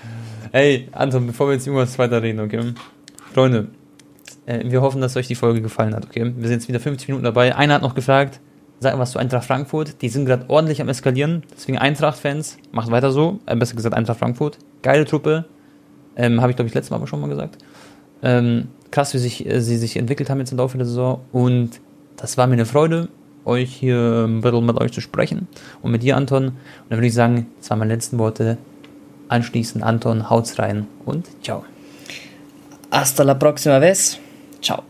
Hey, 0.52 0.88
Anton, 0.94 1.28
bevor 1.28 1.48
wir 1.48 1.54
jetzt 1.54 1.68
irgendwas 1.68 2.00
weiter 2.00 2.24
reden, 2.24 2.40
okay? 2.40 2.74
Freunde, 3.34 3.68
äh, 4.46 4.62
wir 4.64 4.82
hoffen, 4.82 5.02
dass 5.02 5.18
euch 5.18 5.28
die 5.28 5.36
Folge 5.36 5.62
gefallen 5.62 5.94
hat, 5.94 6.06
okay? 6.06 6.24
Wir 6.24 6.48
sind 6.48 6.60
jetzt 6.60 6.68
wieder 6.68 6.80
50 6.80 7.10
Minuten 7.10 7.26
dabei. 7.26 7.56
Einer 7.56 7.76
hat 7.76 7.82
noch 7.82 7.94
gefragt, 7.94 8.40
sag 8.80 8.98
was 8.98 9.12
zu 9.12 9.20
Eintracht 9.20 9.46
Frankfurt. 9.46 10.02
Die 10.02 10.10
sind 10.10 10.26
gerade 10.26 10.46
ordentlich 10.50 10.82
am 10.82 10.90
Eskalieren. 10.90 11.44
Deswegen 11.54 11.78
Eintracht-Fans, 11.78 12.58
macht 12.72 12.90
weiter 12.90 13.12
so. 13.12 13.42
Äh, 13.46 13.56
besser 13.58 13.76
gesagt 13.76 13.94
Eintracht 13.94 14.20
Frankfurt. 14.20 14.58
Geile 14.82 15.06
Truppe. 15.06 15.46
Ähm, 16.16 16.42
Habe 16.42 16.52
ich, 16.52 16.56
glaube 16.56 16.70
ich, 16.70 16.74
letztes 16.74 16.92
Mal 16.92 16.98
aber 16.98 17.08
schon 17.08 17.20
mal 17.20 17.30
gesagt. 17.30 17.58
Ähm, 18.24 18.70
krass, 18.92 19.14
wie 19.14 19.18
sich, 19.18 19.46
äh, 19.46 19.62
sie 19.62 19.78
sich 19.78 19.98
entwickelt 19.98 20.30
haben 20.30 20.40
jetzt 20.40 20.52
im 20.52 20.58
Laufe 20.58 20.78
der 20.78 20.88
Saison. 20.88 21.22
Und 21.32 21.82
das 22.18 22.38
war 22.38 22.48
mir 22.48 22.54
eine 22.54 22.66
Freude 22.66 23.10
euch 23.46 23.74
hier 23.74 24.26
ein 24.28 24.42
bisschen 24.42 24.66
mit 24.66 24.78
euch 24.78 24.92
zu 24.92 25.02
sprechen 25.02 25.48
und 25.82 25.92
mit 25.92 26.04
dir, 26.04 26.18
Anton. 26.18 26.48
Und 26.48 26.56
dann 26.90 26.98
würde 26.98 27.08
ich 27.08 27.14
sagen, 27.14 27.48
das 27.60 27.70
waren 27.70 27.80
meine 27.80 27.94
letzten 27.94 28.18
Worte. 28.18 28.58
Anschließend, 29.28 29.84
Anton, 29.84 30.30
haut's 30.30 30.60
rein 30.60 30.88
und 31.06 31.28
ciao. 31.44 31.64
Hasta 32.92 33.24
la 33.24 33.34
próxima 33.34 33.80
vez. 33.80 34.20
Ciao. 34.62 34.86